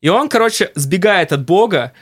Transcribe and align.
И 0.00 0.08
он, 0.08 0.28
короче, 0.28 0.70
сбегает 0.74 1.32
от 1.32 1.44
Бога 1.44 1.92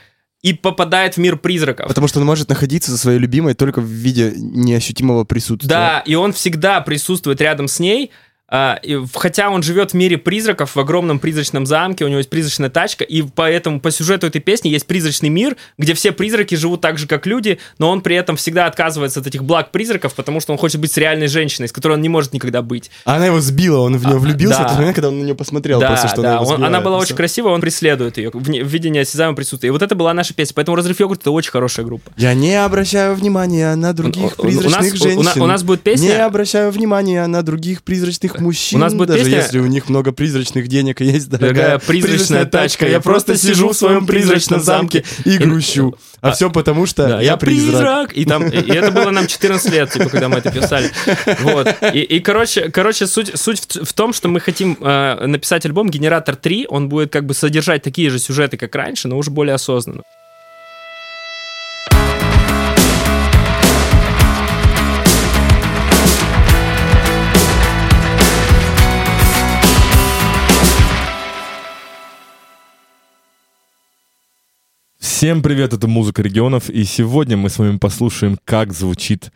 и 0.42 0.52
попадает 0.52 1.14
в 1.14 1.18
мир 1.18 1.36
призраков. 1.36 1.88
Потому 1.88 2.08
что 2.08 2.20
он 2.20 2.26
может 2.26 2.48
находиться 2.48 2.90
со 2.90 2.98
своей 2.98 3.18
любимой 3.18 3.54
только 3.54 3.80
в 3.80 3.86
виде 3.86 4.32
неощутимого 4.36 5.24
присутствия. 5.24 5.68
Да, 5.68 6.02
и 6.06 6.14
он 6.14 6.32
всегда 6.32 6.80
присутствует 6.82 7.40
рядом 7.40 7.68
с 7.68 7.80
ней, 7.80 8.10
хотя 8.50 9.50
он 9.50 9.62
живет 9.62 9.90
в 9.90 9.94
мире 9.94 10.18
призраков, 10.18 10.76
в 10.76 10.80
огромном 10.80 11.18
призрачном 11.18 11.66
замке, 11.66 12.04
у 12.04 12.08
него 12.08 12.18
есть 12.18 12.30
призрачная 12.30 12.70
тачка, 12.70 13.04
и 13.04 13.22
поэтому 13.22 13.80
по 13.80 13.90
сюжету 13.90 14.26
этой 14.26 14.40
песни 14.40 14.68
есть 14.68 14.86
призрачный 14.86 15.28
мир, 15.28 15.56
где 15.78 15.94
все 15.94 16.12
призраки 16.12 16.54
живут 16.54 16.80
так 16.80 16.98
же, 16.98 17.06
как 17.06 17.26
люди, 17.26 17.58
но 17.78 17.90
он 17.90 18.00
при 18.02 18.14
этом 18.16 18.36
всегда 18.36 18.66
отказывается 18.66 19.20
от 19.20 19.26
этих 19.26 19.42
благ 19.44 19.70
призраков, 19.72 20.14
потому 20.14 20.40
что 20.40 20.52
он 20.52 20.58
хочет 20.58 20.80
быть 20.80 20.92
с 20.92 20.96
реальной 20.96 21.26
женщиной, 21.26 21.68
с 21.68 21.72
которой 21.72 21.94
он 21.94 22.02
не 22.02 22.08
может 22.08 22.32
никогда 22.32 22.62
быть. 22.62 22.90
А 23.04 23.16
она 23.16 23.26
его 23.26 23.40
сбила, 23.40 23.78
он 23.80 23.96
в 23.98 24.04
нее 24.06 24.16
А, 24.16 24.18
влюбился 24.18 24.58
да. 24.58 24.64
в 24.64 24.68
тот 24.70 24.78
момент, 24.78 24.94
когда 24.94 25.08
он 25.08 25.18
на 25.18 25.24
нее 25.24 25.34
посмотрел. 25.34 25.80
да, 25.80 25.88
просто, 25.88 26.08
что 26.08 26.22
да, 26.22 26.32
она, 26.36 26.40
его 26.42 26.50
он- 26.50 26.54
она 26.56 26.66
сбивает, 26.66 26.84
была 26.84 26.98
очень 26.98 27.16
красивая, 27.16 27.52
он 27.52 27.60
преследует 27.60 28.16
ее 28.18 28.30
в, 28.32 28.38
в 28.40 28.48
виде 28.48 28.90
неосязаемого 28.90 29.36
присутствия. 29.36 29.68
И 29.68 29.70
вот 29.70 29.82
это 29.82 29.94
была 29.94 30.14
наша 30.14 30.34
песня, 30.34 30.54
поэтому 30.54 30.76
«Разрыв 30.76 31.00
йогурта»— 31.00 31.22
это 31.24 31.30
очень 31.32 31.50
хорошая 31.50 31.84
группа. 31.84 32.10
Я 32.16 32.34
не 32.34 32.54
обращаю 32.62 33.14
внимания 33.16 33.74
на 33.74 33.92
других 33.92 34.38
У- 34.38 34.42
у- 34.42 34.46
у 34.46 34.50
нас- 34.50 34.62
призрачных 34.62 34.94
у- 34.94 34.96
женщин. 34.96 35.18
у 35.18 35.22
на- 35.22 35.44
у 35.44 35.46
нас 35.46 35.62
будет 35.62 35.82
песня- 35.82 36.06
Не 36.08 36.24
обращаю 36.24 36.70
внимания 36.70 37.26
на 37.26 37.42
других 37.42 37.82
призрачных 37.82 38.35
мужчин. 38.40 38.78
У 38.78 38.80
нас 38.82 38.94
будет 38.94 39.08
даже 39.08 39.24
песня- 39.24 39.38
если 39.38 39.58
у 39.58 39.66
них 39.66 39.88
много 39.88 40.12
призрачных 40.12 40.68
денег 40.68 41.00
и 41.00 41.04
есть 41.04 41.28
дорогая, 41.28 41.54
Дорогая 41.54 41.78
призрачная 41.78 42.44
тачка, 42.44 42.88
Я 42.88 43.00
просто 43.00 43.36
сижу 43.36 43.70
в 43.70 43.76
своем 43.76 44.06
призрачном 44.06 44.60
замке 44.60 45.04
и 45.24 45.38
грущу. 45.38 45.96
А 46.20 46.32
все 46.32 46.50
потому, 46.50 46.86
что 46.86 47.06
Да, 47.06 47.20
я 47.20 47.36
призрак. 47.36 48.12
И, 48.16 48.24
там, 48.24 48.46
и, 48.46 48.56
и 48.56 48.72
это 48.72 48.90
было 48.90 49.10
нам 49.10 49.26
14 49.26 49.72
лет, 49.72 49.90
типа, 49.90 50.08
когда 50.08 50.28
мы 50.28 50.38
это 50.38 50.50
писали. 50.50 50.90
Вот. 51.40 51.68
И, 51.92 52.00
и, 52.00 52.20
короче, 52.20 52.70
короче 52.70 53.06
суть, 53.06 53.38
суть 53.38 53.60
в, 53.76 53.84
в 53.84 53.92
том, 53.92 54.12
что 54.12 54.28
мы 54.28 54.40
хотим 54.40 54.76
э, 54.80 55.26
написать 55.26 55.66
альбом 55.66 55.88
«Генератор 55.88 56.34
3». 56.40 56.66
Он 56.68 56.88
будет 56.88 57.12
как 57.12 57.26
бы 57.26 57.34
содержать 57.34 57.82
такие 57.82 58.10
же 58.10 58.18
сюжеты, 58.18 58.56
как 58.56 58.74
раньше, 58.74 59.08
но 59.08 59.18
уже 59.18 59.30
более 59.30 59.54
осознанно. 59.54 60.02
Всем 75.16 75.42
привет, 75.42 75.72
это 75.72 75.88
«Музыка 75.88 76.20
регионов», 76.20 76.68
и 76.68 76.84
сегодня 76.84 77.38
мы 77.38 77.48
с 77.48 77.58
вами 77.58 77.78
послушаем, 77.78 78.38
как 78.44 78.74
звучит 78.74 79.32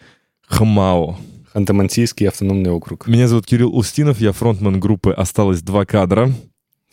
Хмао. 0.47 1.19
Ханты-Мансийский 1.55 2.29
автономный 2.29 2.71
округ. 2.71 3.07
Меня 3.07 3.29
зовут 3.29 3.47
Кирилл 3.47 3.75
Устинов, 3.75 4.21
я 4.21 4.33
фронтмен 4.33 4.79
группы 4.79 5.11
«Осталось 5.11 5.63
два 5.63 5.87
кадра». 5.87 6.35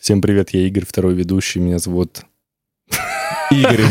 Всем 0.00 0.22
привет, 0.22 0.54
я 0.54 0.66
Игорь, 0.66 0.86
второй 0.88 1.12
ведущий. 1.12 1.60
Меня 1.60 1.78
зовут... 1.78 2.22
Игорь. 3.50 3.84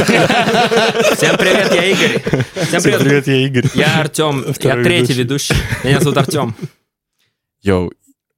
Всем 1.16 1.38
привет, 1.38 1.76
я 1.76 1.92
Игорь. 1.92 2.23
Всем 2.66 2.82
привет. 2.82 3.28
я 3.28 3.45
Игорь. 3.45 3.66
Я 3.76 4.00
Артем, 4.00 4.45
я 4.48 4.82
третий 4.82 5.14
ведущий. 5.14 5.54
ведущий. 5.54 5.88
Меня 5.88 6.00
зовут 6.00 6.17
Артем. 6.17 6.56
Йоу, 7.61 7.92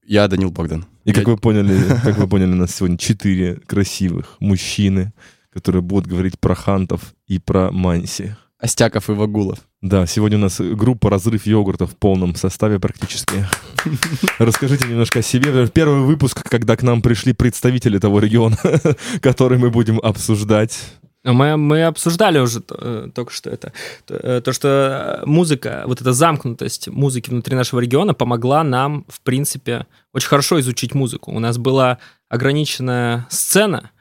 я 0.06 0.28
Данил 0.28 0.52
Богдан. 0.52 0.86
И 1.06 1.14
как 1.14 1.26
вы 1.26 1.38
поняли, 1.38 1.80
как 2.04 2.18
вы 2.18 2.28
поняли, 2.28 2.52
у 2.52 2.56
нас 2.56 2.76
сегодня 2.76 2.98
четыре 2.98 3.62
красивых 3.66 4.36
мужчины, 4.42 5.14
которые 5.52 5.82
будут 5.82 6.08
говорить 6.08 6.40
про 6.40 6.56
хантов 6.56 7.14
и 7.28 7.40
про 7.40 7.72
манси. 7.72 8.36
Остяков 8.60 9.10
и 9.10 9.14
Вагулов. 9.14 9.60
Да, 9.82 10.06
сегодня 10.06 10.38
у 10.38 10.42
нас 10.42 10.60
группа 10.60 11.10
«Разрыв 11.10 11.46
йогурта» 11.46 11.88
в 11.88 11.96
полном 11.96 12.36
составе 12.36 12.78
практически. 12.80 13.46
Расскажите 14.40 14.88
немножко 14.88 15.20
о 15.20 15.22
себе. 15.22 15.68
Первый 15.68 16.02
выпуск, 16.02 16.44
когда 16.44 16.76
к 16.76 16.84
нам 16.84 17.02
пришли 17.02 17.32
представители 17.32 17.98
того 18.00 18.20
региона, 18.20 18.58
который 19.22 19.58
мы 19.58 19.70
будем 19.70 20.00
обсуждать. 20.00 20.78
Мы, 21.24 21.56
мы 21.56 21.84
обсуждали 21.84 22.40
уже 22.40 22.62
э, 22.70 23.10
только 23.16 23.32
что 23.32 23.50
это. 23.50 23.72
То, 24.06 24.16
э, 24.16 24.42
то, 24.42 24.52
что 24.52 25.22
музыка, 25.26 25.84
вот 25.86 26.02
эта 26.02 26.12
замкнутость 26.12 26.90
музыки 26.90 27.30
внутри 27.30 27.56
нашего 27.56 27.80
региона 27.80 28.14
помогла 28.14 28.64
нам, 28.64 29.06
в 29.08 29.22
принципе, 29.22 29.86
очень 30.14 30.28
хорошо 30.28 30.60
изучить 30.60 30.94
музыку. 30.94 31.32
У 31.32 31.40
нас 31.40 31.58
была 31.58 32.00
ограниченная 32.28 33.26
сцена, 33.30 33.92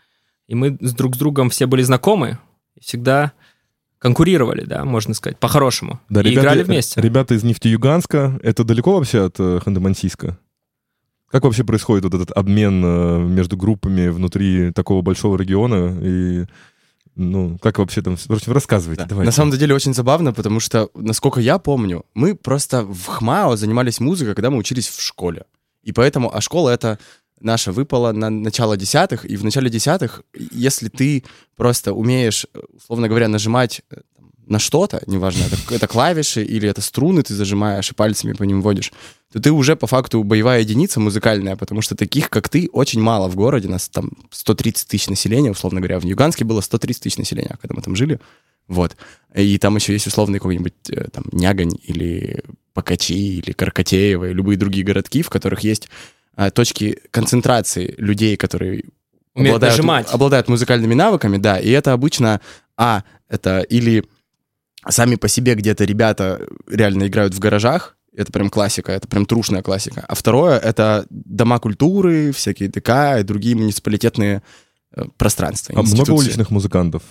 и 0.49 0.55
мы 0.55 0.77
с 0.81 0.93
друг 0.95 1.15
с 1.15 1.19
другом 1.19 1.51
все 1.51 1.67
были 1.67 1.83
знакомы, 1.83 2.39
и 2.75 2.81
всегда 2.81 3.33
конкурировали, 3.99 4.65
да, 4.65 4.85
можно 4.85 5.15
сказать, 5.15 5.39
по-хорошему. 5.39 6.01
Да, 6.09 6.23
и 6.23 6.33
играли 6.35 6.63
вместе. 6.63 7.01
Ребята 7.01 7.35
из 7.35 7.45
Нефтеюганска. 7.45 8.39
Это 8.43 8.65
далеко 8.65 8.95
вообще 8.95 9.25
от 9.27 9.39
э, 9.39 9.61
Ханты-Мансийска? 9.65 10.37
Как 11.31 11.45
вообще 11.45 11.65
происходит 11.65 12.05
вот 12.05 12.15
этот 12.15 12.31
обмен 12.31 12.83
э, 12.85 13.19
между 13.19 13.57
группами 13.57 14.09
внутри 14.09 14.73
такого 14.73 15.03
большого 15.03 15.37
региона? 15.37 15.99
И, 16.01 16.47
ну, 17.17 17.59
как 17.59 17.79
вообще 17.79 18.01
там... 18.03 18.17
В 18.17 18.31
общем, 18.31 18.53
рассказывайте, 18.53 19.03
Да. 19.03 19.09
давайте. 19.09 19.27
На 19.27 19.33
самом 19.33 19.51
деле 19.59 19.75
очень 19.75 19.95
забавно, 19.95 20.33
потому 20.33 20.61
что, 20.61 20.91
насколько 20.95 21.41
я 21.41 21.59
помню, 21.59 22.07
мы 22.15 22.37
просто 22.37 22.85
в 22.85 23.05
ХМАО 23.07 23.57
занимались 23.57 23.99
музыкой, 23.99 24.35
когда 24.35 24.51
мы 24.51 24.59
учились 24.59 24.87
в 24.87 25.03
школе. 25.03 25.45
И 25.83 25.93
поэтому, 25.93 26.35
а 26.35 26.41
школа 26.41 26.71
это 26.71 26.99
наша 27.41 27.73
выпала 27.73 28.13
на 28.13 28.31
начало 28.31 28.77
десятых, 28.77 29.25
и 29.25 29.37
в 29.37 29.45
начале 29.45 29.71
десятых, 29.71 30.23
если 30.35 30.89
ты 30.89 31.25
просто 31.57 31.93
умеешь, 31.93 32.47
условно 32.77 33.09
говоря, 33.09 33.29
нажимать 33.29 33.83
э, 33.91 33.97
на 34.47 34.59
что-то, 34.59 35.03
неважно, 35.07 35.45
это, 35.45 35.75
это 35.75 35.87
клавиши 35.87 36.43
или 36.43 36.69
это 36.69 36.81
струны 36.81 37.23
ты 37.23 37.35
зажимаешь 37.35 37.91
и 37.91 37.95
пальцами 37.95 38.33
по 38.33 38.45
ним 38.45 38.63
водишь, 38.63 38.93
то 39.33 39.41
ты 39.41 39.53
уже 39.53 39.77
по 39.77 39.87
факту 39.87 40.23
боевая 40.25 40.61
единица 40.61 41.01
музыкальная, 41.01 41.57
потому 41.57 41.83
что 41.83 41.95
таких, 41.95 42.31
как 42.31 42.49
ты, 42.49 42.69
очень 42.73 43.01
мало 43.01 43.29
в 43.29 43.37
городе. 43.37 43.69
Нас 43.69 43.89
там 43.89 44.11
130 44.31 44.89
тысяч 44.89 45.09
населения, 45.09 45.51
условно 45.51 45.81
говоря. 45.81 46.01
В 46.01 46.05
Ньюганске 46.07 46.45
было 46.45 46.63
130 46.63 47.03
тысяч 47.03 47.19
населения, 47.19 47.59
когда 47.61 47.75
мы 47.75 47.83
там 47.83 47.95
жили. 47.95 48.21
Вот. 48.69 48.97
И 49.35 49.59
там 49.59 49.77
еще 49.77 49.93
есть 49.93 50.07
условный 50.07 50.39
какой-нибудь 50.39 50.75
э, 50.91 51.09
там 51.13 51.25
Нягань 51.33 51.79
или 51.83 52.43
Покачи 52.73 53.39
или 53.39 53.53
Каркатеево 53.53 54.31
и 54.31 54.35
любые 54.35 54.57
другие 54.57 54.85
городки, 54.85 55.23
в 55.23 55.31
которых 55.31 55.61
есть 55.61 55.89
точки 56.55 56.99
концентрации 57.11 57.95
людей, 57.99 58.37
которые 58.37 58.85
Умеют 59.35 59.57
обладают, 59.57 59.77
нажимать. 59.77 60.07
обладают 60.11 60.49
музыкальными 60.49 60.95
навыками, 60.95 61.37
да, 61.37 61.59
и 61.59 61.71
это 61.71 61.93
обычно, 61.93 62.41
а, 62.77 63.03
это 63.29 63.61
или 63.61 64.05
сами 64.89 65.17
по 65.17 65.29
себе 65.29 65.55
где-то 65.55 65.85
ребята 65.85 66.47
реально 66.69 67.09
играют 67.09 67.35
в 67.35 67.39
гаражах, 67.39 67.97
это 68.17 68.33
прям 68.33 68.51
классика, 68.51 68.93
это 68.93 69.07
прям 69.07 69.27
трушная 69.27 69.63
классика. 69.63 70.05
А 70.09 70.15
второе— 70.15 70.59
это 70.61 71.07
дома 71.11 71.59
культуры, 71.61 72.33
всякие 72.33 72.69
ДК 72.69 73.21
и 73.21 73.23
другие 73.23 73.55
муниципалитетные 73.55 74.43
э, 74.95 75.05
пространства, 75.17 75.75
А 75.79 75.83
много 75.83 76.13
уличных 76.13 76.51
музыкантов? 76.51 77.03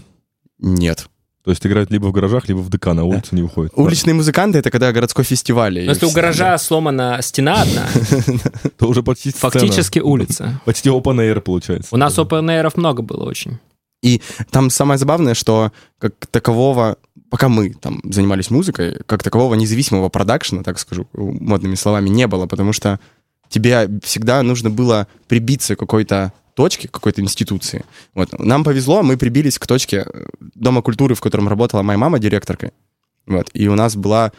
Нет. 0.58 1.08
То 1.44 1.52
есть 1.52 1.66
играют 1.66 1.92
либо 1.92 2.08
в 2.08 2.12
гаражах, 2.12 2.50
либо 2.50 2.60
в 2.60 2.70
ДК, 2.70 2.88
на 2.88 3.06
улицу 3.06 3.36
не 3.36 3.42
выходят. 3.42 3.72
Уличные 3.76 4.14
музыканты— 4.14 4.58
это 4.60 4.70
когда 4.70 4.92
городской 4.92 5.24
фестиваль. 5.24 5.76
Но 5.76 5.92
если 5.92 6.06
у 6.06 6.12
гаража 6.12 6.58
сломана 6.58 7.20
стена 7.22 7.62
одна, 7.62 7.88
То 8.78 8.88
уже 8.88 9.02
почти 9.02 9.32
фактически 9.32 10.00
улица. 10.00 10.60
Почти 10.66 10.90
open 10.90 11.18
air 11.20 11.40
получается. 11.40 11.96
У 11.96 11.98
нас 11.98 12.18
open 12.18 12.72
много 12.76 13.02
было 13.02 13.24
очень. 13.24 13.60
Там 14.52 14.70
самое 14.70 14.98
забавное, 14.98 15.34
что 15.34 15.72
как 16.00 16.14
такового, 16.28 16.98
пока 17.30 17.50
мы 17.50 17.74
там 17.74 18.02
занимались 18.04 18.50
музыкой, 18.50 18.98
как 19.06 19.24
такового 19.24 19.56
независимого 19.56 20.10
продакшена, 20.10 20.64
так 20.64 20.80
скажу, 20.80 21.08
модными 21.14 21.76
словами, 21.76 22.10
не 22.10 22.28
было, 22.28 22.46
потому 22.46 22.74
что 22.74 23.00
тебе 23.50 23.90
всегда 24.04 24.44
нужно 24.44 24.70
было 24.70 25.08
прибиться 25.28 25.76
к 25.76 25.80
какой-то 25.80 26.34
точке, 26.58 26.88
к 26.88 26.92
какой-то 26.92 27.22
институции. 27.22 27.86
Вот. 28.16 28.38
Нам 28.40 28.64
повезло, 28.64 29.04
мы 29.04 29.16
прибились 29.16 29.60
к 29.60 29.68
точке 29.68 30.06
э, 30.06 30.26
Дома 30.56 30.82
культуры, 30.82 31.14
в 31.14 31.22
котором 31.22 31.48
работала 31.48 31.84
моя 31.84 32.00
мама 32.00 32.20
директоркой. 32.20 32.72
Вот. 33.28 33.50
И 33.54 33.68
у 33.68 33.76
нас 33.76 33.96
была 33.96 34.32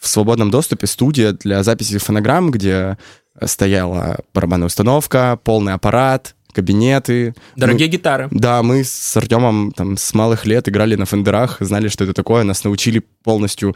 в 0.00 0.06
свободном 0.06 0.50
доступе 0.50 0.86
студия 0.86 1.32
для 1.32 1.62
записи 1.62 1.98
фонограмм, 1.98 2.50
где 2.50 2.98
стояла 3.44 4.18
барабанная 4.34 4.66
установка, 4.66 5.38
полный 5.42 5.72
аппарат, 5.72 6.34
кабинеты. 6.52 7.34
Дорогие 7.56 7.88
гитары. 7.88 8.28
Да, 8.30 8.62
мы 8.62 8.84
с 8.84 9.16
Артемом 9.16 9.72
там 9.72 9.96
с 9.96 10.12
малых 10.14 10.44
лет 10.44 10.68
играли 10.68 10.96
на 10.96 11.06
фендерах, 11.06 11.56
знали, 11.60 11.88
что 11.88 12.04
это 12.04 12.12
такое, 12.12 12.42
нас 12.44 12.64
научили 12.64 13.02
полностью 13.24 13.74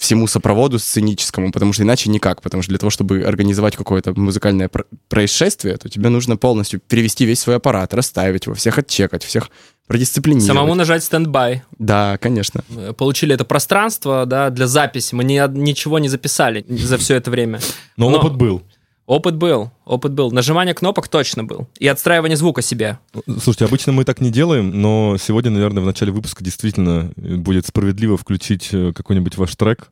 всему 0.00 0.26
сопроводу 0.26 0.78
сценическому, 0.78 1.52
потому 1.52 1.74
что 1.74 1.82
иначе 1.82 2.08
никак, 2.08 2.40
потому 2.40 2.62
что 2.62 2.70
для 2.70 2.78
того, 2.78 2.88
чтобы 2.88 3.20
организовать 3.22 3.76
какое-то 3.76 4.18
музыкальное 4.18 4.68
про- 4.70 4.86
происшествие, 5.08 5.76
то 5.76 5.90
тебе 5.90 6.08
нужно 6.08 6.38
полностью 6.38 6.80
перевести 6.80 7.26
весь 7.26 7.40
свой 7.40 7.56
аппарат, 7.56 7.92
расставить 7.92 8.46
его, 8.46 8.54
всех 8.54 8.78
отчекать, 8.78 9.22
всех 9.22 9.50
продисциплинировать. 9.86 10.46
Самому 10.46 10.74
нажать 10.74 11.04
стендбай. 11.04 11.64
Да, 11.78 12.16
конечно. 12.16 12.64
Мы 12.70 12.94
Получили 12.94 13.34
это 13.34 13.44
пространство, 13.44 14.24
да, 14.24 14.48
для 14.48 14.66
записи. 14.66 15.14
Мы 15.14 15.22
ни- 15.24 15.58
ничего 15.58 15.98
не 15.98 16.08
записали 16.08 16.64
за 16.66 16.96
все 16.96 17.16
это 17.16 17.30
время. 17.30 17.60
Но 17.98 18.08
Но- 18.08 18.18
опыт 18.20 18.36
был. 18.36 18.62
Опыт 19.10 19.34
был, 19.34 19.72
опыт 19.86 20.12
был. 20.12 20.30
Нажимание 20.30 20.72
кнопок 20.72 21.08
точно 21.08 21.42
был. 21.42 21.66
И 21.80 21.88
отстраивание 21.88 22.36
звука 22.36 22.62
себе. 22.62 23.00
Слушайте, 23.26 23.64
обычно 23.64 23.90
мы 23.90 24.04
так 24.04 24.20
не 24.20 24.30
делаем, 24.30 24.70
но 24.80 25.16
сегодня, 25.20 25.50
наверное, 25.50 25.82
в 25.82 25.86
начале 25.86 26.12
выпуска 26.12 26.44
действительно 26.44 27.10
будет 27.16 27.66
справедливо 27.66 28.16
включить 28.16 28.68
э, 28.72 28.92
какой-нибудь 28.94 29.36
ваш 29.36 29.56
трек. 29.56 29.90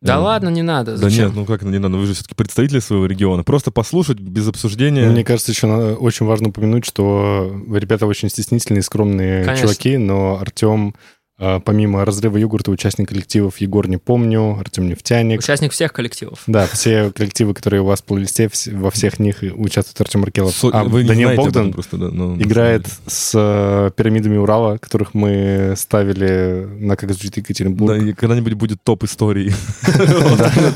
Да 0.00 0.14
Э, 0.14 0.18
ладно, 0.18 0.48
не 0.48 0.62
надо. 0.62 0.92
Да 0.92 0.96
Зачем? 0.96 1.26
нет, 1.26 1.34
ну 1.36 1.44
как 1.44 1.62
не 1.62 1.76
надо, 1.78 1.98
вы 1.98 2.06
же 2.06 2.14
все-таки 2.14 2.34
представители 2.34 2.78
своего 2.78 3.04
региона. 3.04 3.44
Просто 3.44 3.70
послушать 3.70 4.18
без 4.18 4.48
обсуждения. 4.48 5.10
Мне 5.10 5.24
кажется, 5.24 5.52
еще 5.52 5.66
надо- 5.66 5.96
очень 5.96 6.24
важно 6.24 6.48
упомянуть, 6.48 6.86
что 6.86 7.54
ребята 7.70 8.06
очень 8.06 8.30
стеснительные, 8.30 8.80
скромные 8.80 9.44
Конечно. 9.44 9.68
чуваки, 9.68 9.98
но 9.98 10.38
Артем, 10.40 10.94
помимо 11.38 12.04
разрыва 12.04 12.36
йогурта, 12.36 12.70
участник 12.70 13.08
коллективов 13.08 13.58
Егор 13.58 13.88
не 13.88 13.96
помню, 13.96 14.56
Артем 14.58 14.88
Нефтяник. 14.88 15.40
Участник 15.40 15.72
всех 15.72 15.92
коллективов. 15.92 16.42
Да, 16.46 16.66
все 16.66 17.10
коллективы, 17.10 17.54
которые 17.54 17.82
у 17.82 17.86
вас 17.86 18.00
в 18.00 18.04
плейлисте, 18.04 18.48
во 18.72 18.90
всех 18.90 19.18
них 19.18 19.42
участвует 19.56 20.00
Артем 20.00 20.20
Маркелов. 20.20 20.54
Со- 20.54 20.68
А 20.68 20.84
вы 20.84 21.02
не 21.02 21.08
Данил 21.08 21.28
знаете 21.28 21.42
Богдан 21.42 21.72
просто, 21.72 21.96
да, 21.96 22.10
но- 22.10 22.36
играет 22.36 22.86
с 23.06 23.32
э, 23.34 23.90
пирамидами 23.96 24.36
Урала, 24.36 24.78
которых 24.78 25.12
мы 25.14 25.74
ставили 25.76 26.68
на 26.78 26.96
«Как 26.96 27.10
звучит 27.12 27.36
Екатеринбург». 27.36 27.98
Да, 27.98 28.04
и 28.04 28.12
когда-нибудь 28.12 28.52
будет 28.54 28.82
топ 28.84 29.02
историй. 29.04 29.52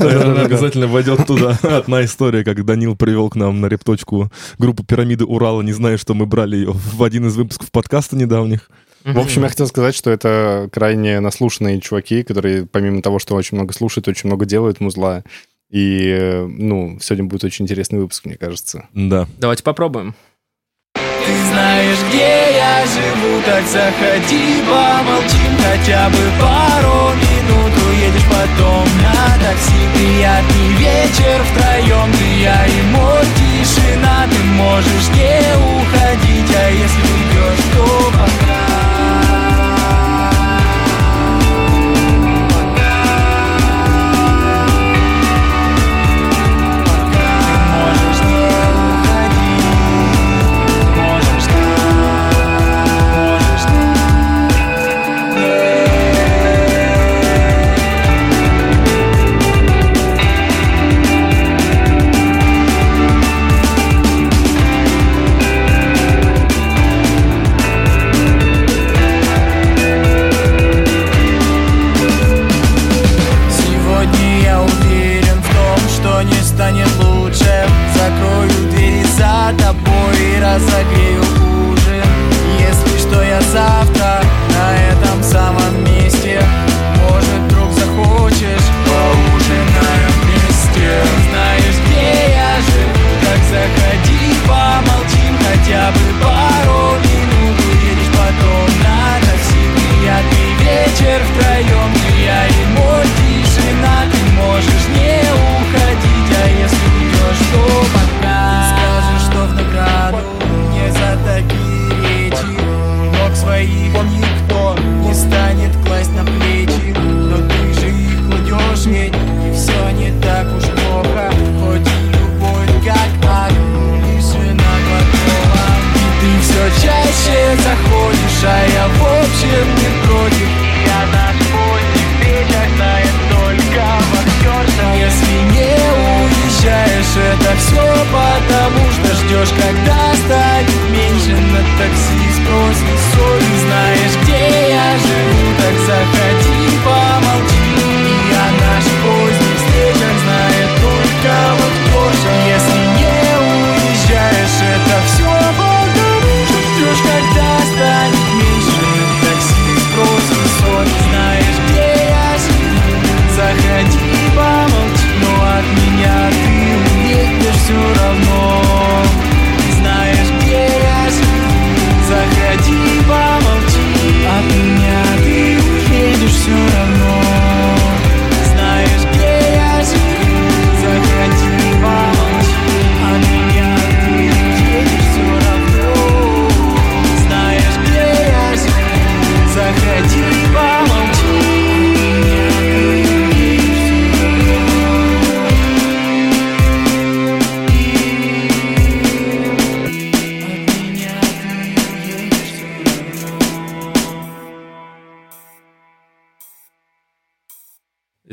Наверное, 0.01 0.45
Обязательно 0.49 0.87
войдет 0.87 1.27
туда 1.27 1.59
одна 1.63 2.05
история, 2.05 2.45
как 2.45 2.65
Данил 2.65 2.97
привел 2.97 3.31
к 3.31 3.37
нам 3.37 3.61
на 3.61 3.67
репточку 3.67 4.31
группу 4.59 4.83
«Пирамиды 4.85 5.25
Урала», 5.25 5.63
не 5.63 5.73
зная, 5.73 5.97
что 5.99 6.15
мы 6.15 6.27
брали 6.27 6.57
ее 6.57 6.73
в 6.73 7.03
один 7.03 7.27
из 7.27 7.37
выпусков 7.37 7.71
подкаста 7.71 8.17
недавних. 8.17 8.71
В 9.15 9.19
общем, 9.19 9.43
я 9.43 9.49
хотел 9.49 9.67
сказать, 9.67 9.95
что 9.95 10.11
это 10.11 10.69
крайне 10.73 11.21
наслушанные 11.21 11.81
чуваки, 11.81 12.23
которые, 12.23 12.67
помимо 12.67 13.01
того, 13.03 13.19
что 13.19 13.35
очень 13.35 13.57
много 13.57 13.73
слушают, 13.73 14.07
очень 14.09 14.29
много 14.29 14.45
делают 14.45 14.81
музла. 14.81 15.25
И, 15.71 16.45
ну, 16.49 16.99
сегодня 17.01 17.25
будет 17.25 17.45
очень 17.45 17.65
интересный 17.65 18.01
выпуск, 18.01 18.25
мне 18.25 18.37
кажется. 18.37 18.87
Да. 18.93 19.27
Давайте 19.39 19.63
попробуем. 19.63 20.15
Ты 20.95 21.35
знаешь, 21.51 21.99
где 22.09 22.57
я 22.57 22.85
живу, 22.87 23.43
так 23.45 23.65
заходи, 23.67 24.63
помолчим 24.65 25.53
хотя 25.59 26.09
бы 26.09 26.17
пару 26.41 27.15
минут 27.17 27.73
Уедешь 27.87 28.25
потом 28.31 28.85
на 29.03 29.37
такси, 29.45 29.81
приятный 29.95 30.69
вечер 30.79 31.43
втроем 31.53 32.11
Ты, 32.13 32.43
я 32.43 32.67
и 32.67 32.83
мой 32.93 33.25
тишина, 33.37 34.27
ты 34.31 34.43
можешь 34.55 35.09
не 35.09 35.43
уходить 35.69 36.55
А 36.57 36.71
если 36.71 37.03
уйдешь, 37.13 37.65
то 37.75 38.11
пока 38.13 38.48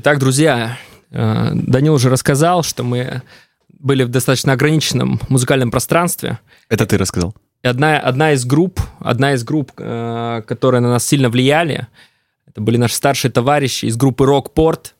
Итак, 0.05 0.19
друзья, 0.19 0.77
э, 1.09 1.49
Данил 1.55 1.95
уже 1.95 2.11
рассказал, 2.11 2.61
что 2.61 2.83
мы 2.83 3.23
были 3.69 4.03
в 4.03 4.09
достаточно 4.09 4.53
ограниченном 4.53 5.19
музыкальном 5.29 5.71
пространстве. 5.71 6.37
Это 6.69 6.85
ты 6.85 6.99
рассказал. 6.99 7.33
И 7.63 7.67
одна, 7.67 7.99
одна 7.99 8.33
из 8.33 8.45
групп, 8.45 8.79
одна 8.99 9.33
из 9.33 9.43
групп, 9.43 9.71
э, 9.79 10.43
которые 10.45 10.81
на 10.81 10.89
нас 10.89 11.07
сильно 11.07 11.27
влияли, 11.29 11.87
это 12.45 12.61
были 12.61 12.77
наши 12.77 12.93
старшие 12.93 13.31
товарищи 13.31 13.85
из 13.87 13.97
группы 13.97 14.27
Рокпорт. 14.27 14.93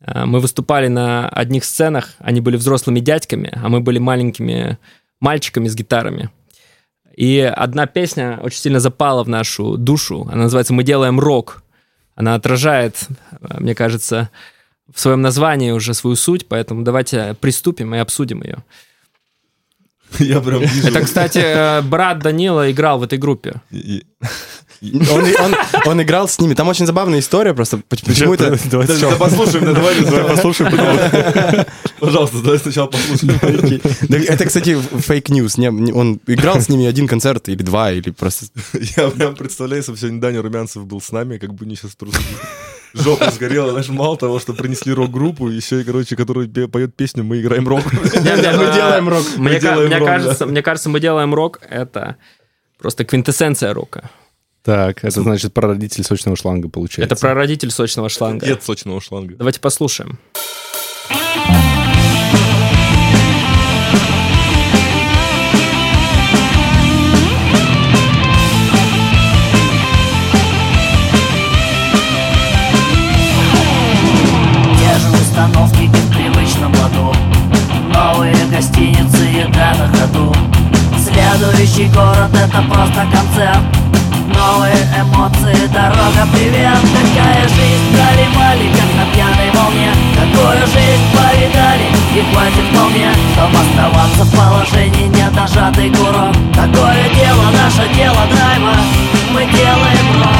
Э, 0.00 0.24
Мы 0.24 0.40
выступали 0.40 0.88
на 0.88 1.28
одних 1.28 1.64
сценах, 1.64 2.14
они 2.18 2.40
были 2.40 2.56
взрослыми 2.56 2.98
дядьками, 2.98 3.52
а 3.54 3.68
мы 3.68 3.78
были 3.78 4.00
маленькими 4.00 4.76
мальчиками 5.20 5.68
с 5.68 5.76
гитарами. 5.76 6.30
И 7.16 7.38
одна 7.38 7.86
песня 7.86 8.40
очень 8.42 8.58
сильно 8.58 8.80
запала 8.80 9.22
в 9.22 9.28
нашу 9.28 9.76
душу. 9.76 10.26
Она 10.28 10.42
называется 10.42 10.74
«Мы 10.74 10.82
делаем 10.82 11.20
рок». 11.20 11.62
Она 12.16 12.34
отражает, 12.34 13.06
э, 13.30 13.60
мне 13.60 13.76
кажется, 13.76 14.30
в 14.92 14.98
своем 14.98 15.20
названии 15.20 15.70
уже 15.70 15.94
свою 15.94 16.16
суть, 16.16 16.48
поэтому 16.48 16.82
давайте 16.82 17.34
приступим 17.40 17.94
и 17.94 17.98
обсудим 17.98 18.42
ее. 18.42 18.64
Я 20.18 20.40
прям 20.40 20.60
вижу. 20.60 20.88
Это, 20.88 21.00
кстати, 21.02 21.38
э, 21.42 21.82
брат 21.82 22.18
Данила 22.20 22.70
играл 22.70 22.98
в 22.98 23.02
этой 23.02 23.18
группе. 23.18 23.60
Он, 24.82 25.24
он, 25.24 25.54
он 25.86 26.02
играл 26.02 26.28
с 26.28 26.38
ними. 26.38 26.52
Там 26.52 26.68
очень 26.68 26.84
забавная 26.86 27.20
история 27.20 27.54
просто. 27.54 27.78
Поч- 27.78 28.02
Почему 28.04 28.34
это... 28.34 28.58
Давай 28.70 28.86
Да, 28.86 28.92
сначала- 28.92 29.12
да 29.14 29.18
послушаем, 29.18 29.64
да, 29.64 29.72
давай, 29.72 30.00
давай 30.04 30.24
послушаем, 30.36 30.70
потом. 30.70 31.64
Пожалуйста, 31.98 32.42
давай 32.42 32.58
сначала 32.58 32.86
послушаем. 32.88 33.80
Да, 34.08 34.18
Это, 34.18 34.44
кстати, 34.44 34.76
fake 34.78 35.13
news. 35.13 35.56
Не- 35.56 35.70
не- 35.70 35.92
Он 35.94 36.20
играл 36.26 36.60
с 36.60 36.68
ними 36.68 36.84
один 36.84 37.08
концерт 37.08 37.48
или 37.48 37.62
два, 37.62 37.90
или 37.90 38.10
просто... 38.10 38.46
Я 38.96 39.08
прям 39.08 39.34
представляю, 39.34 39.78
если 39.80 39.92
бы 39.92 39.98
сегодня 39.98 40.20
Даня 40.20 40.42
Румянцев 40.42 40.84
был 40.84 41.00
с 41.00 41.10
нами, 41.10 41.38
как 41.38 41.54
бы 41.54 41.64
они 41.64 41.74
сейчас 41.74 41.92
просто 41.96 42.20
жопа 42.96 43.30
сгорела. 43.30 43.70
Знаешь, 43.70 43.88
мало 43.88 44.16
того, 44.16 44.38
что 44.38 44.52
принесли 44.52 44.92
рок-группу, 44.92 45.48
еще 45.48 45.80
и, 45.80 45.84
короче, 45.84 46.16
которая 46.16 46.46
пе- 46.46 46.68
поет 46.68 46.94
песню 46.94 47.24
«Мы 47.24 47.40
играем 47.40 47.68
рок». 47.68 47.92
Не-не, 47.92 48.56
Мы 48.56 48.66
а, 48.68 48.74
делаем 48.74 49.08
рок. 49.08 49.24
Мне, 49.36 49.60
кажется, 49.60 50.46
мне 50.46 50.62
кажется, 50.62 50.88
мы 50.88 51.00
делаем 51.00 51.34
рок. 51.34 51.60
Это 51.68 52.16
просто 52.78 53.04
квинтэссенция 53.04 53.72
рока. 53.74 54.10
Так, 54.62 55.04
это 55.04 55.22
значит 55.22 55.54
прародитель 55.54 56.02
сочного 56.02 56.36
шланга 56.36 56.68
получается. 56.68 57.14
Это 57.14 57.20
прародитель 57.20 57.70
сочного 57.70 58.08
шланга. 58.08 58.46
Дед 58.46 58.64
сочного 58.64 59.00
шланга. 59.00 59.36
Давайте 59.36 59.60
послушаем. 59.60 60.18
Те 60.34 60.40
Следующий 81.66 81.92
город 81.92 82.30
это 82.32 82.62
просто 82.62 83.06
концерт. 83.10 83.58
Новые 84.28 84.76
эмоции, 85.00 85.66
дорога, 85.72 86.28
привет. 86.32 86.78
Какая 86.78 87.42
жизнь 87.48 87.90
дали 87.92 88.26
как 88.70 88.90
на 88.94 89.12
пьяной 89.12 89.50
волне. 89.52 89.90
Какую 90.14 90.66
жизнь 90.66 91.06
повидали 91.12 91.88
и 92.14 92.22
хватит 92.32 92.64
вполне 92.72 93.10
Чтоб 93.32 93.50
оставаться 93.50 94.24
в 94.24 94.36
положении 94.36 95.08
недожатый 95.08 95.90
курок 95.90 96.34
Такое 96.54 97.08
дело, 97.14 97.50
наше 97.50 97.92
дело 97.94 98.22
драйва. 98.30 98.76
Мы 99.32 99.44
делаем 99.52 100.22
рок 100.22 100.35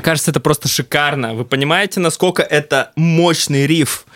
Мне 0.00 0.04
кажется, 0.06 0.30
это 0.30 0.40
просто 0.40 0.66
шикарно. 0.66 1.34
Вы 1.34 1.44
понимаете, 1.44 2.00
насколько 2.00 2.42
это 2.42 2.90
мощный 2.96 3.66
риф? 3.66 4.06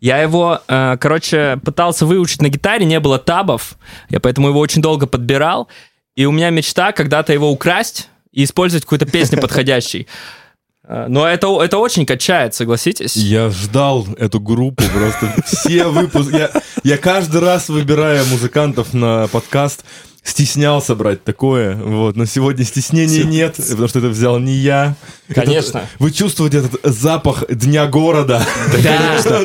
Я 0.00 0.18
его, 0.18 0.62
э, 0.66 0.96
короче, 1.00 1.60
пытался 1.64 2.06
выучить 2.06 2.42
на 2.42 2.48
гитаре, 2.48 2.84
не 2.84 2.98
было 2.98 3.20
табов, 3.20 3.74
я 4.08 4.18
поэтому 4.18 4.48
его 4.48 4.58
очень 4.58 4.82
долго 4.82 5.06
подбирал. 5.06 5.68
И 6.16 6.24
у 6.24 6.32
меня 6.32 6.50
мечта 6.50 6.90
когда-то 6.90 7.32
его 7.32 7.52
украсть 7.52 8.08
и 8.32 8.42
использовать 8.42 8.82
в 8.82 8.86
какой-то 8.86 9.06
песне 9.06 9.38
подходящей. 9.40 10.08
Э, 10.82 11.06
Но 11.08 11.24
это, 11.24 11.62
это 11.62 11.78
очень 11.78 12.04
качает, 12.04 12.52
согласитесь? 12.56 13.14
Я 13.14 13.50
ждал 13.50 14.08
эту 14.18 14.40
группу 14.40 14.82
просто. 14.92 15.36
Все 15.46 15.86
выпуски. 15.86 16.34
Я, 16.34 16.50
я 16.82 16.98
каждый 16.98 17.40
раз, 17.40 17.68
выбирая 17.68 18.24
музыкантов 18.24 18.92
на 18.92 19.28
подкаст, 19.28 19.84
стеснялся 20.28 20.94
брать 20.94 21.24
такое. 21.24 21.74
Вот. 21.76 22.16
Но 22.16 22.24
сегодня 22.26 22.64
стеснения 22.64 23.24
нет, 23.24 23.56
потому 23.56 23.88
что 23.88 23.98
это 24.00 24.08
взял 24.08 24.38
не 24.38 24.54
я. 24.54 24.94
Конечно. 25.34 25.78
Это- 25.78 25.88
вы 25.98 26.10
чувствуете 26.10 26.58
этот 26.58 26.80
запах 26.84 27.44
дня 27.48 27.86
города. 27.86 28.44
Да. 28.82 29.44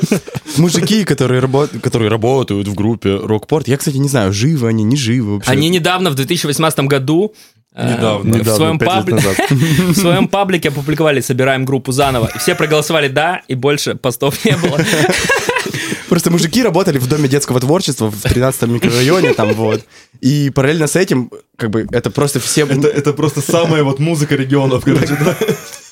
Мужики, 0.57 1.03
которые, 1.03 1.41
рабо- 1.41 1.79
которые 1.79 2.09
работают 2.11 2.67
в 2.67 2.75
группе 2.75 3.15
Рокпорт, 3.15 3.67
я, 3.67 3.77
кстати, 3.77 3.97
не 3.97 4.07
знаю, 4.07 4.31
живы 4.33 4.67
они, 4.67 4.83
не 4.83 4.95
живы 4.95 5.35
вообще. 5.35 5.49
Они 5.51 5.69
недавно, 5.69 6.11
в 6.11 6.15
2018 6.15 6.79
году, 6.81 7.33
э, 7.73 7.95
Недавно. 7.97 8.33
в, 8.33 8.37
Недавно, 8.37 8.55
своем 8.55 8.77
пабли- 8.77 9.11
назад. 9.15 9.37
в 9.49 9.95
своем 9.95 10.27
паблике 10.27 10.69
опубликовали 10.69 11.21
«Собираем 11.21 11.65
группу 11.65 11.91
заново». 11.91 12.29
И 12.35 12.37
все 12.37 12.53
проголосовали 12.53 13.07
«да», 13.07 13.41
и 13.47 13.55
больше 13.55 13.95
постов 13.95 14.45
не 14.45 14.55
было. 14.57 14.77
Просто 16.13 16.29
мужики 16.29 16.61
работали 16.61 16.99
в 16.99 17.07
Доме 17.07 17.27
детского 17.27 17.59
творчества 17.59 18.11
в 18.11 18.23
13-м 18.23 18.71
микрорайоне, 18.71 19.33
там 19.33 19.51
вот. 19.53 19.81
И 20.21 20.51
параллельно 20.51 20.85
с 20.85 20.95
этим, 20.95 21.31
как 21.57 21.71
бы, 21.71 21.87
это 21.91 22.11
просто 22.11 22.39
все... 22.39 22.67
Это, 22.67 22.87
это 22.87 23.13
просто 23.13 23.41
самая 23.41 23.83
вот 23.83 23.97
музыка 23.97 24.35
регионов, 24.35 24.83
короче. 24.83 25.17
да. 25.25 25.35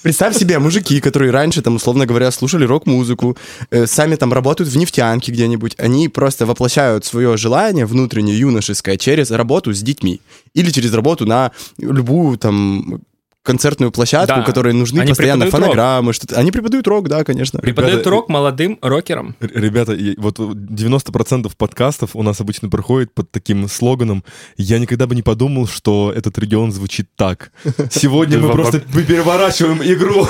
Представь 0.03 0.37
себе, 0.37 0.59
мужики, 0.59 1.01
которые 1.01 1.31
раньше, 1.31 1.63
там, 1.63 1.77
условно 1.77 2.05
говоря, 2.05 2.29
слушали 2.29 2.65
рок-музыку, 2.65 3.35
э, 3.71 3.87
сами 3.87 4.15
там 4.15 4.31
работают 4.31 4.69
в 4.69 4.77
нефтянке 4.77 5.31
где-нибудь, 5.31 5.73
они 5.79 6.07
просто 6.07 6.45
воплощают 6.45 7.03
свое 7.03 7.35
желание 7.35 7.87
внутреннее, 7.87 8.37
юношеское, 8.37 8.97
через 8.97 9.31
работу 9.31 9.73
с 9.73 9.81
детьми. 9.81 10.21
Или 10.53 10.69
через 10.69 10.93
работу 10.93 11.25
на 11.25 11.51
любую, 11.79 12.37
там, 12.37 13.01
концертную 13.43 13.91
площадку, 13.91 14.35
Да. 14.39 14.43
которой 14.43 14.73
нужны 14.73 15.01
Они 15.01 15.09
постоянно 15.09 15.45
преподают 15.45 15.53
рок. 15.67 15.75
фонограммы, 15.75 16.13
что-то. 16.13 16.35
Они 16.37 16.51
преподают 16.51 16.87
рок, 16.87 17.09
да, 17.09 17.23
конечно. 17.23 17.59
Преподают 17.59 17.95
Ребята, 17.95 18.09
рок 18.11 18.29
молодым 18.29 18.77
рокерам. 18.81 19.35
Ребята, 19.39 19.97
вот 20.17 20.37
90% 20.39 21.51
подкастов 21.57 22.11
у 22.15 22.21
нас 22.23 22.39
обычно 22.39 22.69
проходит 22.69 23.13
под 23.13 23.31
таким 23.31 23.67
слоганом 23.67 24.23
«Я 24.57 24.77
никогда 24.79 25.07
бы 25.07 25.15
не 25.15 25.23
подумал, 25.23 25.67
что 25.67 26.13
этот 26.15 26.37
регион 26.37 26.71
звучит 26.71 27.07
так». 27.15 27.51
Сегодня 27.91 28.37
мы 28.39 28.51
просто 28.51 28.79
переворачиваем 28.79 29.81
игру. 29.83 30.27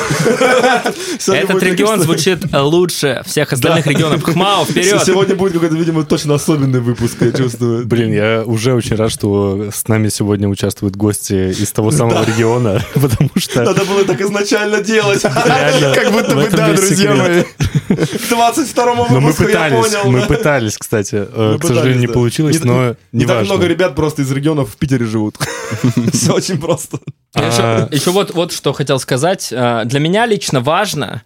Этот 1.28 1.64
регион 1.64 2.02
звучит 2.02 2.46
лучше 2.54 3.22
всех 3.26 3.54
остальных 3.54 3.88
регионов. 3.88 4.24
Хмао, 4.24 4.66
вперед! 4.66 5.02
Сегодня 5.06 5.36
будет 5.36 5.54
какой-то, 5.54 5.76
видимо, 5.76 6.04
точно 6.04 6.36
особенный 6.36 6.80
выпуск, 6.80 7.18
я 7.22 7.32
чувствую. 7.32 7.86
Блин, 7.86 8.14
я 8.14 8.44
уже 8.46 8.74
очень 8.74 8.96
рад, 8.96 9.12
что 9.12 9.70
с 9.74 9.88
нами 9.88 10.10
сегодня 10.10 10.48
участвуют 10.48 10.96
гости 10.96 11.52
из 11.52 11.72
того 11.72 11.92
самого 11.92 12.26
региона, 12.26 12.82
потому 13.02 13.30
что 13.38 13.64
Надо 13.64 13.84
было 13.86 14.06
так 14.06 14.22
изначально 14.22 14.82
делать. 14.82 15.22
Как 15.22 16.12
будто 16.12 16.36
бы, 16.36 16.50
да, 16.50 16.74
друзья 16.74 17.14
мои. 17.14 17.44
К 17.44 18.32
22-му 18.32 19.08
Но 19.10 19.20
мы 19.20 19.32
выпуску 19.32 19.48
я 19.48 19.70
понял. 19.70 20.12
мы 20.12 20.26
пытались, 20.26 20.78
кстати. 20.78 21.16
Э, 21.16 21.58
К 21.60 21.66
сожалению, 21.66 22.00
не 22.00 22.08
получилось, 22.08 22.64
но 22.64 22.96
Не 23.12 23.26
так 23.26 23.44
много 23.46 23.68
ребят 23.68 23.96
просто 23.96 24.22
из 24.22 24.32
регионов 24.32 24.72
в 24.72 24.78
Питере 24.78 25.06
живут. 25.06 25.38
Все 26.14 26.34
очень 26.34 26.60
просто. 26.60 27.00
А, 27.34 27.88
Еще, 27.90 27.96
еще 27.96 28.12
вот, 28.12 28.34
вот 28.34 28.52
что 28.52 28.74
хотел 28.74 29.00
сказать. 29.00 29.52
А, 29.54 29.86
Для 29.86 30.00
меня 30.00 30.26
лично 30.26 30.60
важно, 30.62 31.24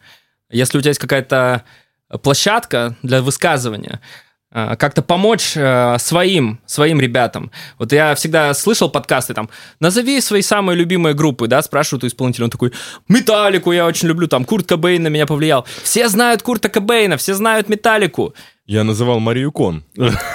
если 0.49 0.77
у 0.77 0.81
тебя 0.81 0.89
есть 0.89 0.99
какая-то 0.99 1.63
площадка 2.21 2.95
для 3.03 3.21
высказывания, 3.21 3.99
а, 3.99 4.24
как-то 4.55 5.01
помочь 5.01 5.53
а, 5.57 5.97
своим, 5.99 6.59
своим 6.65 7.01
ребятам. 7.01 7.51
Вот 7.77 7.91
я 7.91 8.15
всегда 8.15 8.53
слышал 8.53 8.89
подкасты 8.89 9.33
там, 9.33 9.49
назови 9.81 10.21
свои 10.21 10.41
самые 10.41 10.77
любимые 10.77 11.13
группы, 11.13 11.47
да, 11.47 11.61
спрашивают 11.61 12.05
у 12.05 12.07
исполнителя, 12.07 12.45
он 12.45 12.51
такой, 12.51 12.71
Металлику 13.09 13.73
я 13.73 13.85
очень 13.85 14.07
люблю, 14.07 14.27
там, 14.27 14.45
Курт 14.45 14.67
Кобейн 14.67 15.03
на 15.03 15.09
меня 15.09 15.25
повлиял. 15.25 15.65
Все 15.83 16.07
знают 16.07 16.41
Курта 16.41 16.69
Кобейна, 16.69 17.17
все 17.17 17.33
знают 17.33 17.67
Металлику. 17.67 18.33
Я 18.65 18.83
называл 18.83 19.19
Марию 19.19 19.51
Кон. 19.51 19.83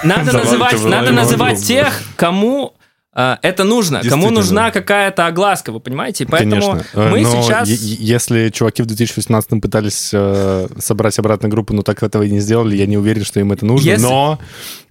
Надо 0.03 0.37
называть, 0.37 0.83
надо 0.85 1.11
называть 1.11 1.65
тех, 1.65 1.99
кому 2.15 2.75
это 3.13 3.65
нужно, 3.65 4.01
кому 4.07 4.29
нужна 4.29 4.71
какая-то 4.71 5.27
огласка, 5.27 5.73
вы 5.73 5.81
понимаете? 5.81 6.25
Поэтому 6.25 6.51
Конечно. 6.51 6.85
Э, 6.93 7.09
мы 7.09 7.21
но 7.21 7.41
сейчас... 7.43 7.67
если 7.67 8.49
чуваки 8.49 8.83
в 8.83 8.85
2018 8.85 9.61
пытались 9.61 10.11
э, 10.13 10.67
собрать 10.79 11.19
обратно 11.19 11.49
группу, 11.49 11.73
но 11.73 11.81
так 11.81 12.03
этого 12.03 12.23
и 12.23 12.31
не 12.31 12.39
сделали, 12.39 12.77
я 12.77 12.85
не 12.85 12.97
уверен, 12.97 13.25
что 13.25 13.41
им 13.41 13.51
это 13.51 13.65
нужно. 13.65 13.89
Если- 13.89 14.01
Но, 14.01 14.39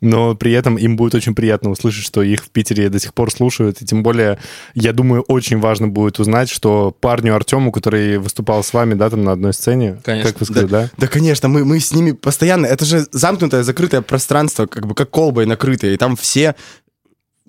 но 0.02 0.34
при 0.34 0.52
этом 0.52 0.76
им 0.76 0.96
будет 0.96 1.14
очень 1.14 1.34
приятно 1.34 1.70
услышать, 1.70 2.04
что 2.04 2.22
их 2.22 2.44
в 2.44 2.50
Питере 2.50 2.90
до 2.90 2.98
сих 3.00 3.14
пор 3.14 3.30
слушают. 3.32 3.80
И 3.80 3.86
тем 3.86 4.02
более, 4.02 4.38
я 4.74 4.92
думаю, 4.92 5.22
очень 5.22 5.58
важно 5.58 5.88
будет 5.88 6.20
узнать, 6.20 6.50
что 6.50 6.94
парню 7.00 7.34
Артему, 7.34 7.72
который 7.72 8.18
выступал 8.18 8.62
с 8.62 8.74
вами, 8.74 8.94
да, 8.94 9.08
там 9.08 9.24
на 9.24 9.32
одной 9.32 9.54
сцене, 9.54 9.98
Конечно. 10.04 10.30
как 10.30 10.40
вы 10.40 10.46
сказали, 10.46 10.66
да? 10.66 10.90
Да, 10.98 11.06
конечно, 11.06 11.48
мы, 11.48 11.64
мы 11.64 11.80
с 11.80 11.94
ними 11.94 12.12
постоянно... 12.12 12.66
Это 12.66 12.84
же 12.84 13.06
замкнутое, 13.12 13.62
закрытое 13.62 14.02
пространство, 14.02 14.66
как 14.66 14.86
бы 14.86 14.94
как 14.94 15.08
колбой 15.08 15.46
накрытое, 15.46 15.94
и 15.94 15.96
там 15.96 16.16
все 16.16 16.54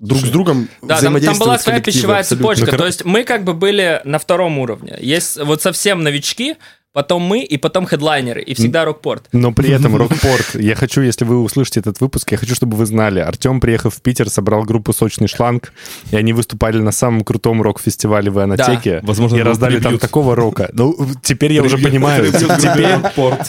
друг 0.02 0.20
с 0.20 0.30
другом 0.30 0.68
Да, 0.82 0.88
там, 0.88 0.88
там 0.88 0.98
взаимодействуют 0.98 1.44
была 1.44 1.58
своя 1.58 1.80
пищевая 1.80 2.20
абсолютно. 2.20 2.54
цепочка. 2.54 2.76
То 2.76 2.86
есть 2.86 3.04
мы 3.04 3.24
как 3.24 3.44
бы 3.44 3.54
были 3.54 4.00
на 4.04 4.18
втором 4.18 4.58
уровне. 4.58 4.98
Есть 5.00 5.38
вот 5.42 5.62
совсем 5.62 6.02
новички, 6.02 6.56
потом 6.92 7.22
мы 7.22 7.42
и 7.42 7.56
потом 7.56 7.86
хедлайнеры, 7.86 8.42
и 8.42 8.54
всегда 8.54 8.84
рок-порт. 8.84 9.24
Но 9.32 9.52
при 9.52 9.70
этом 9.70 9.96
Рокпорт, 10.02 10.54
я 10.54 10.74
хочу, 10.74 11.00
если 11.00 11.24
вы 11.24 11.42
услышите 11.42 11.80
этот 11.80 12.00
выпуск, 12.00 12.30
я 12.32 12.38
хочу, 12.38 12.54
чтобы 12.54 12.76
вы 12.76 12.86
знали, 12.86 13.20
Артем, 13.20 13.60
приехав 13.60 13.94
в 13.94 14.02
Питер, 14.02 14.28
собрал 14.28 14.64
группу 14.64 14.92
«Сочный 14.92 15.28
шланг», 15.28 15.72
и 16.10 16.16
они 16.16 16.32
выступали 16.32 16.78
на 16.78 16.92
самом 16.92 17.24
крутом 17.24 17.62
рок-фестивале 17.62 18.30
в 18.30 18.38
Анатеке, 18.38 19.00
Возможно, 19.02 19.36
и 19.36 19.42
раздали 19.42 19.74
там 19.74 19.82
трибьют. 19.82 20.00
такого 20.02 20.36
рока. 20.36 20.70
Ну, 20.72 20.96
теперь 21.22 21.52
я 21.52 21.62
уже 21.62 21.78
понимаю. 21.78 22.32
Теперь, 22.32 22.88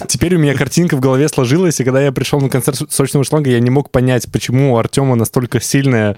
теперь 0.07 0.35
у 0.35 0.39
меня 0.39 0.53
картинка 0.53 0.95
в 0.95 0.99
голове 0.99 1.27
сложилась, 1.27 1.79
и 1.79 1.83
когда 1.83 2.01
я 2.01 2.11
пришел 2.11 2.39
на 2.39 2.49
концерт 2.49 2.81
«Сочного 2.89 3.23
шланга», 3.25 3.49
я 3.49 3.59
не 3.59 3.69
мог 3.69 3.89
понять, 3.91 4.31
почему 4.31 4.73
у 4.73 4.77
Артема 4.77 5.15
настолько 5.15 5.59
сильная 5.59 6.17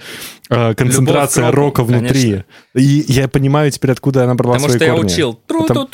э, 0.49 0.73
концентрация 0.75 1.45
Любовь 1.45 1.55
рока 1.55 1.83
внутри. 1.83 2.21
конечно. 2.21 2.45
И 2.75 3.05
я 3.07 3.27
понимаю 3.27 3.71
теперь, 3.71 3.91
откуда 3.91 4.23
она 4.25 4.35
брала 4.35 4.55
Потому 4.55 4.69
свои 4.69 4.77
что 4.79 4.85
я 4.85 4.91
корни. 4.93 5.11
учил. 5.11 5.39
Потому-. 5.47 5.87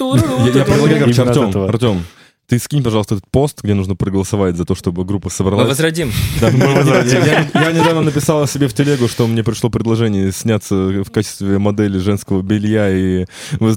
Я, 0.47 0.59
я 0.59 0.65
предлагаю, 0.65 1.13
Артем. 1.27 1.63
Артем, 1.67 2.03
ты 2.51 2.59
скинь, 2.59 2.83
пожалуйста, 2.83 3.15
этот 3.15 3.29
пост, 3.31 3.61
где 3.63 3.73
нужно 3.73 3.95
проголосовать 3.95 4.57
за 4.57 4.65
то, 4.65 4.75
чтобы 4.75 5.05
группа 5.05 5.27
Мы 5.27 5.31
собралась. 5.31 5.67
возродим. 5.69 6.11
Да, 6.41 6.49
я, 6.49 7.01
я- 7.03 7.49
я 7.53 7.71
недавно 7.71 8.01
написал 8.01 8.45
себе 8.45 8.67
в 8.67 8.73
телегу, 8.73 9.07
что 9.07 9.25
мне 9.25 9.41
пришло 9.41 9.69
предложение 9.69 10.33
сняться 10.33 10.75
в 10.75 11.09
качестве 11.11 11.59
модели 11.59 11.97
женского 11.99 12.41
белья, 12.41 12.89
и 12.89 13.25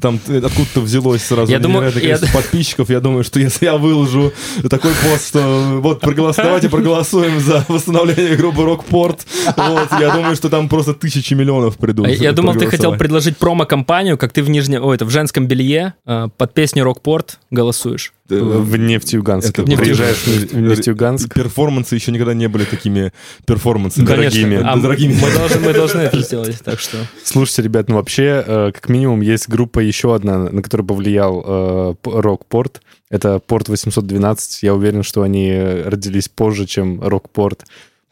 там 0.01 0.19
откуда-то 0.27 0.81
взялось 0.81 1.23
сразу 1.23 1.53
Я 1.53 1.61
думаю, 1.61 1.87
я- 1.87 1.93
количество 1.93 2.27
подписчиков. 2.37 2.91
Я 2.91 2.99
думаю, 2.99 3.23
что 3.23 3.39
если 3.39 3.67
я 3.67 3.77
выложу 3.77 4.33
такой 4.69 4.91
пост, 5.05 5.29
что 5.29 5.79
вот 5.81 6.03
проголос- 6.03 6.35
давайте 6.37 6.69
проголосуем 6.69 7.39
за 7.41 7.65
восстановление 7.69 8.35
группы 8.35 8.65
Рокпорт, 8.65 9.25
вот, 9.57 9.89
я 10.01 10.11
думаю, 10.13 10.35
что 10.35 10.49
там 10.49 10.69
просто 10.69 10.95
тысячи 10.95 11.35
миллионов 11.35 11.77
придут. 11.77 12.07
А 12.07 12.11
Я 12.11 12.33
думал, 12.33 12.55
ты 12.55 12.61
хотел 12.61 12.71
проголосовать. 12.71 12.99
предложить 12.99 13.37
промо-компанию, 13.37 14.19
как 14.19 14.33
ты 14.33 14.43
в 14.43 14.51
нижнем, 14.51 14.83
ой, 14.85 14.97
это 14.97 15.05
в 15.05 15.11
женском 15.11 15.47
белье 15.47 15.95
э, 16.07 16.29
под 16.37 16.55
песню 16.55 16.83
«Рокпорт» 16.83 17.39
голосуешь. 17.53 18.14
Э, 18.31 18.37
В 18.37 18.77
Нефтьюганск. 18.77 19.51
Это 19.51 19.63
Приезжаешь 19.77 20.17
в 20.17 20.57
Нефтьюганск. 20.57 21.35
Перформансы 21.35 21.95
еще 21.95 22.11
никогда 22.11 22.33
не 22.33 22.49
были 22.49 22.65
такими 22.65 23.13
перформансами. 23.47 24.07
Дорогими. 24.07 24.57
А 24.63 24.77
Дорогими. 24.77 25.15
Мы 25.21 25.31
должны, 25.31 25.61
мы 25.61 25.73
должны 25.75 26.01
это 26.01 26.21
сделать, 26.23 26.59
так 26.65 26.81
что... 26.81 26.97
Слушайте, 27.23 27.63
ребят, 27.63 27.89
ну 27.89 27.97
вообще, 27.97 28.43
э, 28.47 28.73
как 28.73 28.89
минимум, 28.89 29.21
есть 29.21 29.49
группа 29.49 29.81
еще 29.81 30.15
одна, 30.15 30.39
на 30.51 30.63
которую 30.63 30.87
повлиял 30.87 31.45
э, 31.47 31.95
рок-порт. 32.05 32.81
Это 33.11 33.41
Порт 33.41 33.69
812. 33.69 34.63
Я 34.63 34.75
уверен, 34.75 35.03
что 35.03 35.23
они 35.23 35.53
родились 35.55 36.29
позже, 36.29 36.67
чем 36.67 37.03
рок-порт. 37.03 37.65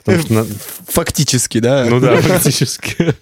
Потому 0.04 0.22
что, 0.22 0.46
Фактически, 0.88 1.58
да. 1.58 1.86
ну 1.88 2.00
да, 2.00 2.16
фактически. 2.20 3.14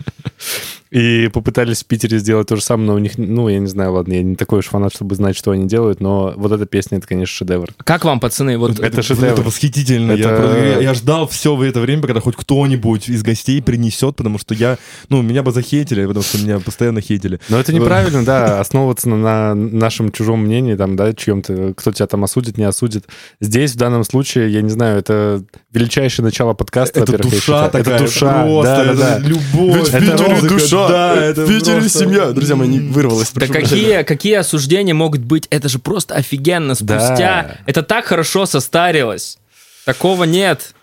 И 0.90 1.28
попытались 1.32 1.82
в 1.85 1.87
Питере 1.87 2.18
сделать 2.18 2.49
то 2.49 2.56
же 2.56 2.62
самое, 2.62 2.88
но 2.88 2.94
у 2.94 2.99
них, 2.99 3.16
ну, 3.16 3.49
я 3.49 3.61
не 3.61 3.68
знаю, 3.68 3.92
ладно, 3.92 4.12
я 4.14 4.23
не 4.25 4.35
такой 4.35 4.59
уж 4.59 4.66
фанат, 4.66 4.92
чтобы 4.92 5.14
знать, 5.14 5.37
что 5.37 5.52
они 5.52 5.66
делают, 5.68 6.00
но 6.00 6.35
вот 6.37 6.50
эта 6.50 6.66
песня, 6.66 6.99
это, 6.99 7.06
конечно, 7.06 7.32
шедевр. 7.32 7.68
Как 7.85 8.04
вам, 8.04 8.18
пацаны, 8.18 8.59
вот... 8.59 8.73
Это 8.73 8.87
Это 8.87 9.02
шедевр. 9.02 9.42
восхитительно. 9.42 10.12
Я, 10.12 10.30
Это- 10.32 10.37
просто- 10.42 10.59
я- 10.59 10.80
я 10.80 10.94
ждал 10.94 11.28
все 11.28 11.54
в 11.54 11.62
это 11.62 11.80
время, 11.80 12.02
когда 12.02 12.20
хоть 12.20 12.35
кто-нибудь 12.35 13.09
из 13.09 13.23
гостей 13.23 13.62
принесет, 13.62 14.16
потому 14.16 14.38
что 14.38 14.52
я, 14.54 14.78
ну, 15.09 15.23
меня 15.23 15.44
бы 15.44 15.52
захейтили, 15.52 16.04
потому 16.06 16.25
что 16.25 16.38
меня 16.38 16.59
постоянно 16.59 17.00
хейтили. 17.00 17.38
Но 17.49 17.61
это 17.61 17.73
неправильно, 17.73 18.25
да, 18.25 18.59
основываться 18.61 19.09
на, 19.09 19.16
на 19.16 19.54
нашем 19.54 20.11
чужом 20.11 20.40
мнении, 20.44 20.75
там, 20.75 20.97
да, 20.97 21.12
чьем-то, 21.14 21.73
кто 21.76 21.92
тебя 21.92 22.09
там 22.09 22.25
осудит, 22.25 22.59
не 22.59 22.64
осудит. 22.64 23.04
Здесь, 23.40 23.75
в 23.75 23.76
данном 23.76 24.02
случае, 24.02 24.50
я 24.52 24.61
не 24.61 24.70
знаю, 24.70 24.99
это 24.99 25.44
величайшее 25.73 26.25
начало 26.25 26.54
подкаста, 26.54 26.99
Это 26.99 27.16
душа 27.18 27.68
такая, 27.68 27.94
это 27.94 28.04
душа, 28.06 28.42
просто, 28.42 28.64
да, 28.64 28.85
да, 28.85 28.90
это 28.92 28.97
да. 28.97 29.18
любовь. 29.28 29.92
музыка, 29.92 30.49
душа, 30.49 30.79
да, 30.88 31.16
это 31.16 31.44
в 31.44 31.49
Питере 31.49 31.80
просто- 31.80 31.99
семья. 32.00 32.30
Друзья 32.32 32.56
мои, 32.56 32.68
не 32.68 32.80
вырвалось. 32.80 33.30
Да 33.32 33.46
какие, 33.46 34.02
какие 34.02 34.34
осуждения 34.34 34.94
могут 34.94 35.20
быть? 35.20 35.46
Это 35.50 35.68
же 35.68 35.78
просто 35.78 36.14
офигенно. 36.14 36.75
Спустя... 36.75 37.16
Да. 37.16 37.58
Это 37.66 37.82
так 37.82 38.04
хорошо 38.06 38.46
состарилось. 38.46 39.38
Такого 39.84 40.25
нет. 40.25 40.75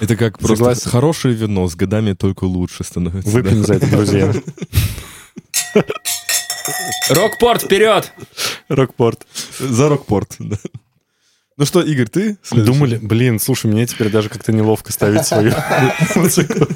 Это 0.00 0.16
как 0.16 0.38
просто 0.38 0.56
Согласен. 0.56 0.90
хорошее 0.90 1.34
вино, 1.34 1.68
с 1.68 1.74
годами 1.74 2.12
только 2.12 2.44
лучше 2.44 2.84
становится. 2.84 3.30
Выпьем 3.30 3.62
да. 3.62 3.66
за 3.66 3.74
это, 3.74 3.86
друзья. 3.86 4.32
Рокпорт, 7.08 7.62
вперед! 7.62 8.12
Рокпорт. 8.68 9.26
За 9.58 9.88
рокпорт. 9.88 10.36
да. 10.38 10.56
Ну 11.58 11.64
что, 11.64 11.80
Игорь, 11.80 12.08
ты? 12.08 12.36
следующий? 12.42 12.70
Думали, 12.70 12.98
блин, 13.00 13.40
слушай, 13.40 13.66
мне 13.70 13.86
теперь 13.86 14.10
даже 14.10 14.28
как-то 14.28 14.52
неловко 14.52 14.92
ставить 14.92 15.24
свою 15.24 15.54
музыку. 16.14 16.66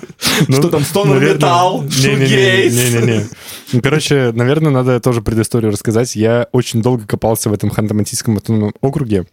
Ну, 0.49 0.57
Что 0.57 0.69
там, 0.71 0.85
стонер 0.85 1.21
металл, 1.21 1.83
не-не-не. 1.83 3.27
Ну, 3.73 3.83
короче, 3.83 4.33
наверное, 4.33 4.73
надо 4.73 4.99
тоже 5.01 5.21
предысторию 5.21 5.71
рассказать. 5.71 6.17
Я 6.17 6.49
очень 6.53 6.81
долго 6.81 7.07
копался 7.07 7.51
в 7.51 7.53
этом 7.53 7.69
Ханты-Мансийском 7.69 8.73
округе. 8.81 9.27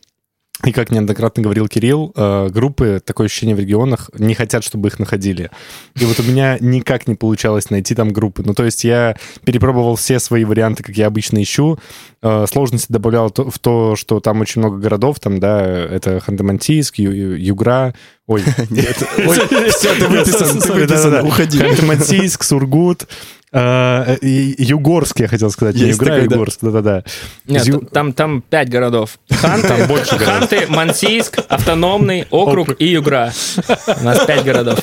И 0.65 0.71
как 0.71 0.89
неоднократно 0.91 1.43
говорил 1.43 1.67
Кирилл, 1.67 2.11
э, 2.15 2.49
группы, 2.49 2.99
такое 3.05 3.27
ощущение 3.27 3.55
в 3.55 3.59
регионах, 3.59 4.09
не 4.17 4.33
хотят, 4.33 4.63
чтобы 4.63 4.87
их 4.87 4.97
находили. 4.97 5.51
И 5.95 6.03
вот 6.05 6.19
у 6.19 6.23
меня 6.23 6.57
никак 6.59 7.07
не 7.07 7.13
получалось 7.13 7.69
найти 7.69 7.93
там 7.93 8.11
группы. 8.11 8.41
Ну, 8.43 8.55
то 8.55 8.65
есть 8.65 8.83
я 8.83 9.15
перепробовал 9.45 9.95
все 9.97 10.19
свои 10.19 10.45
варианты, 10.45 10.81
как 10.81 10.95
я 10.97 11.07
обычно 11.07 11.41
ищу. 11.43 11.77
Э, 12.23 12.45
Сложности 12.51 12.91
добавлял 12.91 13.31
в 13.31 13.59
то, 13.59 13.95
что 13.95 14.19
там 14.19 14.41
очень 14.41 14.61
много 14.61 14.77
городов, 14.77 15.19
там, 15.19 15.39
да, 15.39 15.63
это 15.63 16.17
Ханты-Мансийск, 16.25 16.93
Югра, 16.97 17.93
ой, 18.25 18.41
Все, 18.67 19.93
ты 19.95 20.07
выписан, 20.07 20.59
ты 20.59 20.73
выписан, 20.73 21.11
Да-да-да. 21.11 21.23
уходи. 21.23 21.59
Ханты-Мансийск, 21.59 22.43
Сургут, 22.43 23.07
э, 23.51 24.17
и 24.21 24.55
Югорск, 24.57 25.19
я 25.19 25.27
хотел 25.27 25.49
сказать, 25.51 25.75
Есть 25.75 25.99
Югра, 25.99 26.13
а 26.13 26.21
такой. 26.21 26.33
Югорск, 26.35 26.59
да-да-да. 26.61 27.03
Нет, 27.45 27.65
Ю- 27.65 27.79
там, 27.81 28.13
там 28.13 28.41
пять 28.41 28.69
городов. 28.69 29.19
Ханты, 29.29 29.67
Там 29.67 29.87
больше 29.87 30.17
городов. 30.17 30.49
Ханты, 30.49 30.67
Мансийск, 30.67 31.39
Автономный 31.49 32.27
округ 32.29 32.75
и 32.79 32.87
Югра. 32.87 33.33
У 33.99 34.03
нас 34.03 34.25
пять 34.25 34.43
городов. 34.43 34.79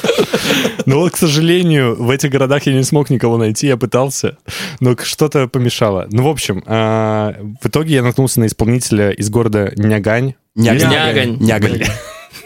Но 0.86 1.00
вот, 1.00 1.12
к 1.12 1.16
сожалению, 1.16 1.94
в 2.02 2.10
этих 2.10 2.30
городах 2.30 2.66
я 2.66 2.72
не 2.74 2.82
смог 2.84 3.10
никого 3.10 3.38
найти, 3.38 3.66
я 3.66 3.76
пытался, 3.76 4.38
но 4.80 4.96
что-то 5.02 5.48
помешало. 5.48 6.06
Ну, 6.10 6.22
в 6.24 6.28
общем, 6.28 6.62
а, 6.66 7.34
в 7.60 7.66
итоге 7.66 7.94
я 7.94 8.02
наткнулся 8.02 8.40
на 8.40 8.46
исполнителя 8.46 9.10
из 9.10 9.30
города 9.30 9.72
Нягань. 9.76 10.34
Нягань. 10.54 10.90
Нягань. 10.90 11.36
Нягань. 11.40 11.82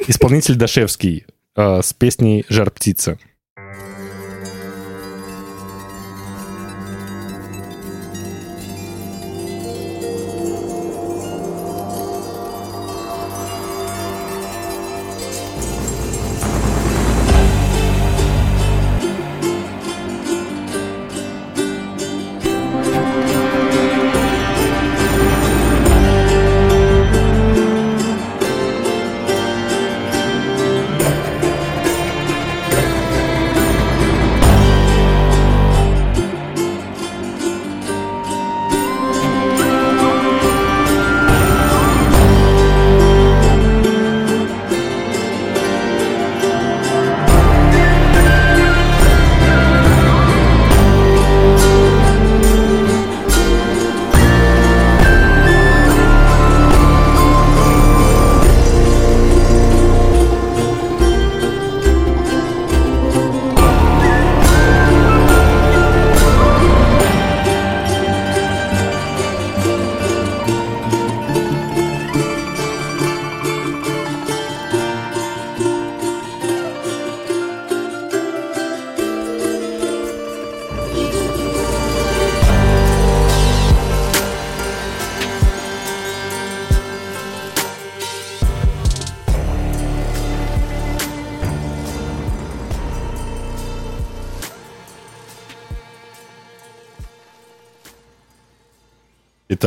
Исполнитель 0.06 0.54
Дашевский 0.54 1.26
а, 1.56 1.82
с 1.82 1.92
песней 1.92 2.44
«Жар 2.48 2.70
птица». 2.70 3.18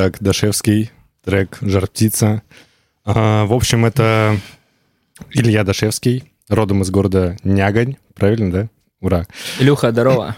Итак, 0.01 0.17
Дашевский 0.19 0.89
трек 1.23 1.59
«Жар 1.61 1.85
птица». 1.85 2.41
А, 3.05 3.45
в 3.45 3.53
общем, 3.53 3.85
это 3.85 4.35
Илья 5.29 5.63
Дашевский, 5.63 6.23
родом 6.49 6.81
из 6.81 6.89
города 6.89 7.37
Нягань, 7.43 7.97
правильно, 8.15 8.51
да? 8.51 8.69
Ура. 8.99 9.27
Илюха, 9.59 9.91
здорово. 9.91 10.33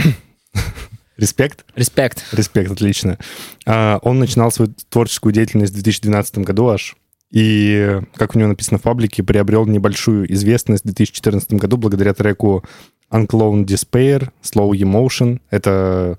Респект? 1.18 1.64
Респект. 1.78 2.26
Респект, 2.34 2.72
отлично. 2.72 3.18
А, 3.66 4.00
он 4.02 4.20
начинал 4.20 4.52
свою 4.52 4.74
творческую 4.90 5.32
деятельность 5.32 5.72
в 5.72 5.76
2012 5.76 6.40
году 6.40 6.68
аж. 6.68 6.98
И, 7.32 8.02
как 8.16 8.36
у 8.36 8.40
него 8.40 8.50
написано 8.50 8.80
в 8.80 8.82
паблике, 8.82 9.24
приобрел 9.24 9.66
небольшую 9.66 10.30
известность 10.34 10.84
в 10.84 10.88
2014 10.88 11.54
году 11.54 11.78
благодаря 11.78 12.14
треку 12.14 12.66
Uncloned 13.10 13.64
Despair, 13.64 14.30
Slow 14.42 14.72
Emotion. 14.72 15.40
Это... 15.52 16.18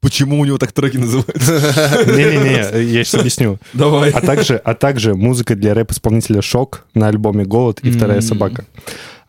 Почему 0.00 0.40
у 0.40 0.44
него 0.46 0.56
так 0.56 0.72
треки 0.72 0.96
называются? 0.96 2.04
Не-не-не, 2.06 2.82
я 2.90 3.04
сейчас 3.04 3.20
объясню. 3.20 3.58
Давай. 3.74 4.10
А 4.10 4.20
также, 4.20 4.56
а 4.56 4.74
также 4.74 5.14
музыка 5.14 5.54
для 5.54 5.74
рэп-исполнителя 5.74 6.40
«Шок» 6.40 6.86
на 6.94 7.08
альбоме 7.08 7.44
«Голод» 7.44 7.80
и 7.80 7.90
«Вторая 7.90 8.22
собака». 8.22 8.64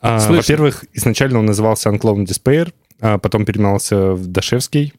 А. 0.02 0.20
Во-первых, 0.30 0.86
изначально 0.94 1.40
он 1.40 1.46
назывался 1.46 1.90
Uncloned 1.90 2.26
Despair, 2.26 2.74
а 3.02 3.18
потом 3.18 3.46
переименовался 3.46 4.14
в 4.14 4.28
Дашевский. 4.28 4.94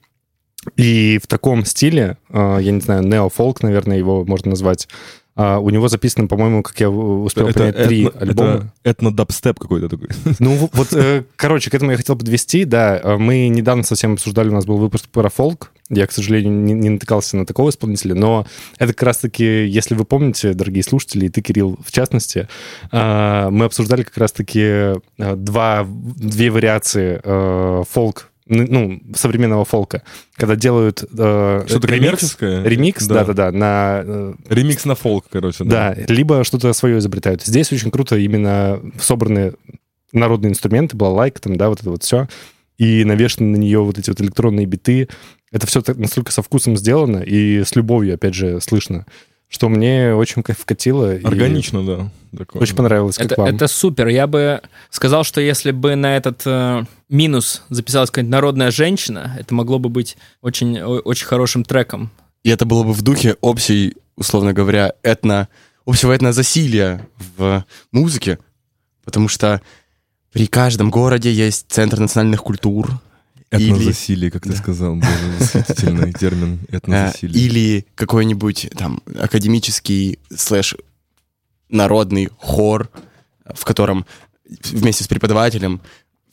И 0.77 1.19
в 1.21 1.27
таком 1.27 1.65
стиле, 1.65 2.19
а, 2.29 2.59
я 2.59 2.71
не 2.71 2.81
знаю, 2.81 3.03
нео-фолк, 3.03 3.63
наверное, 3.63 3.99
его 3.99 4.25
можно 4.25 4.51
назвать, 4.51 4.89
а, 5.35 5.59
у 5.59 5.71
него 5.71 5.89
записано, 5.89 6.27
по-моему, 6.29 6.63
как 6.63 6.79
я 6.81 6.91
успел 6.91 7.53
понять, 7.53 7.77
три 7.85 8.05
этно- 8.07 8.21
альбома. 8.21 8.73
Это 8.85 9.05
этно-дабстеп 9.05 9.59
какой-то 9.59 9.89
такой. 9.89 10.09
Ну, 10.39 10.69
вот, 10.73 10.93
э, 10.93 11.25
короче, 11.37 11.71
к 11.71 11.75
этому 11.75 11.93
я 11.93 11.97
хотел 11.97 12.17
подвести, 12.17 12.65
да. 12.65 13.01
Э, 13.03 13.17
Мы 13.17 13.49
недавно 13.49 13.83
совсем 13.83 14.15
обсуждали, 14.15 14.49
у 14.51 14.53
нас 14.53 14.67
был 14.67 14.77
выпуск 14.77 15.09
про 15.09 15.31
фолк. 15.31 15.73
Я, 15.89 16.07
к 16.07 16.13
сожалению, 16.13 16.53
не, 16.53 16.73
не 16.75 16.91
натыкался 16.91 17.37
на 17.37 17.47
такого 17.47 17.71
исполнителя, 17.71 18.15
но 18.15 18.47
это 18.79 18.93
как 18.95 19.03
раз-таки, 19.05 19.67
если 19.67 19.95
вы 19.95 20.05
помните, 20.05 20.53
дорогие 20.55 20.83
слушатели, 20.83 21.27
и 21.27 21.29
ты, 21.29 21.41
Кирилл, 21.43 21.79
в 21.85 21.93
частности, 21.93 22.49
э, 22.91 23.49
мы 23.51 23.65
обсуждали 23.67 24.03
как 24.03 24.17
раз-таки 24.19 24.61
э, 24.61 24.97
два, 25.19 25.87
две 25.87 26.51
вариации 26.51 27.85
фолк, 27.85 28.32
ну, 28.53 29.01
современного 29.15 29.65
фолка, 29.65 30.03
когда 30.35 30.57
делают 30.57 31.03
э, 31.03 31.65
Что-то 31.67 31.87
ремикс, 31.89 32.37
ремикс, 32.41 33.07
Да. 33.07 33.25
да-да-да, 33.25 33.53
на 33.53 34.03
э, 34.05 34.35
Ремикс 34.49 34.85
на 34.85 34.95
фолк, 34.95 35.27
короче. 35.31 35.65
да, 35.65 35.95
либо 36.09 36.45
что-то 36.45 36.73
свое 36.73 36.99
изобретают. 36.99 37.43
Здесь 37.43 37.73
очень 37.73 37.91
круто 37.91 38.17
именно 38.17 38.81
собраны 39.01 39.55
народные 40.13 40.51
инструменты, 40.51 40.97
балалайка 40.97 41.41
там, 41.41 41.57
да, 41.57 41.69
вот 41.69 41.81
это 41.81 41.91
вот 41.91 42.03
все, 42.03 42.29
и 42.79 43.05
навешаны 43.05 43.49
на 43.49 43.57
нее 43.57 43.81
вот 43.81 43.99
эти 43.99 44.11
вот 44.11 44.21
электронные 44.21 44.67
биты. 44.67 45.09
Это 45.51 45.67
все 45.67 45.83
так, 45.83 45.97
настолько 45.99 46.33
со 46.33 46.43
вкусом 46.43 46.77
сделано 46.77 47.19
и 47.19 47.63
с 47.65 47.77
любовью, 47.77 48.15
опять 48.15 48.35
же, 48.35 48.61
слышно, 48.61 49.07
что 49.53 49.69
мне 49.69 50.15
очень 50.15 50.43
вкатило. 50.43 51.15
и 51.15 51.23
Органично, 51.23 51.85
да. 51.85 52.11
такое. 52.37 52.63
Очень 52.63 52.75
понравилось, 52.75 53.17
как 53.17 53.27
Это, 53.33 53.41
вам. 53.43 53.55
это 53.55 53.69
супер. 53.69 54.09
Я 54.09 54.27
бы 54.27 54.63
сказал, 54.89 55.25
что 55.25 55.43
если 55.43 55.73
бы 55.73 55.95
на 55.95 56.17
этот 56.17 56.41
э, 56.47 56.85
минус 57.11 57.63
записалась 57.69 58.11
какая-нибудь 58.11 58.33
народная 58.33 58.71
женщина, 58.71 59.37
это 59.39 59.55
могло 59.55 59.79
бы 59.79 59.91
быть 59.91 60.17
очень, 60.41 60.81
очень 60.81 61.27
хорошим 61.27 61.65
треком. 61.65 62.11
И 62.45 62.49
это 62.49 62.65
было 62.65 62.83
бы 62.83 62.95
в 62.95 63.03
духе 63.03 63.37
общей, 63.43 63.95
условно 64.17 64.55
говоря, 64.55 64.95
этно, 65.03 65.49
общего 65.85 66.17
этнозасилия 66.17 67.07
в 67.37 67.67
музыке, 67.93 68.39
потому 69.05 69.29
что 69.29 69.61
при 70.33 70.47
каждом 70.47 70.89
городе 70.91 71.31
есть 71.31 71.67
центр 71.69 72.01
национальных 72.01 72.43
культур. 72.43 72.91
Или- 73.59 73.73
Этнозасилие, 73.73 74.31
как 74.31 74.43
ты 74.45 74.51
Да. 74.51 74.57
сказал, 74.57 74.97
восхитительный 75.39 76.13
термин 76.19 76.59
э, 76.69 76.77
этнозасилие. 76.79 77.45
или 77.45 77.87
какой-нибудь 77.95 78.71
там 78.77 79.01
академический 79.19 80.19
слэш 80.35 80.77
народный 81.69 82.29
хор, 82.39 82.91
в 83.55 83.65
котором 83.65 84.07
вместе 84.65 85.05
с 85.05 85.09
преподавателем 85.09 85.81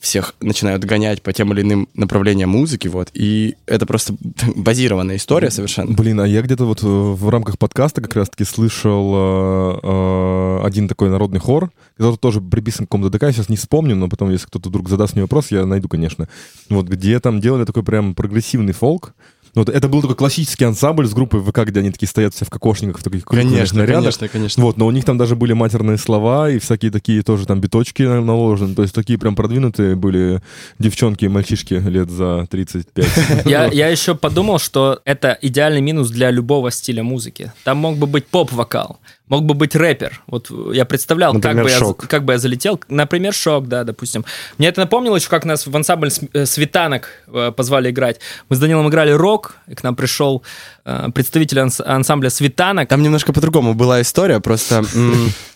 всех 0.00 0.34
начинают 0.40 0.82
гонять 0.84 1.22
по 1.22 1.32
тем 1.32 1.52
или 1.52 1.60
иным 1.60 1.88
направлениям 1.94 2.50
музыки, 2.50 2.88
вот, 2.88 3.10
и 3.12 3.54
это 3.66 3.84
просто 3.86 4.16
базированная 4.56 5.16
история 5.16 5.50
совершенно. 5.50 5.92
Блин, 5.92 6.20
а 6.20 6.26
я 6.26 6.40
где-то 6.40 6.64
вот 6.64 6.82
э, 6.82 6.86
в 6.86 7.28
рамках 7.28 7.58
подкаста 7.58 8.00
как 8.00 8.16
раз-таки 8.16 8.44
слышал 8.44 9.12
э, 9.14 9.80
э, 9.82 10.60
один 10.64 10.88
такой 10.88 11.10
народный 11.10 11.38
хор, 11.38 11.70
который 11.98 12.16
тоже 12.16 12.40
приписан 12.40 12.86
к 12.86 12.88
какому-то 12.88 13.10
ДК, 13.10 13.24
я 13.24 13.32
сейчас 13.32 13.50
не 13.50 13.56
вспомню, 13.56 13.94
но 13.94 14.08
потом, 14.08 14.30
если 14.30 14.46
кто-то 14.46 14.70
вдруг 14.70 14.88
задаст 14.88 15.12
мне 15.12 15.22
вопрос, 15.22 15.50
я 15.50 15.66
найду, 15.66 15.88
конечно. 15.88 16.28
Вот, 16.70 16.86
где 16.86 17.20
там 17.20 17.40
делали 17.40 17.64
такой 17.64 17.82
прям 17.82 18.14
прогрессивный 18.14 18.72
фолк. 18.72 19.14
Вот, 19.54 19.68
это 19.68 19.88
был 19.88 20.00
такой 20.00 20.16
классический 20.16 20.64
ансамбль 20.64 21.06
с 21.06 21.12
группой 21.12 21.40
ВК, 21.42 21.60
где 21.64 21.80
они 21.80 21.90
такие 21.90 22.08
стоят 22.08 22.34
все 22.34 22.44
в 22.44 22.50
кокошниках, 22.50 23.00
в 23.00 23.02
таких 23.04 23.24
Конечно, 23.24 23.78
нарядах. 23.78 24.02
конечно, 24.02 24.28
конечно. 24.28 24.62
Вот, 24.62 24.76
но 24.76 24.86
у 24.86 24.90
них 24.90 25.04
там 25.04 25.18
даже 25.18 25.34
были 25.36 25.52
матерные 25.52 25.98
слова 25.98 26.48
и 26.50 26.58
всякие 26.58 26.90
такие 26.90 27.22
тоже 27.22 27.46
там 27.46 27.60
биточки 27.60 28.02
на- 28.02 28.20
наложены. 28.20 28.74
То 28.74 28.82
есть 28.82 28.94
такие 28.94 29.18
прям 29.18 29.34
продвинутые 29.34 29.96
были 29.96 30.40
девчонки 30.78 31.24
и 31.24 31.28
мальчишки 31.28 31.74
лет 31.74 32.10
за 32.10 32.46
35. 32.50 33.06
Я, 33.46 33.66
я 33.66 33.88
еще 33.88 34.14
подумал, 34.14 34.58
что 34.58 35.00
это 35.04 35.36
идеальный 35.42 35.80
минус 35.80 36.10
для 36.10 36.30
любого 36.30 36.70
стиля 36.70 37.02
музыки. 37.02 37.52
Там 37.64 37.78
мог 37.78 37.96
бы 37.96 38.06
быть 38.06 38.26
поп-вокал, 38.26 39.00
мог 39.30 39.44
бы 39.44 39.54
быть 39.54 39.74
рэпер. 39.74 40.20
Вот 40.26 40.50
я 40.74 40.84
представлял, 40.84 41.32
как 41.32 41.42
Например, 41.44 41.64
бы, 41.64 41.70
я, 41.70 41.78
«Шок». 41.78 42.06
как 42.08 42.24
бы 42.24 42.34
я 42.34 42.38
залетел. 42.38 42.78
Например, 42.88 43.32
шок, 43.32 43.68
да, 43.68 43.84
допустим. 43.84 44.24
Мне 44.58 44.68
это 44.68 44.80
напомнило 44.80 45.16
еще, 45.16 45.28
как 45.28 45.44
нас 45.46 45.66
в 45.66 45.74
ансамбль 45.74 46.10
«С- 46.10 46.20
э, 46.34 46.44
«Светанок» 46.44 47.08
э, 47.28 47.52
позвали 47.56 47.90
играть. 47.90 48.20
Мы 48.48 48.56
с 48.56 48.58
Данилом 48.58 48.88
играли 48.88 49.12
рок, 49.12 49.54
и 49.68 49.74
к 49.74 49.82
нам 49.84 49.94
пришел 49.96 50.42
э, 50.84 51.08
представитель 51.14 51.60
анс- 51.60 51.80
ансамбля 51.80 52.28
«Светанок». 52.28 52.88
Там 52.88 53.02
немножко 53.02 53.32
по-другому 53.32 53.72
была 53.74 54.02
история, 54.02 54.40
просто... 54.40 54.84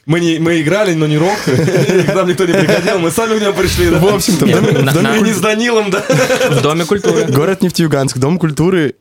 Мы, 0.07 0.21
не, 0.21 0.39
мы 0.39 0.61
играли, 0.61 0.93
но 0.93 1.07
не 1.07 1.17
рок. 1.17 1.39
К 1.47 2.15
нам 2.15 2.29
никто 2.29 2.45
не 2.45 2.53
приходил, 2.53 2.99
мы 2.99 3.11
сами 3.11 3.39
к 3.39 3.41
нему 3.43 3.55
пришли. 3.55 3.89
да. 3.89 3.99
В 3.99 4.15
общем-то, 4.15 4.45
не 4.45 5.33
с 5.33 5.41
Данилом, 5.41 5.91
да. 5.91 6.05
в 6.51 6.61
Доме 6.61 6.85
культуры. 6.85 7.25
Город 7.25 7.63
Нефтеюганск, 7.63 8.19
Дом 8.19 8.39
культуры 8.39 8.97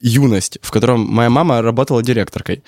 «Юность», 0.00 0.58
в 0.60 0.70
котором 0.70 1.00
моя 1.00 1.30
мама 1.30 1.62
работала 1.62 2.02
директоркой. 2.02 2.62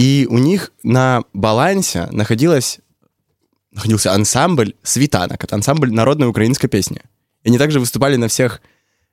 И 0.00 0.26
у 0.30 0.38
них 0.38 0.72
на 0.82 1.24
балансе 1.34 2.08
находилась, 2.10 2.78
находился 3.70 4.14
ансамбль 4.14 4.72
«Светанок». 4.82 5.44
Это 5.44 5.54
ансамбль 5.56 5.92
народной 5.92 6.26
украинской 6.26 6.68
песни. 6.68 7.02
И 7.42 7.48
они 7.48 7.58
также 7.58 7.80
выступали 7.80 8.16
на 8.16 8.28
всех 8.28 8.62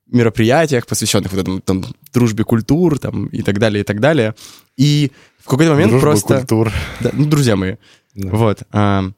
мероприятиях, 0.05 0.87
посвященных 0.87 1.33
вот 1.33 1.41
этому 1.41 1.59
там, 1.59 1.83
дружбе 2.13 2.45
культур 2.45 2.99
там, 2.99 3.25
и 3.27 3.41
так 3.41 3.59
далее, 3.59 3.81
и 3.81 3.83
так 3.83 3.99
далее. 3.99 4.33
И 4.77 5.11
в 5.43 5.49
какой-то 5.49 5.71
момент 5.71 5.91
Дружба 5.91 6.11
просто... 6.11 6.37
культур. 6.37 6.71
Да, 7.01 7.09
ну, 7.11 7.25
друзья 7.25 7.57
мои. 7.57 7.75
Да. 8.15 8.29
Вот. 8.29 8.63
а, 8.71 9.11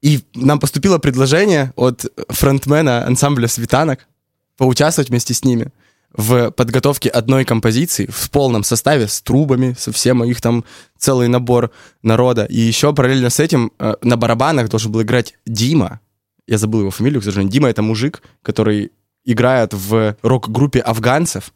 и 0.00 0.20
нам 0.36 0.60
поступило 0.60 0.98
предложение 0.98 1.72
от 1.74 2.06
фронтмена 2.28 3.04
ансамбля 3.04 3.48
«Светанок» 3.48 4.06
поучаствовать 4.56 5.08
вместе 5.08 5.34
с 5.34 5.42
ними 5.42 5.72
в 6.14 6.52
подготовке 6.52 7.08
одной 7.08 7.44
композиции 7.44 8.06
в 8.06 8.30
полном 8.30 8.62
составе 8.62 9.08
с 9.08 9.20
трубами, 9.20 9.74
со 9.76 9.92
всем 9.92 10.22
их 10.24 10.40
там 10.40 10.64
целый 10.96 11.28
набор 11.28 11.70
народа. 12.02 12.44
И 12.44 12.58
еще 12.58 12.94
параллельно 12.94 13.30
с 13.30 13.40
этим 13.40 13.72
э, 13.78 13.94
на 14.02 14.16
барабанах 14.16 14.68
должен 14.68 14.92
был 14.92 15.02
играть 15.02 15.34
Дима. 15.44 16.00
Я 16.46 16.58
забыл 16.58 16.80
его 16.80 16.90
фамилию, 16.90 17.20
к 17.20 17.24
сожалению. 17.24 17.52
Дима— 17.52 17.68
это 17.70 17.82
мужик, 17.82 18.22
который 18.42 18.92
играет 19.24 19.74
в 19.74 20.16
рок-группе 20.22 20.80
афганцев 20.80 21.52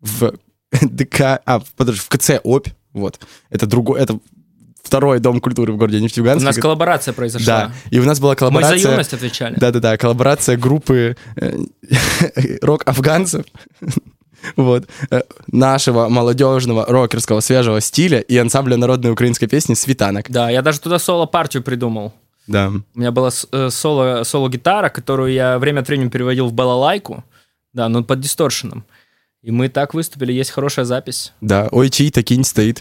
в 0.00 0.34
ДК... 0.82 1.40
А, 1.44 1.62
подожди, 1.76 2.00
в 2.00 2.08
КЦ 2.08 2.40
«Обь». 2.42 2.68
Вот. 2.92 3.20
Это 3.48 3.66
другой... 3.66 4.00
Это 4.00 4.18
второй 4.84 5.18
дом 5.18 5.40
культуры 5.40 5.72
в 5.72 5.76
городе 5.76 5.98
У 5.98 6.00
Нефтеюганске. 6.00 6.46
нас 6.46 6.56
коллаборация 6.56 7.14
произошла. 7.14 7.46
Да, 7.46 7.72
и 7.90 7.98
у 7.98 8.04
нас 8.04 8.20
была 8.20 8.32
Мы 8.32 8.36
коллаборация... 8.36 8.78
за 8.78 8.90
юность 8.90 9.14
отвечали. 9.14 9.56
Да-да-да, 9.56 9.96
коллаборация 9.96 10.56
группы 10.56 11.16
э, 11.36 11.58
рок-афганцев, 12.62 13.44
вот, 14.56 14.86
э, 15.10 15.22
нашего 15.50 16.08
молодежного 16.08 16.86
рокерского 16.86 17.40
свежего 17.40 17.80
стиля 17.80 18.20
и 18.20 18.36
ансамбля 18.36 18.76
народной 18.76 19.10
украинской 19.10 19.46
песни 19.46 19.74
«Светанок». 19.74 20.26
Да, 20.30 20.50
я 20.50 20.62
даже 20.62 20.80
туда 20.80 20.98
соло-партию 20.98 21.62
придумал. 21.62 22.12
Да. 22.46 22.70
У 22.94 22.98
меня 22.98 23.10
была 23.10 23.30
э, 23.52 23.70
соло, 23.70 24.22
соло-гитара, 24.22 24.90
которую 24.90 25.32
я 25.32 25.58
время 25.58 25.80
от 25.80 25.88
времени 25.88 26.10
переводил 26.10 26.48
в 26.48 26.52
балалайку, 26.52 27.24
да, 27.72 27.88
но 27.88 28.04
под 28.04 28.20
дисторшеном. 28.20 28.84
И 29.42 29.50
мы 29.50 29.68
так 29.68 29.94
выступили, 29.94 30.32
есть 30.32 30.50
хорошая 30.50 30.84
запись. 30.84 31.32
Да, 31.40 31.68
ой, 31.70 31.90
чей 31.90 32.10
такинь 32.10 32.44
стоит. 32.44 32.80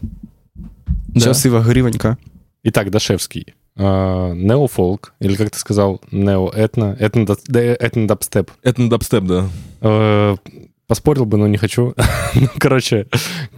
Ива 1.15 1.61
Гривонька. 1.61 2.17
Итак, 2.63 2.89
Дашевский. 2.91 3.53
А, 3.75 4.33
Неофолк, 4.33 5.13
или 5.19 5.35
как 5.35 5.49
ты 5.51 5.57
сказал, 5.59 5.99
неоэтно, 6.11 6.95
этно- 6.99 7.25
да- 7.47 7.61
этно-дабстеп. 7.75 8.51
Этно-дабстеп, 8.63 9.23
да. 9.25 9.49
Э, 9.81 10.35
Поспорил 10.87 11.25
бы, 11.25 11.37
но 11.37 11.47
не 11.47 11.57
хочу. 11.57 11.93
Ну, 12.35 12.47
короче, 12.59 13.07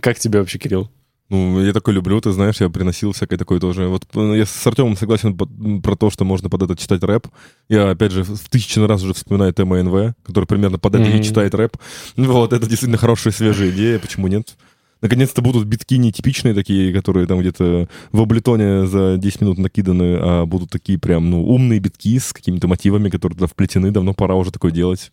как 0.01 0.19
тебе 0.19 0.39
вообще, 0.39 0.57
Кирилл? 0.57 0.89
Ну, 1.29 1.59
я 1.65 1.73
такой 1.73 1.93
люблю, 1.93 2.19
ты 2.21 2.31
знаешь, 2.31 2.57
я 2.61 2.69
приносил 2.69 3.11
всякое 3.13 3.37
такое 3.37 3.59
тоже. 3.59 3.87
Вот 3.87 4.03
э, 4.13 4.37
я 4.37 4.45
с 4.45 4.67
Артемом 4.67 4.95
согласен 4.95 5.35
про 5.81 5.95
то, 5.95 6.09
что 6.11 6.23
можно 6.23 6.49
под 6.49 6.63
это 6.63 6.75
читать 6.77 7.03
рэп. 7.03 7.27
Я, 7.67 7.89
опять 7.89 8.11
же, 8.11 8.23
в 8.23 8.47
тысячный 8.49 8.85
раз 8.85 9.01
уже 9.03 9.13
вспоминаю 9.13 9.53
ТМНВ, 9.53 10.13
который 10.23 10.45
примерно 10.45 10.77
под 10.77 10.95
это 10.95 11.03
и 11.05 11.13
Мгм. 11.15 11.23
читает 11.23 11.55
рэп. 11.55 11.77
Вот, 12.15 12.53
это 12.53 12.67
действительно 12.67 12.97
хорошая 12.97 13.33
свежая 13.33 13.69
идея, 13.71 13.97
почему 13.99 14.27
нет? 14.27 14.55
Наконец-то 15.01 15.41
будут 15.41 15.65
битки 15.67 15.97
нетипичные 15.97 16.53
такие, 16.53 16.93
которые 16.93 17.27
там 17.27 17.39
где-то 17.39 17.87
в 18.11 18.21
облитоне 18.21 18.87
за 18.87 19.17
10 19.17 19.41
минут 19.41 19.57
накиданы, 19.57 20.17
а 20.19 20.45
будут 20.45 20.69
такие 20.69 20.97
прям, 20.97 21.29
ну, 21.29 21.45
умные 21.45 21.79
битки 21.79 22.17
с 22.17 22.33
какими-то 22.33 22.67
мотивами, 22.67 23.09
которые 23.09 23.35
туда 23.37 23.47
вплетены. 23.47 23.91
Давно 23.91 24.13
пора 24.13 24.35
уже 24.35 24.51
такое 24.51 24.71
делать. 24.71 25.11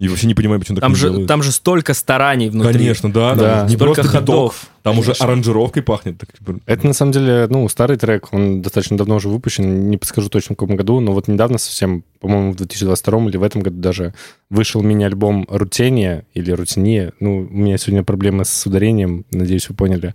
И 0.00 0.08
вообще 0.08 0.26
не 0.26 0.34
понимаю, 0.34 0.58
почему 0.60 0.76
так 0.76 0.82
Там 0.82 0.92
не 0.92 0.98
же, 0.98 1.08
делают. 1.10 1.28
там 1.28 1.42
же 1.42 1.52
столько 1.52 1.92
стараний 1.92 2.48
внутри. 2.48 2.72
Конечно, 2.72 3.12
да. 3.12 3.34
Да. 3.34 3.66
не 3.68 3.76
Столько 3.76 4.02
просто 4.02 4.18
биток, 4.20 4.54
там 4.82 4.98
уже 4.98 5.12
аранжировкой 5.12 5.82
пахнет. 5.82 6.18
Так, 6.18 6.32
типа, 6.32 6.60
Это 6.66 6.86
на 6.86 6.92
самом 6.92 7.12
деле, 7.12 7.46
ну, 7.50 7.68
старый 7.68 7.96
трек, 7.96 8.28
он 8.32 8.62
достаточно 8.62 8.96
давно 8.96 9.16
уже 9.16 9.28
выпущен, 9.28 9.90
не 9.90 9.96
подскажу 9.96 10.28
точно 10.28 10.54
в 10.54 10.58
каком 10.58 10.76
году, 10.76 11.00
но 11.00 11.12
вот 11.12 11.28
недавно 11.28 11.58
совсем, 11.58 12.04
по-моему, 12.20 12.52
в 12.52 12.56
2022 12.56 13.28
или 13.28 13.36
в 13.36 13.42
этом 13.42 13.62
году 13.62 13.78
даже 13.78 14.14
вышел 14.48 14.82
мини-альбом 14.82 15.46
«Рутения» 15.48 16.24
или 16.34 16.50
«Рутиния». 16.50 17.12
Ну, 17.20 17.38
у 17.38 17.54
меня 17.54 17.78
сегодня 17.78 18.02
проблемы 18.02 18.44
с 18.44 18.66
ударением, 18.66 19.24
надеюсь, 19.30 19.68
вы 19.68 19.74
поняли. 19.74 20.14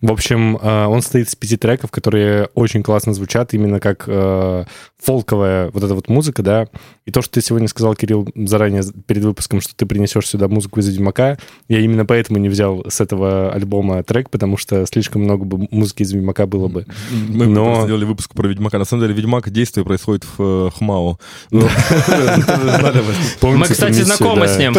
В 0.00 0.10
общем, 0.10 0.56
э, 0.56 0.86
он 0.86 1.02
состоит 1.02 1.28
из 1.28 1.36
пяти 1.36 1.56
треков, 1.56 1.90
которые 1.90 2.48
очень 2.54 2.82
классно 2.82 3.12
звучат, 3.12 3.54
именно 3.54 3.80
как 3.80 4.04
э, 4.06 4.64
фолковая 4.98 5.70
вот 5.70 5.84
эта 5.84 5.94
вот 5.94 6.08
музыка, 6.08 6.42
да. 6.42 6.68
И 7.04 7.10
то, 7.10 7.22
что 7.22 7.34
ты 7.34 7.40
сегодня 7.40 7.68
сказал, 7.68 7.94
Кирилл, 7.94 8.28
заранее 8.34 8.82
перед 9.06 9.24
выпуском, 9.24 9.60
что 9.60 9.74
ты 9.76 9.86
принесешь 9.86 10.26
сюда 10.26 10.48
музыку 10.48 10.80
из 10.80 10.88
«Ведьмака», 10.88 11.38
я 11.68 11.80
именно 11.80 12.06
поэтому 12.06 12.38
не 12.38 12.48
взял 12.48 12.84
с 12.88 13.00
этого 13.00 13.52
альбома 13.52 14.02
трек, 14.06 14.30
потому 14.30 14.56
что 14.56 14.86
слишком 14.86 15.22
много 15.22 15.44
бы 15.44 15.68
музыки 15.70 16.02
из 16.02 16.12
«Ведьмака» 16.12 16.46
было 16.46 16.68
бы. 16.68 16.86
Мы 17.10 17.46
Но- 17.46 17.82
сделали 17.84 18.04
выпуск 18.04 18.32
про 18.34 18.46
Ведьмака. 18.48 18.78
На 18.78 18.84
самом 18.84 19.02
деле, 19.02 19.14
Ведьмак 19.14 19.50
действие 19.50 19.84
происходит 19.84 20.24
в 20.24 20.68
э, 20.68 20.70
Хмао. 20.78 21.18
Ну, 21.50 21.68
Мы, 23.42 23.66
кстати, 23.66 24.02
знакомы 24.02 24.48
с 24.48 24.56
ним. 24.58 24.72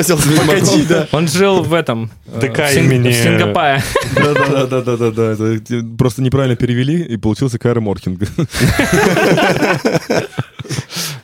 Да. 0.87 1.07
Он 1.11 1.27
жил 1.27 1.61
в 1.63 1.73
этом... 1.73 2.09
э, 2.27 2.39
ДК 2.41 2.59
имени- 2.75 3.11
в 3.11 3.13
Сингапае. 3.15 3.83
Те- 5.59 5.83
Просто 5.97 6.21
неправильно 6.21 6.55
перевели, 6.55 7.01
и 7.03 7.17
получился 7.17 7.59
Кайра 7.59 7.79
Моркинг. 7.81 8.21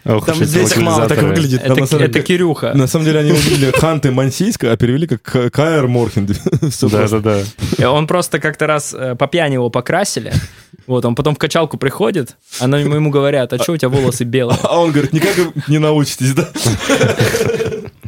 Ох 0.05 0.25
Там 0.25 0.37
весь 0.39 0.73
Хмао 0.73 1.07
так 1.07 1.21
выглядит. 1.21 1.61
Там, 1.63 1.77
на 1.77 1.81
Это, 1.83 1.85
самом 1.87 2.03
это 2.03 2.13
деле- 2.13 2.25
Кирюха. 2.25 2.73
На 2.73 2.87
самом 2.87 3.05
деле 3.05 3.19
они 3.19 3.31
увидели 3.31 3.71
Ханты 3.77 4.11
Мансийска, 4.11 4.71
а 4.71 4.77
перевели 4.77 5.07
как 5.07 5.21
К- 5.21 5.49
Кайр 5.49 5.87
Моркинг. 5.87 6.31
Всё 6.71 6.89
просто. 6.89 7.19
Да-да-да. 7.21 7.91
Он 7.91 8.05
просто 8.07 8.39
как-то 8.39 8.67
раз 8.67 8.93
э, 8.93 9.15
по 9.15 9.27
пьяни 9.27 9.53
его 9.53 9.69
покрасили. 9.69 10.33
Вот, 10.87 11.05
он 11.05 11.15
потом 11.15 11.35
в 11.35 11.37
качалку 11.37 11.77
приходит, 11.77 12.35
а 12.59 12.65
ему 12.67 13.09
говорят, 13.09 13.53
а 13.53 13.57
что 13.63 13.71
у 13.71 13.77
тебя 13.77 13.87
волосы 13.87 14.25
белые? 14.25 14.57
А 14.63 14.79
он 14.81 14.91
говорит, 14.91 15.13
никак 15.13 15.35
не 15.69 15.77
научитесь, 15.77 16.33
да? 16.33 16.49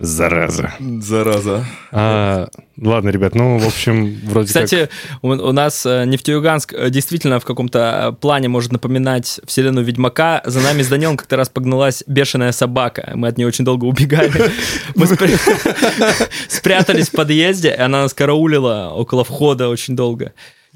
Зараза. 0.00 0.74
Зараза. 1.00 1.64
А, 1.90 2.48
ладно, 2.80 3.08
ребят, 3.08 3.34
ну, 3.34 3.58
в 3.58 3.66
общем, 3.66 4.16
вроде 4.26 4.46
Кстати, 4.46 4.88
у, 5.22 5.30
у 5.30 5.52
нас 5.52 5.84
э, 5.86 6.04
Нефтеюганск 6.04 6.72
э, 6.72 6.88
действительно 6.88 7.40
в 7.40 7.44
каком-то 7.44 8.12
э, 8.12 8.20
плане 8.20 8.46
может 8.46 8.70
напоминать 8.70 9.40
вселенную 9.44 9.84
Ведьмака. 9.84 10.40
За 10.44 10.60
нами 10.60 10.82
с 10.82 10.88
Данилом 10.88 11.16
как-то 11.16 11.34
раз 11.34 11.48
погналась 11.48 12.04
бешеная 12.06 12.52
собака. 12.52 13.10
Мы 13.16 13.26
от 13.26 13.38
нее 13.38 13.48
очень 13.48 13.64
долго 13.64 13.86
убегали. 13.86 14.52
Мы 14.94 15.06
спря- 15.06 15.36
спрятались 16.48 17.08
в 17.08 17.12
подъезде, 17.12 17.70
и 17.70 17.80
она 17.80 18.02
нас 18.02 18.14
караулила 18.14 18.92
около 18.94 19.24
входа 19.24 19.68
очень 19.68 19.96
долго. 19.96 20.32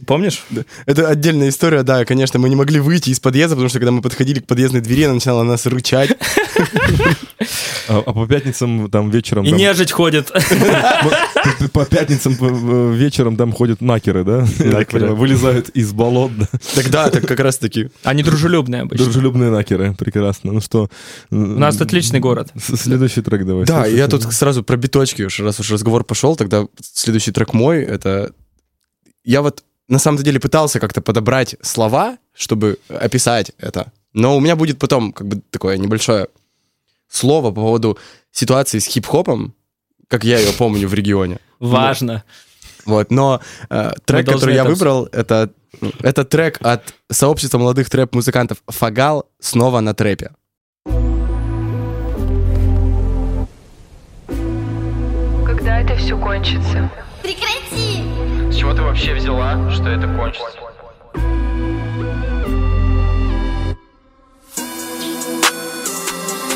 Помнишь? 0.07 0.43
Это 0.87 1.09
отдельная 1.09 1.51
история, 1.51 1.85
да, 1.85 2.05
конечно, 2.05 2.41
мы 2.41 2.49
не 2.49 2.57
могли 2.57 2.81
выйти 2.81 3.11
из 3.11 3.21
подъезда, 3.21 3.55
потому 3.55 3.69
что 3.69 3.79
когда 3.79 3.93
мы 3.93 4.03
подходили 4.03 4.41
к 4.41 4.47
подъездной 4.47 4.81
двери, 4.81 5.05
она 5.05 5.15
начинала 5.15 5.43
на 5.45 5.53
нас 5.53 5.67
рычать. 5.67 6.11
А, 7.93 8.03
а 8.07 8.13
по 8.13 8.27
пятницам 8.27 8.91
там 8.91 9.11
вечером... 9.11 9.45
И 9.45 9.51
там- 9.51 9.59
нежить 9.59 9.93
ходит. 9.93 10.33
по, 11.73 11.85
пятницам 11.85 12.37
по- 12.37 12.47
э, 12.47 12.95
вечером 12.95 13.37
там 13.37 13.53
ходят 13.53 13.83
накеры, 13.83 14.25
да? 14.25 14.47
Так 14.59 14.93
Вылезают 14.93 15.69
из 15.71 15.93
болот, 15.93 16.33
да? 16.37 16.49
Тогда, 16.75 17.11
так 17.11 17.27
как 17.27 17.39
раз 17.41 17.59
таки. 17.59 17.91
Они 18.03 18.23
дружелюбные 18.23 18.83
обычно. 18.83 19.05
Дружелюбные 19.05 19.51
накеры, 19.51 19.95
прекрасно. 19.95 20.53
Ну 20.53 20.61
что... 20.61 20.89
У 21.31 21.37
нас 21.37 21.81
отличный 21.81 22.21
город. 22.21 22.51
Следующий 22.59 23.21
трек 23.21 23.45
давай. 23.45 23.67
Да, 23.67 23.87
я 23.87 24.09
тут 24.09 24.23
сразу 24.33 24.63
про 24.63 24.77
биточки, 24.77 25.23
уж 25.23 25.41
раз 25.41 25.61
уж 25.61 25.71
разговор 25.71 26.05
пошел, 26.05 26.35
тогда 26.37 26.67
следующий 26.81 27.33
трек 27.33 27.53
мой, 27.53 27.83
это... 27.83 28.33
Я 29.25 29.43
вот 29.43 29.63
на 29.89 29.99
самом 29.99 30.23
деле 30.23 30.41
пытался 30.41 30.81
как-то 30.81 31.03
подобрать 31.03 31.57
слова, 31.61 32.17
чтобы 32.35 32.79
описать 32.89 33.53
это, 33.59 33.93
но 34.15 34.37
у 34.37 34.41
меня 34.41 34.57
будет 34.57 34.79
потом 34.79 35.13
как 35.13 35.27
бы 35.29 35.43
такое 35.51 35.77
небольшое 35.77 36.29
слово 37.12 37.51
по 37.51 37.61
поводу 37.61 37.98
ситуации 38.33 38.79
с 38.79 38.87
хип-хопом, 38.87 39.55
как 40.09 40.25
я 40.25 40.38
ее 40.38 40.53
помню 40.53 40.88
в 40.88 40.94
регионе. 40.94 41.38
Важно. 41.61 42.25
Вот, 42.85 43.11
но 43.12 43.40
э, 43.70 43.92
трек, 44.05 44.27
который 44.27 44.55
я 44.57 44.64
выбрал, 44.64 45.07
это, 45.12 45.51
ну, 45.81 45.92
это 46.01 46.25
трек 46.25 46.59
от 46.62 46.94
сообщества 47.11 47.59
молодых 47.59 47.88
трэп-музыкантов 47.88 48.59
«Фагал» 48.66 49.27
снова 49.38 49.81
на 49.81 49.94
трэпе. 49.94 50.33
Когда 55.46 55.81
это 55.81 55.96
все 55.96 56.18
кончится? 56.18 56.90
Прекрати! 57.22 58.03
С 58.51 58.57
чего 58.57 58.75
ты 58.75 58.83
вообще 58.83 59.14
взяла, 59.14 59.70
что 59.70 59.88
это 59.88 60.09
кончится? 60.16 60.62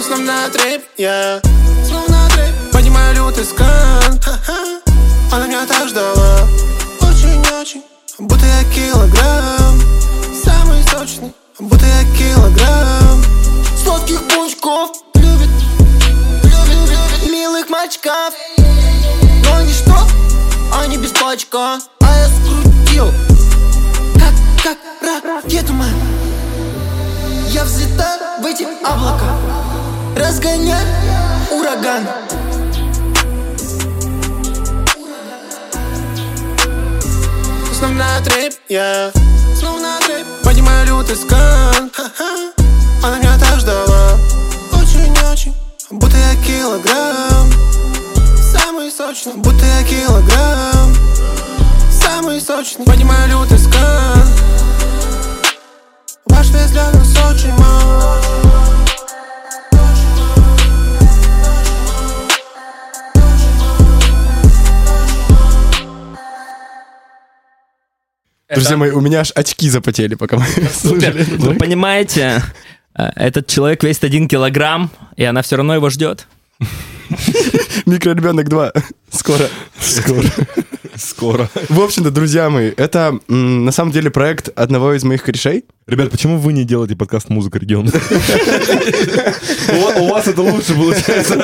Словно 0.07 0.49
трэп, 0.53 0.85
я 0.99 1.43
Словно 1.85 2.29
трэп 2.29 2.73
Поднимаю 2.73 3.17
лютый 3.17 3.45
скан. 3.45 4.21
Она 5.33 5.49
меня 5.49 5.67
так 5.67 5.89
ждала. 5.89 6.47
Очень-очень 7.01 7.83
Будто 8.21 8.47
я 8.47 8.63
килограмм. 8.73 9.83
Самый 10.45 10.81
сочный 10.85 11.35
Будто 11.59 11.85
я 11.85 12.05
килограмм. 12.17 13.21
Сладких 13.83 14.23
пунчков 14.29 14.93
Любит 15.17 15.51
Любит, 16.45 16.69
любит 16.69 17.33
Милых 17.33 17.69
мальчиков. 17.69 18.33
Но 18.59 19.61
ничто 19.63 19.97
Они 20.73 20.99
без 20.99 21.11
пачка 21.11 21.81
А 22.01 22.17
я 22.17 22.29
скрутил 22.29 23.13
Как, 24.15 24.35
как 24.63 24.79
ракету, 25.25 25.73
man 25.73 25.93
Я 27.49 27.65
взлетаю 27.65 28.41
в 28.41 28.47
эти 28.47 28.69
облака 28.85 29.66
Разгоняй 30.17 30.83
ураган. 31.53 32.09
Снова 37.75 37.93
на 37.93 38.21
трэп, 38.25 38.55
я. 38.71 39.13
Снова 39.59 39.79
на 39.79 39.99
трэп 39.99 40.27
Поднимаю 40.43 40.87
лютый 40.87 41.17
скан. 41.17 41.91
Ха-ха. 41.95 42.51
Она 43.03 43.19
меня 43.19 43.39
так 43.39 43.61
ждала. 43.61 44.19
Очень-очень. 44.73 45.55
Будто 45.91 46.17
я 46.17 46.35
килограмм. 46.43 47.53
Самый 48.37 48.91
сочный. 48.91 49.35
Будто 49.35 49.67
я 49.67 49.83
килограмм. 49.83 50.97
Самый 51.91 52.41
сочный. 52.41 52.87
Поднимаю 52.87 53.29
лютый 53.29 53.59
скан. 53.59 54.23
Ваш 56.25 56.49
вес 56.49 56.71
для 56.71 56.91
нас 56.91 57.11
очень 57.31 57.53
мал 57.59 58.56
Друзья 68.57 68.79
мои, 68.79 68.91
у 68.91 69.03
меня 69.03 69.21
аж 69.21 69.33
очки 69.35 69.69
запотели, 69.69 70.15
пока 70.15 70.39
мы 70.39 70.47
слушали. 70.73 71.25
Вы 71.37 71.57
понимаете, 71.57 72.43
э, 72.95 73.11
этот 73.15 73.49
человек 73.49 73.85
весит 73.85 74.05
один 74.05 74.29
килограмм, 74.29 74.91
и 75.15 75.25
она 75.25 75.43
все 75.43 75.57
равно 75.57 75.75
его 75.75 75.91
ждет. 75.91 76.27
Микроребенок 77.85 78.49
2. 78.49 78.73
Скоро. 79.17 79.49
Скоро. 79.81 80.23
Скоро. 80.97 81.51
В 81.69 81.81
общем-то, 81.81 82.11
друзья 82.11 82.49
мои, 82.49 82.73
это 82.77 83.19
на 83.29 83.73
самом 83.73 83.93
деле 83.93 84.11
проект 84.11 84.49
одного 84.57 84.95
из 84.95 85.05
моих 85.05 85.23
корешей. 85.23 85.65
Ребят, 85.87 86.11
почему 86.11 86.39
вы 86.39 86.53
не 86.53 86.65
делаете 86.65 86.97
подкаст 86.97 87.29
«Музыка 87.29 87.59
региона»? 87.61 87.91
У 90.01 90.09
вас 90.09 90.27
это 90.27 90.43
лучше 90.43 90.75
получается. 90.75 91.35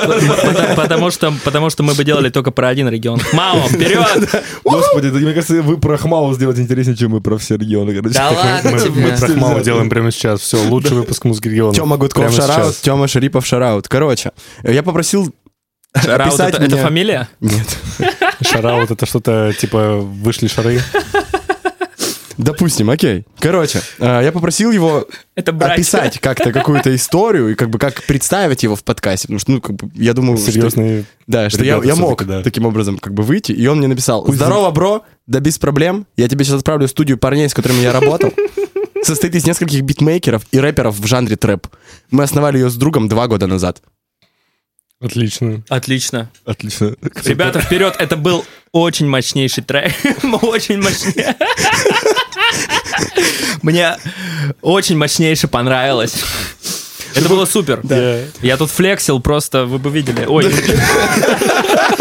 Потому- 0.75 1.11
что, 1.11 1.33
потому 1.43 1.69
что 1.69 1.83
мы 1.83 1.93
бы 1.93 2.03
делали 2.03 2.29
только 2.29 2.51
про 2.51 2.67
один 2.69 2.89
регион. 2.89 3.21
Мао, 3.31 3.67
вперед! 3.67 4.43
Господи, 4.63 5.09
да, 5.11 5.19
мне 5.19 5.33
кажется, 5.33 5.61
вы 5.61 5.77
про 5.77 5.97
Хмао 5.97 6.33
сделать 6.33 6.59
интереснее, 6.59 6.97
чем 6.97 7.11
мы 7.11 7.21
про 7.21 7.37
все 7.37 7.55
регионы. 7.55 7.99
Да 8.01 8.31
ладно 8.31 8.71
Мы, 8.71 8.79
тебе. 8.79 9.11
мы 9.11 9.17
про 9.17 9.27
Хмао 9.27 9.59
делаем 9.61 9.89
прямо 9.89 10.11
сейчас. 10.11 10.41
Все, 10.41 10.57
лучший 10.67 10.97
выпуск 10.97 11.23
музыки 11.25 11.47
региона. 11.47 11.73
Тёма 11.73 11.97
Гудков 11.97 12.33
шараут. 12.33 12.75
Тёма 12.81 13.07
Шарипов 13.07 13.45
шараут. 13.45 13.87
Короче, 13.87 14.31
я 14.63 14.83
попросил 14.83 15.33
Раут 15.93 16.27
описать 16.33 16.55
это, 16.55 16.63
это 16.63 16.77
фамилия? 16.77 17.27
Нет. 17.39 17.77
Шараут 18.41 18.91
это 18.91 19.05
что-то 19.05 19.53
типа 19.57 19.97
вышли 19.97 20.47
шары. 20.47 20.81
Допустим, 22.37 22.89
окей. 22.89 23.25
Короче, 23.39 23.81
э, 23.99 24.21
я 24.23 24.31
попросил 24.31 24.71
его 24.71 25.07
Это 25.35 25.51
описать 25.51 26.19
как-то 26.19 26.51
какую-то 26.51 26.93
историю 26.95 27.49
и 27.49 27.55
как 27.55 27.69
бы 27.69 27.77
как 27.77 28.03
представить 28.03 28.63
его 28.63 28.75
в 28.75 28.83
подкасте, 28.83 29.27
потому 29.27 29.39
что, 29.39 29.51
ну, 29.51 29.61
как 29.61 29.75
бы, 29.75 29.91
я 29.93 30.13
думаю, 30.13 30.37
что- 30.37 30.51
Серьезные. 30.51 31.05
да, 31.27 31.49
что 31.49 31.63
я, 31.63 31.79
я 31.83 31.95
мог 31.95 32.25
да. 32.25 32.41
таким 32.41 32.65
образом 32.65 32.97
как 32.97 33.13
бы 33.13 33.23
выйти, 33.23 33.51
и 33.51 33.67
он 33.67 33.77
мне 33.77 33.87
написал, 33.87 34.25
здорово, 34.31 34.71
бро, 34.71 35.03
да 35.27 35.39
без 35.39 35.59
проблем, 35.59 36.07
я 36.17 36.27
тебе 36.27 36.43
сейчас 36.43 36.59
отправлю 36.59 36.87
в 36.87 36.89
студию 36.89 37.17
парней, 37.17 37.47
с 37.47 37.53
которыми 37.53 37.81
я 37.81 37.91
работал. 37.91 38.33
Состоит 39.03 39.35
из 39.35 39.45
нескольких 39.45 39.81
битмейкеров 39.81 40.43
и 40.51 40.59
рэперов 40.59 40.97
в 40.97 41.05
жанре 41.05 41.35
трэп. 41.35 41.67
Мы 42.09 42.23
основали 42.23 42.57
ее 42.57 42.69
с 42.69 42.75
другом 42.75 43.09
два 43.09 43.27
года 43.27 43.47
назад. 43.47 43.81
Отлично. 45.03 45.61
Отлично. 45.67 46.31
Отлично. 46.45 46.95
Ребята, 47.25 47.59
вперед! 47.59 47.93
Это 47.99 48.15
был 48.15 48.45
очень 48.71 49.05
мощнейший 49.05 49.61
трек. 49.61 49.91
Очень 50.41 50.81
мощнейший. 50.81 51.35
Мне 53.61 53.97
очень 54.61 54.97
мощнейше 54.97 55.47
понравилось. 55.49 56.23
Это 57.15 57.27
было 57.27 57.45
супер. 57.45 57.81
Да. 57.83 58.19
Я 58.41 58.57
тут 58.57 58.71
флексил 58.71 59.19
просто, 59.19 59.65
вы 59.65 59.77
бы 59.77 59.89
видели. 59.89 60.25
Ой, 60.25 60.45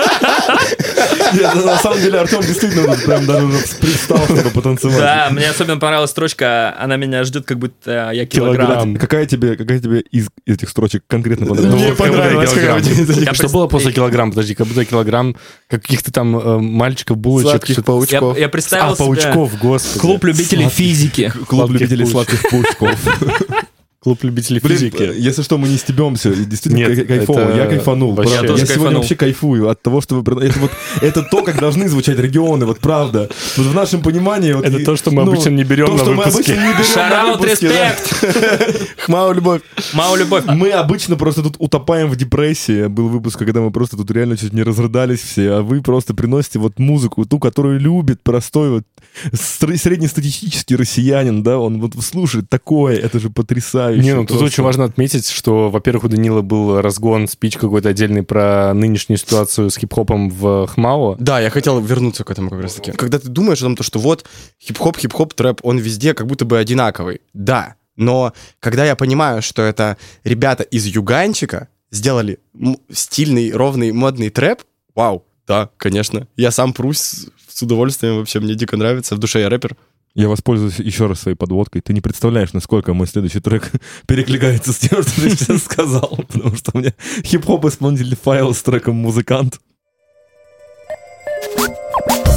Нет, 1.34 1.54
На 1.64 1.78
самом 1.78 2.00
деле 2.00 2.18
Артем 2.18 2.40
действительно 2.40 2.94
тут 2.94 3.04
прям 3.04 3.26
даже 3.26 3.46
уже 3.46 3.58
пристал, 3.80 4.24
чтобы 4.24 4.50
потанцевать. 4.50 4.98
да, 4.98 5.28
мне 5.30 5.48
особенно 5.48 5.78
понравилась 5.78 6.10
строчка 6.10 6.74
«Она 6.78 6.96
меня 6.96 7.24
ждет, 7.24 7.46
как 7.46 7.58
будто 7.58 8.10
я 8.12 8.26
килограмм». 8.26 8.96
Какая 8.96 9.26
тебе, 9.26 9.56
какая 9.56 9.80
тебе 9.80 10.00
из 10.00 10.28
этих 10.46 10.68
строчек 10.68 11.04
конкретно 11.06 11.46
понравилась? 11.46 11.74
Мне 11.74 11.94
Ну, 11.98 13.12
Я 13.22 13.34
Что 13.34 13.48
было 13.48 13.66
после 13.66 13.92
килограмм? 13.92 14.30
Подожди, 14.30 14.54
как 14.54 14.66
будто 14.66 14.84
килограмм 14.84 15.36
каких-то 15.68 16.12
там 16.12 16.36
э, 16.36 16.58
мальчиков, 16.58 17.16
булочек. 17.16 17.84
Паучков. 17.84 18.38
я 18.38 18.48
представил 18.48 18.92
А, 18.92 18.96
себе 18.96 19.04
паучков, 19.04 19.58
господи. 19.58 20.00
клуб 20.00 20.24
любителей 20.24 20.68
физики. 20.68 21.32
Клуб 21.48 21.70
любителей 21.70 22.06
сладких 22.06 22.42
паучков. 22.50 22.98
Клуб 24.02 24.24
любителей 24.24 24.58
Блин, 24.60 24.78
физики. 24.78 25.12
если 25.16 25.42
что, 25.42 25.58
мы 25.58 25.68
не 25.68 25.76
стебемся. 25.76 26.34
Действительно 26.34 26.88
Нет, 26.88 26.98
кай- 26.98 27.04
кайфово. 27.04 27.38
это 27.40 27.56
Я 27.56 27.66
кайфанул. 27.66 28.14
вообще- 28.14 28.32
правда. 28.34 28.46
Я 28.48 28.52
тоже 28.52 28.66
Я 28.66 28.74
сегодня 28.74 28.96
вообще 28.98 29.14
кайфую 29.14 29.68
от 29.68 29.80
того, 29.80 30.00
что 30.00 30.20
вы... 30.20 30.44
Это, 30.44 30.58
вот, 30.58 30.70
это 31.00 31.22
то, 31.22 31.42
как 31.44 31.60
должны 31.60 31.88
звучать 31.88 32.18
регионы, 32.18 32.66
вот 32.66 32.80
правда. 32.80 33.28
Вот 33.56 33.66
в 33.66 33.74
нашем 33.74 34.02
понимании... 34.02 34.54
вот 34.54 34.64
Это 34.64 34.78
и- 34.78 34.84
то, 34.84 34.96
что 34.96 35.12
мы 35.12 35.24
ну, 35.24 35.30
обычно 35.32 35.50
не 35.50 35.62
берем 35.62 35.86
то, 35.86 35.92
на 35.92 35.98
что 36.00 36.10
мы 36.10 36.16
выпуске. 36.24 36.52
обычно 36.52 36.52
не 36.54 36.58
берем 36.68 36.78
на 36.78 36.84
Шараут, 36.84 37.44
респект! 37.44 38.88
Хмау, 39.06 39.32
любовь. 39.34 39.60
Мау 39.92 40.16
любовь. 40.16 40.44
Мы 40.46 40.70
обычно 40.70 41.14
просто 41.16 41.42
тут 41.44 41.54
утопаем 41.58 42.08
в 42.10 42.16
депрессии. 42.16 42.88
Был 42.88 43.08
выпуск, 43.08 43.38
когда 43.38 43.60
мы 43.60 43.70
просто 43.70 43.96
тут 43.96 44.10
реально 44.10 44.36
чуть 44.36 44.52
не 44.52 44.64
разрыдались 44.64 45.20
все, 45.20 45.50
а 45.52 45.62
вы 45.62 45.80
просто 45.80 46.12
приносите 46.12 46.58
вот 46.58 46.80
музыку, 46.80 47.24
ту, 47.24 47.38
которую 47.38 47.78
любит 47.78 48.20
простой 48.22 48.70
вот 48.70 48.82
среднестатистический 49.32 50.76
россиянин, 50.76 51.42
да, 51.42 51.58
он 51.58 51.80
вот 51.80 51.92
слушает 52.02 52.48
такое, 52.48 52.96
это 52.96 53.18
же 53.18 53.30
потрясающе. 53.30 53.91
Не, 53.96 54.14
ну 54.14 54.22
тут 54.22 54.38
просто. 54.38 54.44
очень 54.44 54.62
важно 54.62 54.84
отметить, 54.84 55.28
что, 55.28 55.70
во-первых, 55.70 56.04
у 56.04 56.08
Данила 56.08 56.42
был 56.42 56.80
разгон, 56.80 57.28
спич 57.28 57.56
какой-то 57.56 57.90
отдельный 57.90 58.22
про 58.22 58.72
нынешнюю 58.74 59.18
ситуацию 59.18 59.70
с 59.70 59.76
хип-хопом 59.76 60.30
в 60.30 60.66
Хмао. 60.66 61.16
Да, 61.18 61.40
я 61.40 61.50
хотел 61.50 61.80
вернуться 61.80 62.24
к 62.24 62.30
этому 62.30 62.50
как 62.50 62.62
раз 62.62 62.74
таки. 62.74 62.92
Когда 62.92 63.18
ты 63.18 63.28
думаешь 63.28 63.58
о 63.58 63.64
том, 63.64 63.76
то, 63.76 63.82
что 63.82 63.98
вот 63.98 64.24
хип-хоп, 64.60 64.96
хип-хоп, 64.96 65.34
трэп, 65.34 65.60
он 65.62 65.78
везде 65.78 66.14
как 66.14 66.26
будто 66.26 66.44
бы 66.44 66.58
одинаковый. 66.58 67.20
Да, 67.32 67.76
но 67.96 68.32
когда 68.60 68.84
я 68.84 68.96
понимаю, 68.96 69.42
что 69.42 69.62
это 69.62 69.96
ребята 70.24 70.62
из 70.62 70.86
Юганчика 70.86 71.68
сделали 71.90 72.38
стильный, 72.90 73.52
ровный, 73.52 73.92
модный 73.92 74.30
трэп, 74.30 74.62
вау, 74.94 75.24
да, 75.46 75.70
конечно. 75.76 76.26
Я 76.36 76.50
сам 76.50 76.72
прусь 76.72 77.26
с 77.48 77.62
удовольствием, 77.62 78.16
вообще 78.16 78.40
мне 78.40 78.54
дико 78.54 78.76
нравится, 78.76 79.14
в 79.14 79.18
душе 79.18 79.40
я 79.40 79.48
рэпер. 79.48 79.76
Я 80.14 80.28
воспользуюсь 80.28 80.78
еще 80.78 81.06
раз 81.06 81.20
своей 81.20 81.36
подводкой. 81.36 81.80
Ты 81.80 81.94
не 81.94 82.00
представляешь, 82.00 82.52
насколько 82.52 82.92
мой 82.92 83.06
следующий 83.06 83.40
трек 83.40 83.70
перекликается 84.06 84.72
с 84.72 84.78
тем, 84.78 85.02
что 85.02 85.20
ты 85.20 85.30
сейчас 85.30 85.64
сказал. 85.64 86.20
Потому 86.28 86.54
что 86.54 86.72
у 86.74 86.78
меня 86.78 86.92
хип-хоп 87.24 87.64
исполнитель 87.64 88.16
файл 88.16 88.52
с 88.52 88.62
треком 88.62 88.96
«Музыкант». 88.96 89.58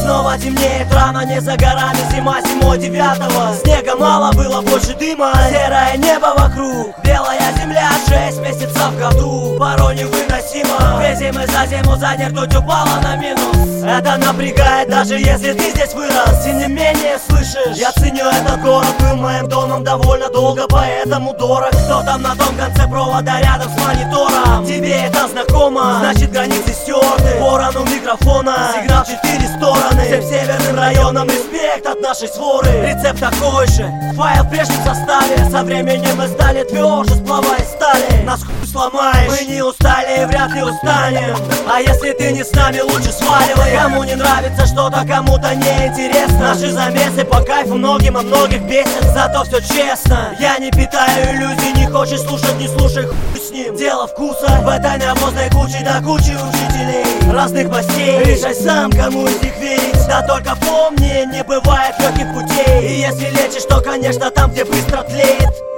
Снова 0.05 0.37
темнеет 0.37 0.93
рано, 0.93 1.25
не 1.25 1.41
за 1.41 1.57
горами 1.57 1.97
Зима 2.13 2.39
зимой 2.39 2.77
девятого. 2.77 3.55
Снега 3.63 3.95
мало, 3.95 4.31
было 4.33 4.61
больше 4.61 4.93
дыма. 4.93 5.33
Серое 5.49 5.97
небо 5.97 6.31
вокруг 6.37 6.95
Белая 7.03 7.51
земля, 7.59 7.89
шесть 8.07 8.39
месяцев 8.39 8.87
в 8.91 8.99
году. 8.99 9.57
Порой 9.59 9.95
невыносимо 9.95 10.99
Две 10.99 11.15
зимы 11.15 11.47
за 11.47 11.65
зиму 11.65 11.95
за 11.95 12.15
день 12.17 12.27
ртуть 12.27 12.55
упала 12.55 13.01
на 13.01 13.15
минус. 13.15 13.83
Это 13.83 14.17
напрягает, 14.17 14.89
даже 14.89 15.15
если 15.15 15.53
ты 15.53 15.71
здесь 15.71 15.93
вырос. 15.95 16.43
Тем 16.43 16.59
не 16.59 16.67
менее, 16.67 17.17
слышишь, 17.27 17.75
я 17.75 17.91
ценю 17.93 18.25
этот 18.29 18.61
город 18.61 18.93
Был 18.99 19.15
моим 19.15 19.47
домом 19.47 19.83
довольно 19.83 20.29
долго, 20.29 20.67
поэтому 20.69 21.33
дорог. 21.33 21.71
Кто 21.71 22.03
там 22.03 22.21
на 22.21 22.35
том 22.35 22.55
конце 22.55 22.87
провода 22.87 23.41
рядом 23.41 23.71
с 23.71 23.81
монитором? 23.81 24.65
Тебе 24.67 25.05
это 25.05 25.27
знакомо, 25.27 25.97
значит 25.99 26.31
границы 26.31 26.73
стерты. 26.73 27.39
Ворон 27.39 27.75
у 27.77 27.85
микрофона, 27.85 28.69
сигнал 28.75 29.03
четыре 29.03 29.47
стороны 29.47 29.94
Всем 30.03 30.21
северным 30.21 30.75
районам 30.75 31.27
респект 31.27 31.85
от 31.85 32.01
нашей 32.01 32.27
своры. 32.27 32.69
Рецепт 32.81 33.19
такой 33.19 33.67
же, 33.67 33.91
файл 34.15 34.43
в 34.43 34.49
прежнем 34.49 34.83
составе 34.83 35.49
Со 35.49 35.63
временем 35.63 36.15
мы 36.17 36.27
стали 36.27 36.63
тверже, 36.63 37.15
сплава 37.15 37.55
стали. 37.59 38.23
Нас 38.23 38.43
хуй 38.43 38.67
сломаешь, 38.67 39.29
мы 39.29 39.45
не 39.45 39.61
устали 39.61 40.21
и 40.21 40.25
вряд 40.25 40.51
ли 40.51 40.63
устанем. 40.63 41.35
А 41.71 41.79
если 41.79 42.11
ты 42.13 42.31
не 42.31 42.43
с 42.43 42.51
нами, 42.51 42.79
лучше 42.81 43.11
сваливай. 43.11 43.75
Кому 43.77 44.03
не 44.03 44.15
нравится 44.15 44.65
что-то, 44.65 45.05
кому-то 45.07 45.53
не 45.55 45.87
интересно 45.87 46.39
Наши 46.39 46.71
замесы 46.71 47.25
по 47.25 47.41
кайфу 47.41 47.75
многим, 47.75 48.17
а 48.17 48.21
многих 48.21 48.61
бесит 48.63 49.03
Зато 49.13 49.43
все 49.43 49.61
честно, 49.61 50.35
я 50.39 50.57
не 50.57 50.71
питаю 50.71 51.35
иллюзий 51.35 51.73
Не 51.75 51.87
хочешь 51.87 52.21
слушать, 52.21 52.55
не 52.57 52.67
слушай, 52.67 53.05
хуй 53.05 53.39
с 53.39 53.51
ним. 53.51 53.75
Дело 53.75 54.07
вкуса 54.07 54.47
в 54.61 54.67
этой 54.67 54.97
навозной 54.97 55.49
куче 55.49 55.81
Да 55.83 56.01
кучи 56.01 56.31
учителей. 56.31 57.05
Разных 57.31 57.69
мастей. 57.69 58.23
Решай 58.23 58.55
сам, 58.55 58.91
кому 58.91 59.27
из 59.27 59.41
них 59.41 59.57
верить 59.57 59.84
Да 60.07 60.21
только 60.21 60.55
помни, 60.55 61.25
не 61.31 61.43
бывает 61.43 61.95
легких 61.99 62.33
путей. 62.33 62.87
И 62.87 63.01
если 63.01 63.29
лечишь, 63.29 63.65
то, 63.65 63.81
конечно, 63.81 64.29
там, 64.31 64.51
где 64.51 64.63
быстро 64.63 65.03
тлеет 65.03 65.74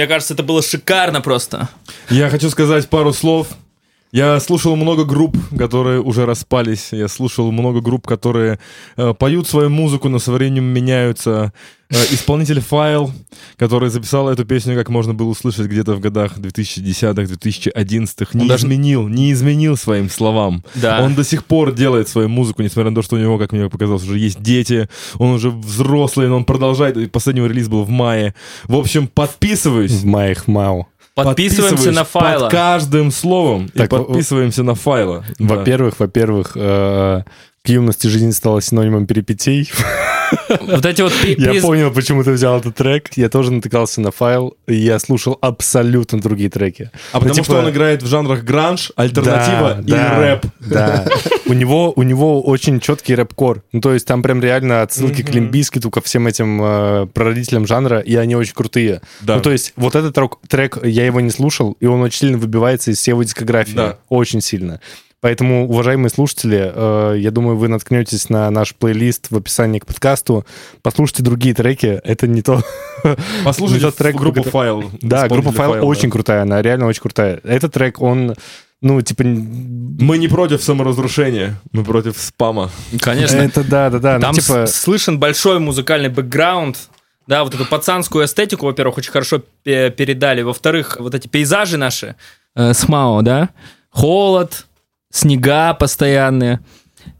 Мне 0.00 0.06
кажется, 0.06 0.32
это 0.32 0.42
было 0.42 0.62
шикарно 0.62 1.20
просто. 1.20 1.68
Я 2.08 2.30
хочу 2.30 2.48
сказать 2.48 2.88
пару 2.88 3.12
слов. 3.12 3.48
Я 4.12 4.40
слушал 4.40 4.74
много 4.74 5.04
групп, 5.04 5.36
которые 5.56 6.00
уже 6.00 6.26
распались. 6.26 6.88
Я 6.90 7.06
слушал 7.06 7.52
много 7.52 7.80
групп, 7.80 8.08
которые 8.08 8.58
э, 8.96 9.14
поют 9.14 9.46
свою 9.46 9.70
музыку, 9.70 10.08
но 10.08 10.18
со 10.18 10.32
временем 10.32 10.64
меняются. 10.64 11.52
Э, 11.90 11.94
исполнитель 12.10 12.60
Файл, 12.60 13.12
который 13.56 13.88
записал 13.88 14.28
эту 14.28 14.44
песню, 14.44 14.74
как 14.74 14.88
можно 14.88 15.14
было 15.14 15.28
услышать 15.28 15.68
где-то 15.68 15.94
в 15.94 16.00
годах 16.00 16.38
2010-х, 16.38 17.22
2011-х, 17.22 18.30
не 18.34 18.42
Он 18.42 18.48
даже- 18.48 18.66
изменил, 18.66 19.06
не 19.06 19.30
изменил 19.30 19.76
своим 19.76 20.10
словам. 20.10 20.64
Да. 20.74 21.02
Он 21.04 21.14
до 21.14 21.22
сих 21.22 21.44
пор 21.44 21.72
делает 21.72 22.08
свою 22.08 22.28
музыку, 22.28 22.62
несмотря 22.62 22.90
на 22.90 22.96
то, 22.96 23.02
что 23.02 23.14
у 23.14 23.18
него, 23.20 23.38
как 23.38 23.52
мне 23.52 23.68
показалось, 23.70 24.02
уже 24.02 24.18
есть 24.18 24.42
дети, 24.42 24.88
он 25.18 25.30
уже 25.34 25.50
взрослый, 25.50 26.26
но 26.26 26.36
он 26.38 26.44
продолжает. 26.44 27.12
Последний 27.12 27.46
релиз 27.46 27.68
был 27.68 27.84
в 27.84 27.90
мае. 27.90 28.34
В 28.64 28.74
общем, 28.74 29.06
подписываюсь. 29.06 29.92
В 29.92 30.04
моих 30.04 30.46
Хмао. 30.46 30.88
Подписываемся 31.24 31.92
на 31.92 32.04
файло. 32.04 32.44
Под 32.44 32.50
каждым 32.50 33.10
словом. 33.10 33.68
Так, 33.68 33.86
и 33.86 33.88
подписываемся 33.88 34.62
на 34.62 34.74
файло. 34.74 35.24
Да. 35.38 35.56
Во-первых, 35.56 35.98
во-первых, 35.98 36.52
э, 36.54 37.22
к 37.62 37.68
юности 37.68 38.06
жизнь 38.06 38.32
стала 38.32 38.60
синонимом 38.60 39.06
перипетий. 39.06 39.70
Вот 40.60 40.86
эти 40.86 41.02
вот 41.02 41.12
Я 41.24 41.60
понял, 41.60 41.90
почему 41.92 42.22
ты 42.24 42.32
взял 42.32 42.58
этот 42.58 42.74
трек. 42.76 43.10
Я 43.16 43.28
тоже 43.28 43.52
натыкался 43.52 44.00
на 44.00 44.10
файл, 44.10 44.56
и 44.66 44.74
я 44.74 44.98
слушал 44.98 45.38
абсолютно 45.40 46.20
другие 46.20 46.50
треки. 46.50 46.90
А 47.12 47.18
потому 47.18 47.34
типа- 47.34 47.44
что 47.44 47.58
он 47.58 47.70
играет 47.70 48.02
в 48.02 48.06
жанрах 48.06 48.42
гранж, 48.42 48.92
альтернатива 48.96 49.80
и 49.86 49.92
рэп. 49.92 50.46
Да. 50.60 51.06
У 51.46 51.52
него, 51.52 51.92
у 51.96 52.02
него 52.02 52.42
очень 52.42 52.78
четкий 52.78 53.14
рэп-кор. 53.14 53.64
Ну, 53.72 53.80
то 53.80 53.92
есть 53.92 54.06
там 54.06 54.22
прям 54.22 54.40
реально 54.40 54.82
отсылки 54.82 55.22
к 55.22 55.34
Лимбискиту, 55.34 55.90
ко 55.90 56.00
всем 56.00 56.28
этим 56.28 56.62
э, 56.62 57.06
прародителям 57.12 57.66
жанра, 57.66 57.98
и 57.98 58.14
они 58.14 58.36
очень 58.36 58.54
крутые. 58.54 59.00
Да. 59.20 59.36
Ну, 59.36 59.42
то 59.42 59.50
есть 59.50 59.72
вот 59.74 59.96
этот 59.96 60.14
трек, 60.14 60.36
трек, 60.48 60.78
я 60.84 61.04
его 61.04 61.20
не 61.20 61.30
слушал, 61.30 61.76
и 61.80 61.86
он 61.86 62.02
очень 62.02 62.18
сильно 62.20 62.38
выбивается 62.38 62.92
из 62.92 62.98
всей 62.98 63.10
его 63.10 63.24
дискографии. 63.24 63.74
Да. 63.74 63.98
Очень 64.08 64.40
сильно. 64.40 64.80
Поэтому, 65.22 65.68
уважаемые 65.68 66.08
слушатели, 66.10 66.72
э, 66.74 67.16
я 67.18 67.30
думаю, 67.30 67.56
вы 67.58 67.68
наткнетесь 67.68 68.30
на 68.30 68.50
наш 68.50 68.74
плейлист 68.74 69.30
в 69.30 69.36
описании 69.36 69.78
к 69.78 69.84
подкасту. 69.86 70.46
Послушайте 70.82 71.22
другие 71.22 71.54
треки. 71.54 72.00
Это 72.04 72.26
не 72.26 72.40
то... 72.40 72.62
Послушайте 73.44 73.84
не 73.84 73.90
тот 73.90 73.96
трек, 73.98 74.16
группу 74.16 74.42
который- 74.42 74.50
«Файл». 74.52 74.90
Да, 75.02 75.28
группа 75.28 75.52
«Файл» 75.52 75.72
«Файл», 75.72 75.86
очень 75.86 76.08
да. 76.08 76.12
крутая. 76.12 76.42
Она 76.42 76.62
реально 76.62 76.86
очень 76.86 77.02
крутая. 77.02 77.38
Этот 77.44 77.74
трек, 77.74 78.00
он, 78.00 78.34
ну, 78.80 79.02
типа... 79.02 79.22
Мы 79.24 80.16
не 80.16 80.28
против 80.28 80.62
саморазрушения, 80.62 81.60
мы 81.72 81.84
против 81.84 82.16
спама. 82.18 82.70
Конечно. 83.00 83.36
Это 83.36 83.62
да-да-да. 83.62 84.14
ну, 84.14 84.20
Там 84.22 84.34
типа... 84.34 84.66
с- 84.66 84.74
слышен 84.74 85.18
большой 85.18 85.58
музыкальный 85.58 86.08
бэкграунд. 86.08 86.78
Да, 87.26 87.44
вот 87.44 87.54
эту 87.54 87.66
пацанскую 87.66 88.24
эстетику, 88.24 88.64
во-первых, 88.64 88.96
очень 88.96 89.12
хорошо 89.12 89.42
пе- 89.64 89.90
передали. 89.90 90.40
Во-вторых, 90.40 90.96
вот 90.98 91.14
эти 91.14 91.28
пейзажи 91.28 91.76
наши 91.76 92.16
э, 92.56 92.72
с 92.72 92.88
Мао, 92.88 93.20
да, 93.20 93.50
холод, 93.90 94.66
снега 95.10 95.74
постоянные. 95.74 96.60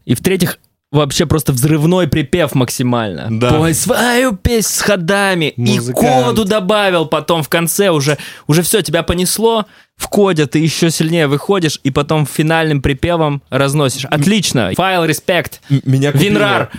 И 0.04 0.14
в-третьих, 0.14 0.58
вообще 0.90 1.26
просто 1.26 1.52
взрывной 1.52 2.08
припев 2.08 2.54
максимально. 2.54 3.28
Да. 3.30 3.54
Пой 3.54 3.74
свою 3.74 4.36
песнь 4.36 4.72
с 4.72 4.80
ходами. 4.80 5.50
И 5.50 5.76
Музыкант. 5.76 6.26
коду 6.26 6.44
добавил 6.44 7.06
потом 7.06 7.42
в 7.42 7.48
конце 7.48 7.90
уже, 7.90 8.18
уже 8.46 8.62
все, 8.62 8.82
тебя 8.82 9.02
понесло. 9.02 9.66
В 9.96 10.08
коде 10.08 10.46
ты 10.46 10.58
еще 10.58 10.90
сильнее 10.90 11.26
выходишь, 11.26 11.78
и 11.84 11.90
потом 11.90 12.26
финальным 12.26 12.80
припевом 12.80 13.42
разносишь. 13.50 14.06
Отлично. 14.06 14.72
Файл, 14.74 15.04
респект. 15.04 15.60
Меня 15.68 16.12
купило. 16.12 16.28
Винрар. 16.28 16.70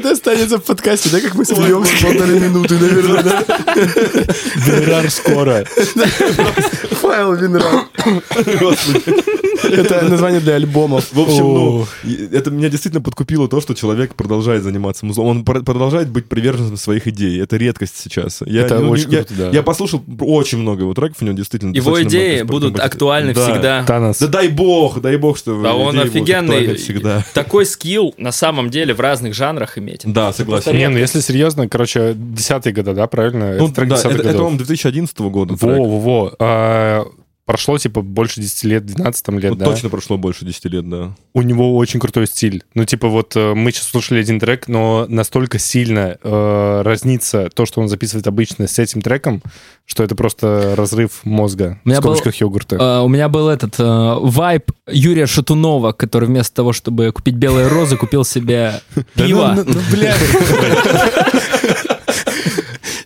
Это 0.00 0.14
останется 0.30 0.58
в 0.58 0.64
подкасте, 0.64 1.08
да, 1.10 1.20
как 1.20 1.34
мы 1.34 1.44
смеемся 1.44 1.92
полторы 2.06 2.40
минуты, 2.40 2.74
наверное, 2.78 3.22
да? 3.22 3.44
Винрар 4.56 5.10
скоро. 5.10 5.64
Файл 7.00 7.34
Винрар. 7.34 7.86
Это 9.62 10.02
название 10.08 10.40
для 10.40 10.54
альбомов. 10.54 11.12
В 11.12 11.20
общем, 11.20 11.42
ну, 11.44 11.86
это 12.32 12.50
меня 12.50 12.68
действительно 12.68 13.02
подкупило 13.02 13.46
то, 13.48 13.60
что 13.60 13.74
человек 13.74 14.14
продолжает 14.14 14.62
заниматься 14.62 15.04
музлом. 15.04 15.26
Он 15.26 15.44
пр- 15.44 15.62
продолжает 15.62 16.08
быть 16.08 16.26
приверженцем 16.26 16.76
своих 16.76 17.06
идей. 17.06 17.40
Это 17.42 17.56
редкость 17.56 17.96
сейчас. 17.98 18.40
Я, 18.46 18.62
Это 18.62 18.78
ну, 18.78 18.90
очень 18.90 19.10
я, 19.10 19.18
круто, 19.24 19.34
да. 19.34 19.50
Я 19.50 19.62
послушал 19.62 20.02
очень 20.20 20.58
много 20.58 20.82
его 20.82 20.94
треков, 20.94 21.18
у 21.20 21.24
него 21.24 21.36
действительно 21.36 21.74
Его 21.74 22.02
идеи 22.02 22.42
будут 22.42 22.80
актуальны 22.80 23.34
Да. 23.34 23.44
всегда. 23.52 23.84
Танос. 23.84 24.18
Да 24.18 24.26
дай 24.28 24.48
бог, 24.48 25.00
дай 25.00 25.16
бог, 25.16 25.36
что 25.36 25.60
Да 25.62 25.74
он 25.74 25.98
офигенный. 25.98 26.74
всегда. 26.76 27.24
Такой 27.34 27.66
скилл 27.66 28.14
на 28.16 28.32
самом 28.32 28.70
деле 28.70 28.94
в 28.94 29.00
разных 29.00 29.34
жанрах 29.34 29.76
иметь. 29.78 30.02
Да, 30.04 30.19
согласен. 30.32 30.76
Не, 30.76 30.88
ну 30.88 30.98
если 30.98 31.20
серьезно, 31.20 31.68
короче, 31.68 32.14
десятые 32.14 32.72
года, 32.72 32.94
да, 32.94 33.06
правильно? 33.06 33.56
Ну, 33.56 33.66
Это 33.66 33.74
трек 33.74 33.88
да, 33.88 33.96
это, 33.96 34.08
это, 34.08 34.32
по-моему, 34.32 34.58
2011 34.58 35.18
года. 35.20 35.54
Во-во-во. 35.58 37.06
Прошло, 37.50 37.78
типа, 37.78 38.00
больше 38.02 38.40
10 38.40 38.64
лет, 38.64 38.86
12 38.86 39.24
там 39.26 39.38
лет, 39.40 39.50
Ну, 39.50 39.56
да? 39.56 39.64
Точно 39.64 39.88
прошло 39.88 40.16
больше 40.16 40.44
10 40.44 40.64
лет, 40.66 40.88
да. 40.88 41.16
У 41.34 41.42
него 41.42 41.76
очень 41.76 41.98
крутой 41.98 42.26
стиль. 42.28 42.62
Ну, 42.74 42.84
типа, 42.84 43.08
вот 43.08 43.34
э, 43.34 43.54
мы 43.54 43.72
сейчас 43.72 43.88
слушали 43.88 44.20
один 44.20 44.38
трек, 44.38 44.68
но 44.68 45.06
настолько 45.08 45.58
сильно 45.58 46.16
э, 46.22 46.82
разнится 46.84 47.48
то, 47.52 47.66
что 47.66 47.80
он 47.80 47.88
записывает 47.88 48.26
обычно 48.28 48.68
с 48.68 48.78
этим 48.78 49.02
треком, 49.02 49.42
что 49.84 50.04
это 50.04 50.14
просто 50.14 50.74
разрыв 50.76 51.24
мозга 51.24 51.80
У 51.84 51.88
меня 51.88 52.00
в 52.00 52.04
был- 52.04 52.14
скобочках 52.14 52.36
йогурта. 52.40 52.76
Э, 52.76 53.00
у 53.00 53.08
меня 53.08 53.28
был 53.28 53.48
этот 53.48 53.74
э, 53.80 54.14
вайб 54.20 54.70
Юрия 54.88 55.26
Шатунова, 55.26 55.90
который 55.92 56.26
вместо 56.28 56.54
того, 56.54 56.72
чтобы 56.72 57.10
купить 57.10 57.34
белые 57.34 57.66
розы, 57.66 57.96
купил 57.96 58.24
себе 58.24 58.80
пиво 59.16 59.54
Ну, 59.56 59.64
ну, 59.66 59.80
бля, 59.90 60.14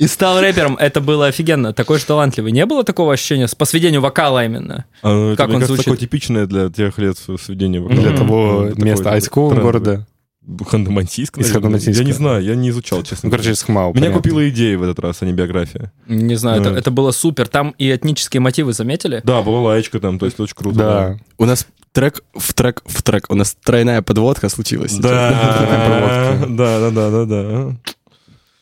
и 0.05 0.09
стал 0.09 0.41
рэпером. 0.41 0.77
Это 0.77 1.01
было 1.01 1.27
офигенно. 1.27 1.73
Такой 1.73 1.99
же 1.99 2.05
талантливый. 2.05 2.53
Не 2.53 2.67
было 2.67 2.85
такого 2.85 3.13
ощущения 3.13 3.49
с- 3.49 3.55
по 3.55 3.65
сведению 3.65 4.01
вокала 4.01 4.45
именно? 4.45 4.85
А, 5.03 5.33
это, 5.33 5.37
Как 5.37 5.49
мне 5.49 5.57
он 5.57 5.61
кажется, 5.63 5.67
звучит? 5.67 5.85
такое 5.85 5.99
типичное 5.99 6.47
для 6.47 6.69
тех 6.71 6.99
лет 6.99 7.17
сведения 7.41 7.81
вокала. 7.81 8.01
Для 8.01 8.17
того 8.17 8.71
Ну, 8.77 8.85
места 8.85 9.13
Айского 9.13 9.51
трендовый. 9.51 9.73
города. 9.73 10.07
Ханты-Мансийск, 10.47 11.39
Из. 11.41 11.51
Ханты-Мансийска. 11.55 11.99
Я 11.99 12.05
не 12.05 12.13
знаю, 12.13 12.43
я 12.45 12.55
не 12.55 12.69
изучал, 12.69 13.03
честно. 13.03 13.29
Ну, 13.29 13.31
короче, 13.31 13.45
говоря. 13.49 13.53
из 13.55 13.63
Хмау. 13.63 13.91
Меня 13.93 14.01
понятно. 14.03 14.19
купила 14.19 14.49
идея 14.51 14.77
в 14.77 14.83
этот 14.83 14.99
раз, 14.99 15.23
а 15.23 15.25
не 15.27 15.33
биография. 15.33 15.91
Не 16.07 16.35
знаю, 16.37 16.61
это, 16.61 16.71
Да. 16.71 16.79
это 16.79 16.91
было 16.91 17.13
супер. 17.13 17.49
Там 17.49 17.75
и 17.79 17.91
этнические 17.91 18.41
мотивы 18.41 18.75
заметили? 18.75 19.23
Да, 19.25 19.41
была 19.41 19.61
лаечка 19.63 20.01
там, 20.01 20.19
то 20.19 20.27
есть 20.27 20.39
очень 20.39 20.55
круто. 20.55 20.77
Да. 20.79 21.19
У 21.39 21.47
нас 21.47 21.67
трек 21.93 22.23
в 22.35 22.53
трек 22.53 22.83
в 22.85 23.03
трек. 23.03 23.25
У 23.31 23.35
нас 23.35 23.57
тройная 23.65 24.03
подводка 24.03 24.51
случилась. 24.51 24.91
сейчас. 24.93 25.03
Да, 25.03 26.47
да, 26.47 26.81
да, 26.81 26.91
да, 26.91 27.11
да, 27.11 27.25
да. 27.25 27.77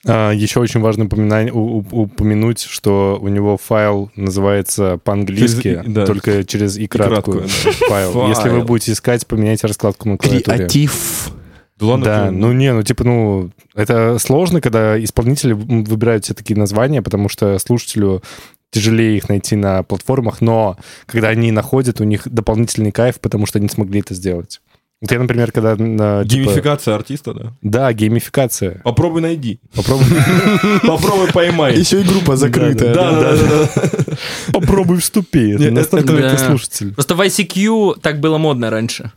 Еще 0.05 0.61
очень 0.61 0.81
важно 0.81 1.05
упоминать, 1.05 1.51
упомянуть, 1.53 2.61
что 2.63 3.19
у 3.21 3.29
него 3.29 3.57
файл 3.57 4.11
называется 4.17 4.99
по-английски, 5.05 5.63
Через 5.63 5.87
и- 5.87 5.91
да. 5.91 6.07
только 6.07 6.45
через 6.45 6.77
и 6.77 6.87
краткую 6.87 7.43
краткую, 7.43 7.49
файл. 7.89 8.11
Файл. 8.13 8.29
Если 8.29 8.49
вы 8.49 8.63
будете 8.63 8.93
искать, 8.93 9.27
поменяйте 9.27 9.67
раскладку 9.67 10.09
на 10.09 10.17
клавиатуре. 10.19 10.57
Креатив. 10.57 11.31
Да 11.79 11.87
ладно, 11.87 12.05
Да, 12.05 12.25
ты- 12.27 12.31
ну 12.33 12.53
не, 12.53 12.73
ну 12.73 12.83
типа, 12.83 13.05
ну, 13.05 13.51
это 13.75 14.19
сложно, 14.19 14.61
когда 14.61 15.03
исполнители 15.03 15.53
выбирают 15.53 16.25
все 16.25 16.35
такие 16.35 16.59
названия, 16.59 17.01
потому 17.03 17.29
что 17.29 17.59
слушателю 17.59 18.23
тяжелее 18.71 19.17
их 19.17 19.29
найти 19.29 19.55
на 19.55 19.83
платформах, 19.83 20.41
но 20.41 20.77
когда 21.07 21.29
они 21.29 21.53
находят, 21.53 22.01
у 22.01 22.05
них 22.05 22.23
дополнительный 22.27 22.91
кайф, 22.91 23.21
потому 23.21 23.47
что 23.47 23.59
они 23.59 23.69
смогли 23.69 24.01
это 24.01 24.15
сделать. 24.15 24.61
Вот 25.03 25.11
я, 25.11 25.19
например, 25.19 25.51
когда... 25.51 25.75
на, 25.75 26.23
типа- 26.25 26.45
Геймификация 26.45 26.95
артиста, 26.95 27.35
да. 27.35 27.53
Да, 27.61 27.93
геймификация. 27.93 28.81
Попробуй 28.85 29.21
найди. 29.21 29.59
Попробуй. 29.75 30.07
Попробуй 30.87 31.33
поймай. 31.33 31.77
Еще 31.77 32.03
и 32.03 32.05
группа 32.05 32.37
закрытая. 32.37 32.95
Да, 32.95 33.11
да, 33.11 33.37
да. 33.37 34.17
Попробуй 34.53 34.99
вступи. 34.99 35.55
Это- 35.55 36.39
слушатель. 36.39 36.95
Просто 36.95 37.17
в 37.17 37.21
ICQ 37.21 38.01
так 38.01 38.21
было 38.21 38.39
модно 38.39 38.71
раньше. 38.71 39.11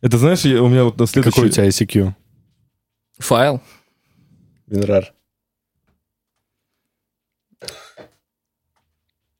Это 0.00 0.16
знаешь, 0.16 0.42
у 0.46 0.68
меня 0.68 0.84
вот 0.84 0.98
на 0.98 1.06
следующий... 1.06 1.34
Какой 1.36 1.48
у 1.50 1.52
тебя 1.52 1.68
ICQ? 1.68 2.14
Файл. 3.18 3.60
Винрар. 4.68 5.12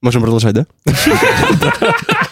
Можем 0.02 0.20
продолжать, 0.20 0.54
да? 0.54 0.66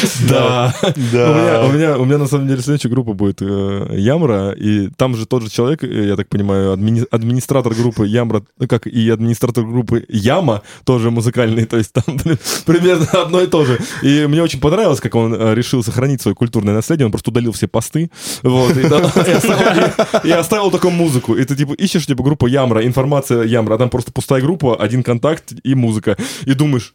Да. 0.30 0.74
У 0.82 0.98
меня, 1.34 1.60
у, 1.64 1.72
меня, 1.72 1.98
у 1.98 2.04
меня 2.04 2.18
на 2.18 2.26
самом 2.26 2.46
деле 2.48 2.62
следующая 2.62 2.88
группа 2.88 3.12
будет 3.12 3.42
э, 3.42 3.94
Ямра, 3.96 4.50
и 4.52 4.88
там 4.96 5.16
же 5.16 5.26
тот 5.26 5.42
же 5.42 5.50
человек, 5.50 5.82
э, 5.84 6.06
я 6.08 6.16
так 6.16 6.28
понимаю, 6.28 6.72
админи- 6.74 7.06
администратор 7.10 7.74
группы 7.74 8.06
Ямра, 8.06 8.42
ну, 8.58 8.66
как 8.68 8.86
и 8.86 9.10
администратор 9.10 9.64
группы 9.64 10.04
Яма, 10.08 10.62
тоже 10.84 11.10
музыкальный, 11.10 11.64
то 11.64 11.76
есть 11.76 11.92
там 11.92 12.04
примерно 12.66 13.06
одно 13.12 13.40
и 13.40 13.46
то 13.46 13.64
же. 13.64 13.78
И 14.02 14.26
мне 14.26 14.42
очень 14.42 14.60
понравилось, 14.60 15.00
как 15.00 15.14
он 15.14 15.34
э, 15.34 15.54
решил 15.54 15.82
сохранить 15.82 16.20
свое 16.22 16.34
культурное 16.34 16.74
наследие, 16.74 17.06
он 17.06 17.12
просто 17.12 17.30
удалил 17.30 17.52
все 17.52 17.66
посты, 17.68 18.10
вот, 18.42 18.76
и, 18.76 18.88
да, 18.88 18.98
и 19.26 19.30
оставил, 19.32 19.86
и- 20.24 20.28
и 20.28 20.30
оставил 20.30 20.70
только 20.70 20.90
музыку. 20.90 21.34
И 21.36 21.44
ты 21.44 21.56
типа 21.56 21.72
ищешь 21.74 22.06
типа 22.06 22.22
группу 22.22 22.46
Ямра, 22.46 22.84
информация 22.86 23.44
Ямра, 23.44 23.74
а 23.74 23.78
там 23.78 23.90
просто 23.90 24.12
пустая 24.12 24.40
группа, 24.40 24.76
один 24.76 25.02
контакт 25.02 25.52
и 25.62 25.74
музыка. 25.74 26.16
И 26.44 26.54
думаешь, 26.54 26.94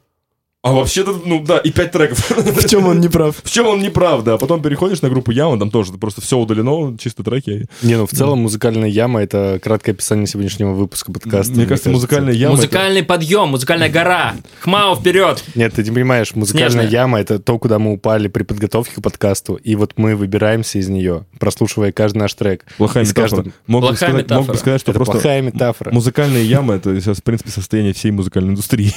а 0.67 0.71
вообще-то, 0.73 1.15
ну 1.25 1.43
да, 1.45 1.59
и 1.59 1.71
пять 1.71 1.91
треков. 1.91 2.27
В 2.29 2.67
чем 2.67 2.87
он 2.87 2.99
не 2.99 3.07
прав? 3.07 3.35
В 3.43 3.51
чем 3.51 3.67
он 3.67 3.79
не 3.81 3.89
прав, 3.89 4.23
да. 4.23 4.37
Потом 4.37 4.61
переходишь 4.63 5.01
на 5.03 5.09
группу 5.09 5.31
Яма, 5.31 5.59
там 5.59 5.69
тоже 5.69 5.93
просто 5.93 6.21
все 6.21 6.37
удалено, 6.37 6.97
чисто 6.97 7.23
треки. 7.23 7.67
Не, 7.83 7.95
ну 7.97 8.07
в 8.07 8.11
целом 8.11 8.39
музыкальная 8.39 8.89
яма— 8.89 9.21
это 9.23 9.59
краткое 9.63 9.91
описание 9.91 10.25
сегодняшнего 10.25 10.71
выпуска 10.73 11.11
подкаста. 11.11 11.53
Мне 11.53 11.65
кажется, 11.67 11.89
музыкальная 11.91 12.33
яма... 12.33 12.55
Музыкальный 12.55 13.03
подъем, 13.03 13.49
музыкальная 13.49 13.89
гора. 13.89 14.35
Хмао 14.61 14.95
вперед. 14.95 15.43
Нет, 15.53 15.73
ты 15.75 15.83
не 15.83 15.91
понимаешь, 15.91 16.33
музыкальная 16.33 16.69
Снежная. 16.71 16.89
яма— 16.89 17.19
это 17.21 17.37
то, 17.37 17.59
куда 17.59 17.77
мы 17.77 17.93
упали 17.93 18.27
при 18.27 18.41
подготовке 18.43 18.95
к 18.95 19.01
подкасту, 19.03 19.55
и 19.55 19.75
вот 19.75 19.93
мы 19.97 20.15
выбираемся 20.15 20.79
из 20.79 20.89
нее, 20.89 21.25
прослушивая 21.39 21.91
каждый 21.91 22.17
наш 22.19 22.33
трек. 22.33 22.65
Плохая 22.77 23.03
И 23.03 23.07
метафора. 23.07 23.29
каждым- 23.43 23.53
Мог 23.67 23.81
бы, 23.81 23.87
Плохая 23.89 24.09
сказать, 24.09 24.29
мог 24.29 24.37
бы 24.39 24.41
метафора. 24.43 24.57
сказать, 24.57 24.81
что 24.81 24.91
Это 24.91 24.97
просто 24.99 25.11
плохая 25.13 25.41
метафора. 25.41 25.91
музыкальная 25.91 26.41
яма— 26.41 26.73
это 26.75 26.99
сейчас, 26.99 27.17
в 27.19 27.23
принципе, 27.23 27.51
состояние 27.51 27.93
всей 27.93 28.11
музыкальной 28.11 28.49
индустрии. 28.51 28.93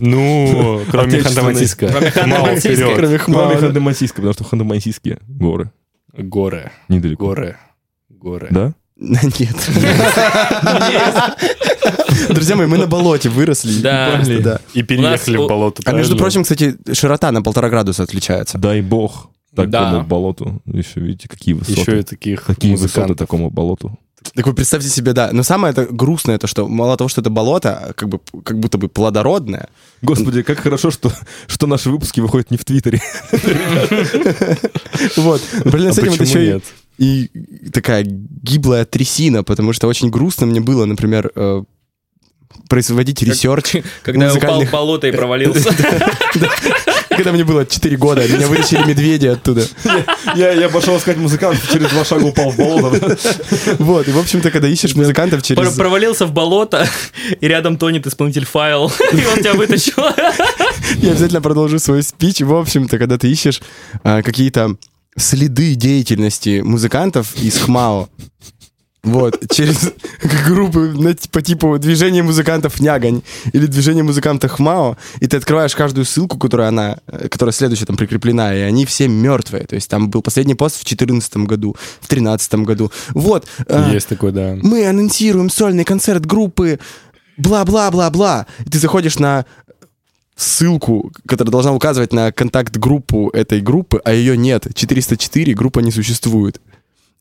Ну, 0.00 0.80
кроме. 1.06 1.22
Ханты-Мансийска. 1.22 1.90
Кроме 1.90 2.10
Ханты-Мансийска. 3.16 4.14
потому 4.16 4.32
что 4.34 4.44
Ханты-Мансийские 4.44 5.18
горы. 5.26 5.70
Горы, 6.16 6.70
Недалеко. 6.88 7.26
горы, 7.26 7.56
горы. 8.08 8.48
Да? 8.50 8.72
Нет. 8.96 9.56
Друзья 12.30 12.56
мои, 12.56 12.66
мы 12.66 12.78
на 12.78 12.86
болоте 12.86 13.28
выросли. 13.28 13.80
Да. 13.82 14.12
Просто, 14.16 14.40
да. 14.40 14.60
И 14.72 14.82
переехали 14.82 15.36
нас- 15.36 15.44
в 15.44 15.48
болото. 15.48 15.82
А 15.84 15.92
между 15.92 16.16
прочим, 16.16 16.42
кстати, 16.42 16.76
широта 16.92 17.32
на 17.32 17.42
полтора 17.42 17.68
градуса 17.68 18.02
отличается. 18.04 18.58
Дай 18.58 18.80
бог 18.82 19.30
такому 19.54 19.70
Да. 19.70 20.00
болоту. 20.00 20.62
Еще 20.66 21.00
видите, 21.00 21.28
какие 21.28 21.54
высоты. 21.54 21.80
еще 21.80 22.00
и 22.00 22.02
таких 22.02 22.44
Какие 22.44 22.76
высоты 22.76 23.14
такому 23.14 23.50
болоту. 23.50 23.98
Так 24.34 24.46
вы 24.46 24.54
представьте 24.54 24.88
себе, 24.88 25.12
да. 25.12 25.30
Но 25.32 25.42
самое 25.42 25.72
это 25.72 25.86
грустное, 25.86 26.38
то, 26.38 26.46
что 26.46 26.66
мало 26.66 26.96
того, 26.96 27.08
что 27.08 27.20
это 27.20 27.30
болото, 27.30 27.92
как, 27.96 28.08
бы, 28.08 28.20
как 28.42 28.58
будто 28.58 28.78
бы 28.78 28.88
плодородное, 28.88 29.68
Господи, 30.02 30.42
как 30.42 30.58
хорошо, 30.58 30.90
что, 30.90 31.12
что 31.46 31.66
наши 31.66 31.90
выпуски 31.90 32.20
выходят 32.20 32.50
не 32.50 32.56
в 32.56 32.64
Твиттере. 32.64 33.00
вот. 35.16 35.42
А 35.64 35.92
с 35.92 35.98
этим 35.98 36.12
это 36.12 36.18
почему 36.18 36.26
еще 36.26 36.44
и 36.44 36.52
нет? 36.54 36.64
и 36.98 37.28
такая 37.72 38.04
гиблая 38.04 38.84
трясина, 38.84 39.42
потому 39.42 39.72
что 39.72 39.88
очень 39.88 40.10
грустно 40.10 40.46
мне 40.46 40.60
было, 40.60 40.84
например, 40.84 41.30
э, 41.34 41.64
производить 42.68 43.22
research. 43.22 43.76
Когда 44.02 44.26
я 44.26 44.34
упал 44.34 44.64
в 44.64 44.70
болото 44.70 45.08
и 45.08 45.12
провалился. 45.12 45.70
Когда 47.16 47.32
мне 47.32 47.44
было 47.44 47.64
4 47.66 47.96
года, 47.96 48.26
меня 48.26 48.46
вытащили 48.46 48.84
медведи 48.86 49.26
оттуда. 49.26 49.66
Я, 50.34 50.52
я 50.52 50.68
пошел 50.68 50.96
искать 50.96 51.16
музыкантов, 51.16 51.70
через 51.70 51.88
два 51.90 52.04
шага 52.04 52.24
упал 52.24 52.50
в 52.50 52.56
болото. 52.56 53.18
Вот, 53.78 54.08
и, 54.08 54.12
в 54.12 54.18
общем-то, 54.18 54.50
когда 54.50 54.68
ищешь 54.68 54.94
музыкантов 54.94 55.42
через... 55.42 55.74
Провалился 55.74 56.26
в 56.26 56.32
болото, 56.32 56.86
и 57.40 57.48
рядом 57.48 57.76
тонет 57.76 58.06
исполнитель 58.06 58.44
файл, 58.44 58.90
и 59.12 59.26
он 59.26 59.38
тебя 59.38 59.54
вытащил. 59.54 60.04
Я 60.96 61.10
обязательно 61.10 61.40
продолжу 61.40 61.78
свой 61.78 62.02
спич. 62.02 62.40
В 62.40 62.54
общем-то, 62.54 62.98
когда 62.98 63.18
ты 63.18 63.30
ищешь 63.30 63.60
а, 64.02 64.22
какие-то 64.22 64.76
следы 65.16 65.74
деятельности 65.74 66.60
музыкантов 66.60 67.34
из 67.36 67.58
ХМАО, 67.58 68.08
вот, 69.04 69.40
через 69.50 69.92
группы 70.46 70.92
на- 70.94 71.14
по 71.30 71.42
типу 71.42 71.78
движения 71.78 72.22
музыкантов 72.22 72.80
Нягань 72.80 73.22
или 73.52 73.66
движение 73.66 74.02
музыкантов 74.02 74.52
ХМАО, 74.52 74.96
и 75.20 75.26
ты 75.26 75.36
открываешь 75.36 75.74
каждую 75.76 76.04
ссылку, 76.04 76.38
которая 76.38 76.68
она, 76.68 76.96
э, 77.06 77.28
которая 77.28 77.52
следующая 77.52 77.86
там 77.86 77.96
прикреплена, 77.96 78.54
и 78.54 78.60
они 78.60 78.86
все 78.86 79.06
мертвые. 79.08 79.64
То 79.66 79.74
есть 79.74 79.88
там 79.88 80.10
был 80.10 80.22
последний 80.22 80.54
пост 80.54 80.76
в 80.76 80.84
2014 80.84 81.46
году, 81.46 81.76
в 82.00 82.08
2013 82.08 82.64
году. 82.64 82.90
Вот. 83.10 83.46
а, 83.68 83.92
Есть 83.92 84.08
такой, 84.08 84.32
да. 84.32 84.56
мы 84.62 84.86
анонсируем 84.86 85.50
сольный 85.50 85.84
концерт 85.84 86.24
группы 86.26 86.78
бла-бла-бла-бла. 87.36 88.46
Ты 88.70 88.78
заходишь 88.78 89.18
на 89.18 89.44
ссылку, 90.36 91.12
которая 91.26 91.52
должна 91.52 91.72
указывать 91.72 92.12
на 92.12 92.32
контакт-группу 92.32 93.30
этой 93.30 93.60
группы, 93.60 94.00
а 94.04 94.12
ее 94.12 94.36
нет. 94.36 94.66
404, 94.74 95.54
группа 95.54 95.80
не 95.80 95.90
существует. 95.92 96.60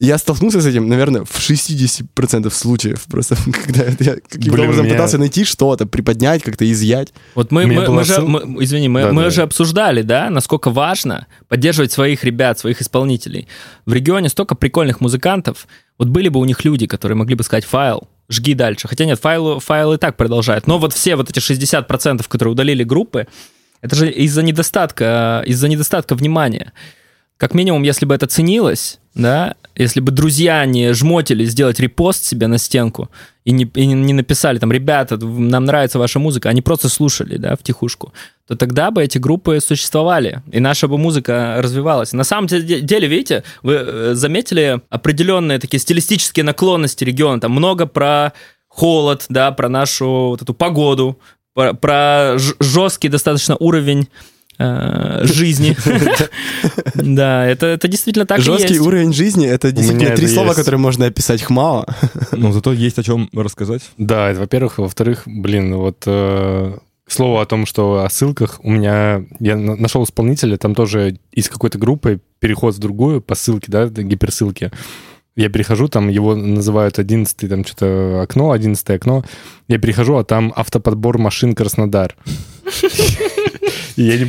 Я 0.05 0.17
столкнулся 0.17 0.59
с 0.59 0.65
этим, 0.65 0.89
наверное, 0.89 1.23
в 1.23 1.31
60% 1.39 2.49
случаев. 2.51 3.05
Просто 3.09 3.37
когда 3.65 3.85
я 3.85 4.15
каким-то 4.15 4.51
Блин, 4.51 4.65
образом 4.65 4.85
меня- 4.85 4.95
пытался 4.95 5.17
найти 5.17 5.45
что-то, 5.45 5.85
приподнять, 5.85 6.43
как-то 6.43 6.69
изъять. 6.69 7.13
Вот 7.35 7.51
мы, 7.51 7.65
мы, 7.67 7.87
мы 7.87 8.03
же, 8.03 8.19
мы- 8.21 8.61
извини, 8.65 8.89
мы, 8.89 9.03
Да, 9.03 9.13
мы 9.13 9.23
да. 9.23 9.29
же 9.29 9.43
обсуждали, 9.43 10.01
да, 10.01 10.29
насколько 10.29 10.71
важно 10.71 11.27
поддерживать 11.47 11.93
своих 11.93 12.25
ребят, 12.25 12.59
своих 12.59 12.81
исполнителей. 12.81 13.47
В 13.85 13.93
регионе 13.93 14.27
столько 14.27 14.55
прикольных 14.55 14.99
музыкантов. 14.99 15.67
Вот 15.97 16.09
были 16.09 16.27
бы 16.27 16.41
у 16.41 16.45
них 16.45 16.65
люди, 16.65 16.85
которые 16.85 17.15
могли 17.15 17.35
бы 17.35 17.43
сказать 17.45 17.63
файл, 17.63 18.09
жги 18.29 18.55
дальше. 18.55 18.89
Хотя 18.89 19.05
нет, 19.05 19.19
файл, 19.21 19.59
файл 19.61 19.93
и 19.93 19.97
так 19.97 20.17
продолжает. 20.17 20.67
Но 20.67 20.79
вот 20.79 20.91
все 20.91 21.15
вот 21.15 21.29
эти 21.29 21.39
60%, 21.39 22.27
которые 22.27 22.51
удалили 22.51 22.83
группы, 22.83 23.27
это 23.79 23.95
же 23.95 24.11
из-за 24.11 24.43
недостатка, 24.43 25.43
из-за 25.45 25.69
недостатка 25.69 26.15
внимания. 26.15 26.73
Как 27.37 27.53
минимум, 27.53 27.83
если 27.83 28.05
бы 28.05 28.13
это 28.15 28.27
ценилось, 28.27 28.99
да, 29.15 29.55
если 29.75 29.99
бы 29.99 30.11
друзья 30.11 30.65
не 30.65 30.93
жмотили 30.93 31.45
сделать 31.45 31.79
репост 31.79 32.25
себе 32.25 32.47
на 32.47 32.57
стенку 32.57 33.09
и 33.45 33.51
не, 33.51 33.63
и 33.63 33.85
не 33.85 34.13
написали 34.13 34.59
там, 34.59 34.71
ребята, 34.71 35.17
нам 35.17 35.65
нравится 35.65 35.99
ваша 35.99 36.19
музыка, 36.19 36.49
они 36.49 36.61
просто 36.61 36.89
слушали, 36.89 37.37
да, 37.37 37.55
в 37.55 37.63
тихушку, 37.63 38.13
то 38.47 38.55
тогда 38.55 38.91
бы 38.91 39.03
эти 39.03 39.17
группы 39.17 39.59
существовали, 39.59 40.41
и 40.51 40.59
наша 40.59 40.87
бы 40.87 40.97
музыка 40.97 41.55
развивалась. 41.59 42.13
На 42.13 42.23
самом 42.23 42.47
де- 42.47 42.81
деле, 42.81 43.07
видите, 43.07 43.43
вы 43.63 43.73
э, 43.75 44.11
заметили 44.13 44.81
определенные 44.89 45.59
такие 45.59 45.79
стилистические 45.79 46.43
наклонности 46.43 47.03
региона, 47.03 47.39
там 47.41 47.51
много 47.51 47.85
про 47.85 48.33
холод, 48.67 49.25
да, 49.29 49.51
про 49.51 49.69
нашу 49.69 50.07
вот 50.29 50.41
эту 50.41 50.53
погоду, 50.53 51.19
про, 51.53 51.73
про 51.73 52.37
жесткий 52.59 53.09
достаточно 53.09 53.55
уровень 53.57 54.07
жизни. 54.57 55.75
Да, 56.95 57.45
это, 57.45 57.65
это 57.67 57.87
действительно 57.87 58.25
так 58.25 58.39
и 58.39 58.41
Жесткий 58.41 58.79
уровень 58.79 59.13
жизни— 59.13 59.47
это 59.47 59.71
действительно 59.71 60.15
три 60.15 60.27
слова, 60.27 60.53
которые 60.53 60.79
можно 60.79 61.05
описать 61.05 61.41
ХМАО. 61.41 61.85
Но 62.31 62.51
зато 62.51 62.71
есть 62.73 62.99
о 62.99 63.03
чем 63.03 63.29
рассказать. 63.33 63.81
Да, 63.97 64.29
это 64.29 64.39
во-первых. 64.39 64.77
Во-вторых, 64.77 65.23
блин, 65.25 65.75
вот 65.75 66.03
э, 66.05 66.77
к 67.05 67.11
слову 67.11 67.39
о 67.39 67.45
том, 67.45 67.65
что 67.65 68.03
о 68.03 68.09
ссылках, 68.09 68.59
у 68.63 68.69
меня... 68.69 69.23
Я 69.39 69.55
на- 69.55 69.75
нашел 69.75 70.03
исполнителя, 70.03 70.57
там 70.57 70.75
тоже 70.75 71.17
из 71.31 71.49
какой-то 71.49 71.77
группы 71.77 72.19
переход 72.39 72.75
в 72.75 72.79
другую 72.79 73.21
по 73.21 73.35
ссылке, 73.35 73.67
да, 73.69 73.87
гиперссылки. 73.87 74.71
Я 75.35 75.49
перехожу, 75.49 75.87
там 75.87 76.09
его 76.09 76.35
называют 76.35 76.99
11 76.99 77.49
там 77.49 77.65
что-то 77.65 78.21
окно, 78.21 78.51
11 78.51 78.87
окно. 78.91 79.25
Я 79.67 79.79
перехожу, 79.79 80.17
а 80.17 80.23
там 80.23 80.53
автоподбор 80.55 81.17
машин 81.17 81.55
Краснодар. 81.55 82.15
Я 83.95 84.17
не 84.17 84.25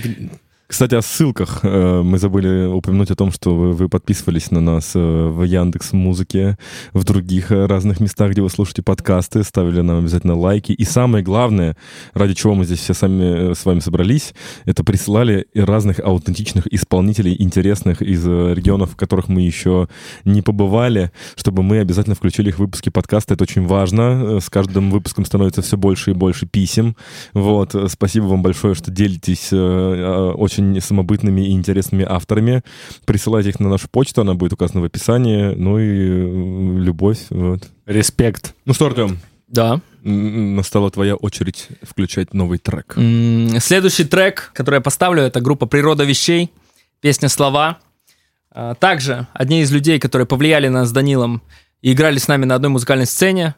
Кстати, 0.74 0.96
о 0.96 1.02
ссылках. 1.02 1.60
Э, 1.62 2.02
Мы 2.02 2.18
забыли 2.18 2.66
упомянуть 2.66 3.12
о 3.12 3.14
том, 3.14 3.30
что 3.30 3.54
вы, 3.54 3.88
подписывались 3.88 4.50
на 4.50 4.60
нас 4.60 4.90
э, 4.96 4.98
в 4.98 5.44
Яндекс 5.44 5.92
Музыке, 5.92 6.58
в 6.92 7.04
других 7.04 7.52
э, 7.52 7.66
разных 7.66 8.00
местах, 8.00 8.32
где 8.32 8.42
вы 8.42 8.50
слушаете 8.50 8.82
подкасты, 8.82 9.44
ставили 9.44 9.82
нам 9.82 9.98
обязательно 10.00 10.36
лайки. 10.36 10.72
И 10.72 10.82
самое 10.82 11.22
главное, 11.22 11.76
ради 12.12 12.34
чего 12.34 12.56
мы 12.56 12.64
здесь 12.64 12.80
все 12.80 12.92
сами 12.92 13.54
с 13.54 13.64
вами 13.64 13.78
собрались, 13.78 14.34
это 14.64 14.82
присылали 14.82 15.46
разных 15.54 16.00
аутентичных 16.00 16.66
исполнителей, 16.66 17.36
интересных 17.38 18.02
из 18.02 18.26
регионов, 18.26 18.94
в 18.94 18.96
которых 18.96 19.28
мы 19.28 19.42
еще 19.42 19.86
не 20.24 20.42
побывали, 20.42 21.12
чтобы 21.36 21.62
мы 21.62 21.78
обязательно 21.78 22.16
включили 22.16 22.48
их 22.48 22.56
в 22.56 22.58
выпуски 22.58 22.88
подкаста. 22.88 23.34
Это 23.34 23.44
очень 23.44 23.64
важно. 23.64 24.40
С 24.40 24.50
каждым 24.50 24.90
выпуском 24.90 25.24
становится 25.24 25.62
все 25.62 25.76
больше 25.76 26.10
и 26.10 26.14
больше 26.14 26.46
писем. 26.46 26.96
Вот. 27.32 27.76
Спасибо 27.86 28.24
вам 28.24 28.42
большое, 28.42 28.74
что 28.74 28.90
делитесь 28.90 29.50
э, 29.52 30.32
очень 30.64 30.80
самобытными 30.80 31.42
и 31.48 31.52
интересными 31.52 32.04
авторами. 32.08 32.62
Присылайте 33.04 33.50
их 33.50 33.60
на 33.60 33.68
нашу 33.68 33.88
почту, 33.88 34.22
она 34.22 34.34
будет 34.34 34.52
указана 34.52 34.80
в 34.80 34.84
описании. 34.84 35.54
Ну 35.54 35.78
и 35.78 36.78
э, 36.78 36.78
любовь. 36.82 37.18
Вот. 37.30 37.68
Респект. 37.86 38.54
Ну 38.64 38.74
что, 38.74 38.86
Артем, 38.86 39.18
Да. 39.48 39.80
настала 40.02 40.90
твоя 40.90 41.16
очередь 41.16 41.68
включать 41.82 42.34
новый 42.34 42.58
трек. 42.58 42.96
Следующий 43.60 44.04
трек, 44.04 44.50
который 44.54 44.76
я 44.76 44.80
поставлю, 44.80 45.22
это 45.22 45.40
группа 45.40 45.66
«Природа 45.66 46.04
вещей», 46.04 46.50
песня 47.00 47.28
«Слова». 47.28 47.78
А, 48.50 48.74
Также 48.74 49.26
одни 49.34 49.62
из 49.62 49.72
людей, 49.72 49.98
которые 49.98 50.26
повлияли 50.26 50.68
на 50.68 50.80
нас 50.80 50.88
с 50.88 50.92
Данилом 50.92 51.42
и 51.82 51.92
играли 51.92 52.18
с 52.18 52.28
нами 52.28 52.44
на 52.44 52.54
одной 52.54 52.70
музыкальной 52.70 53.06
сцене. 53.06 53.54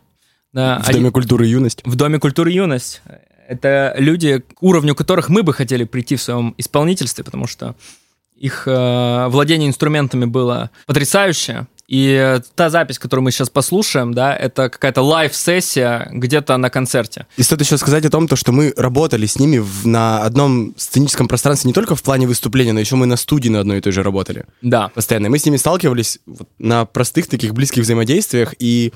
В 0.52 0.90
Доме 0.90 1.10
культуры 1.10 1.46
«Юность». 1.46 1.82
в 1.84 1.96
Доме 1.96 2.18
культуры 2.18 2.50
«Юность». 2.50 3.02
Это 3.48 3.94
люди, 3.98 4.38
к 4.38 4.62
уровню 4.62 4.94
которых 4.94 5.28
мы 5.28 5.42
бы 5.42 5.52
хотели 5.52 5.84
прийти 5.84 6.16
в 6.16 6.22
своем 6.22 6.54
исполнительстве, 6.58 7.24
потому 7.24 7.46
что 7.46 7.74
их 8.36 8.64
э, 8.66 9.26
владение 9.28 9.68
инструментами 9.68 10.24
было 10.26 10.70
потрясающее. 10.86 11.66
И 11.88 12.08
э, 12.20 12.40
та 12.56 12.68
запись, 12.68 12.98
которую 12.98 13.22
мы 13.22 13.30
сейчас 13.30 13.48
послушаем, 13.48 14.12
да, 14.12 14.34
это 14.36 14.68
какая-то 14.68 15.02
лайв-сессия 15.02 16.08
где-то 16.12 16.56
на 16.56 16.68
концерте. 16.68 17.26
И 17.36 17.42
стоит 17.44 17.60
еще 17.60 17.78
сказать 17.78 18.04
о 18.04 18.10
том, 18.10 18.26
то, 18.26 18.34
что 18.34 18.50
мы 18.52 18.74
работали 18.76 19.24
с 19.26 19.38
ними 19.38 19.58
в- 19.58 19.86
на 19.86 20.22
одном 20.22 20.74
сценическом 20.76 21.28
пространстве 21.28 21.68
не 21.68 21.72
только 21.74 21.94
в 21.94 22.02
плане 22.02 22.26
выступления, 22.26 22.72
но 22.72 22.80
еще 22.80 22.96
мы 22.96 23.06
на 23.06 23.16
студии 23.16 23.48
на 23.48 23.60
одной 23.60 23.78
и 23.78 23.80
той 23.80 23.92
же 23.92 24.02
работали. 24.02 24.44
Да. 24.62 24.88
Постоянно. 24.88 25.30
Мы 25.30 25.38
с 25.38 25.44
ними 25.46 25.56
сталкивались 25.56 26.18
вот 26.26 26.48
на 26.58 26.84
простых 26.86 27.28
таких 27.28 27.54
близких 27.54 27.84
взаимодействиях, 27.84 28.54
и 28.58 28.92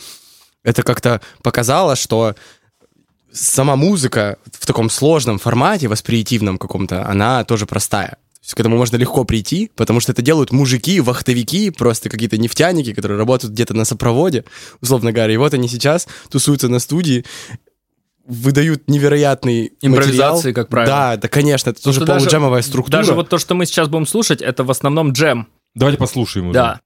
это 0.65 0.83
как-то 0.83 1.21
показало, 1.43 1.95
что 1.97 2.35
сама 3.33 3.77
музыка 3.77 4.39
в 4.53 4.67
таком 4.67 4.91
сложном 4.91 5.39
формате, 5.39 5.89
восприятивном 5.89 6.59
каком-то, 6.59 7.07
она 7.07 7.45
тоже 7.45 7.67
простая. 7.67 8.11
То 8.41 8.45
есть 8.45 8.55
к 8.55 8.61
этому 8.61 8.77
можно 8.79 8.97
легко 8.97 9.25
прийти, 9.25 9.71
потому 9.77 10.01
что 10.01 10.13
это 10.13 10.23
делают 10.23 10.51
мужики, 10.51 11.01
вахтовики, 11.01 11.71
просто 11.71 12.09
какие-то 12.09 12.39
нефтяники, 12.39 12.95
которые 12.95 13.19
работают 13.19 13.53
где-то 13.53 13.75
на 13.75 13.85
сопроводе, 13.85 14.45
условно 14.81 15.13
говоря. 15.13 15.35
И 15.35 15.37
вот 15.37 15.53
они 15.53 15.69
сейчас 15.69 16.09
тусуются 16.31 16.69
на 16.69 16.79
студии, 16.79 17.25
выдают 18.27 18.89
невероятный 18.89 19.73
Импровизации, 19.83 20.49
материал. 20.49 20.55
как 20.55 20.69
правило. 20.69 20.95
Да, 20.97 21.17
да, 21.17 21.29
конечно, 21.29 21.71
это 21.71 21.83
тоже 21.83 21.99
что 21.99 22.07
даже- 22.07 22.21
полуджемовая 22.21 22.63
структура. 22.63 22.99
Даже 22.99 23.13
вот 23.15 23.29
то, 23.29 23.39
что 23.39 23.55
мы 23.55 23.67
сейчас 23.67 23.89
будем 23.89 24.07
слушать, 24.07 24.41
это 24.41 24.65
в 24.65 24.71
основном 24.71 25.13
джем. 25.13 25.49
Давайте 25.75 25.99
послушаем 25.99 26.47
уже. 26.47 26.55
Да. 26.55 26.81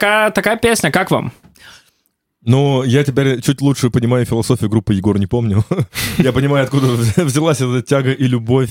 Такая, 0.00 0.30
такая 0.30 0.56
песня, 0.56 0.90
как 0.90 1.10
вам? 1.10 1.32
Ну, 2.42 2.82
я 2.84 3.04
теперь 3.04 3.42
чуть 3.42 3.60
лучше 3.60 3.90
понимаю 3.90 4.24
философию 4.24 4.70
группы 4.70 4.94
Егор 4.94 5.18
не 5.18 5.26
помню. 5.26 5.62
я 6.18 6.32
понимаю, 6.32 6.64
откуда 6.64 6.86
взялась 7.24 7.60
эта 7.60 7.82
тяга 7.82 8.12
и 8.12 8.24
любовь 8.26 8.70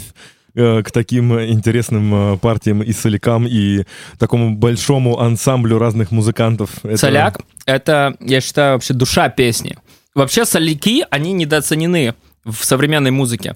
э, 0.55 0.81
к 0.81 0.91
таким 0.91 1.39
интересным 1.39 2.33
э, 2.33 2.37
партиям 2.37 2.81
и 2.81 2.91
солякам, 2.93 3.45
и 3.47 3.85
такому 4.17 4.55
большому 4.55 5.19
ансамблю 5.19 5.77
разных 5.77 6.11
музыкантов. 6.11 6.69
Соляк— 6.95 7.41
это, 7.67 8.15
я 8.19 8.41
считаю, 8.41 8.73
вообще 8.73 8.95
душа 8.95 9.29
песни. 9.29 9.77
Вообще 10.15 10.45
соляки, 10.45 11.05
они 11.11 11.33
недооценены 11.33 12.15
в 12.43 12.65
современной 12.65 13.11
музыке. 13.11 13.55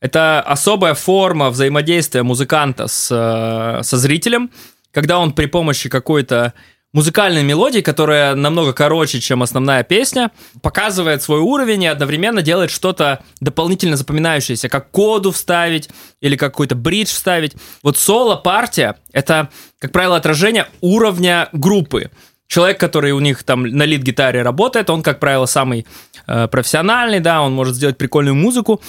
Это 0.00 0.40
особая 0.40 0.94
форма 0.94 1.50
взаимодействия 1.50 2.24
музыканта 2.24 2.88
с, 2.88 3.08
э, 3.12 3.84
со 3.84 3.96
зрителем, 3.96 4.50
когда 4.90 5.20
он 5.20 5.32
при 5.32 5.46
помощи 5.46 5.88
какой-то 5.88 6.54
музыкальной 6.94 7.42
мелодии, 7.42 7.80
которая 7.80 8.34
намного 8.34 8.72
короче, 8.72 9.20
чем 9.20 9.42
основная 9.42 9.82
песня, 9.82 10.30
показывает 10.62 11.22
свой 11.22 11.40
уровень 11.40 11.82
и 11.82 11.88
одновременно 11.88 12.40
делает 12.40 12.70
что-то 12.70 13.22
дополнительно 13.40 13.96
запоминающееся, 13.96 14.70
как 14.70 14.90
коду 14.90 15.32
вставить 15.32 15.90
или 16.22 16.36
как 16.36 16.54
какой-то 16.54 16.76
бридж 16.76 17.08
вставить. 17.08 17.52
Вот 17.82 17.98
соло-партия— 17.98 18.96
это, 19.12 19.50
как 19.80 19.90
правило, 19.90 20.16
отражение 20.16 20.68
уровня 20.80 21.48
группы. 21.52 22.10
Человек, 22.46 22.78
который 22.78 23.10
у 23.10 23.18
них 23.18 23.42
там 23.42 23.64
на 23.64 23.84
лид-гитаре 23.84 24.42
работает, 24.42 24.88
он, 24.88 25.02
как 25.02 25.18
правило, 25.18 25.46
самый 25.46 25.86
э, 26.28 26.46
профессиональный, 26.46 27.18
да, 27.18 27.42
он 27.42 27.52
может 27.54 27.74
сделать 27.74 27.98
прикольную 27.98 28.36
музыку. 28.36 28.80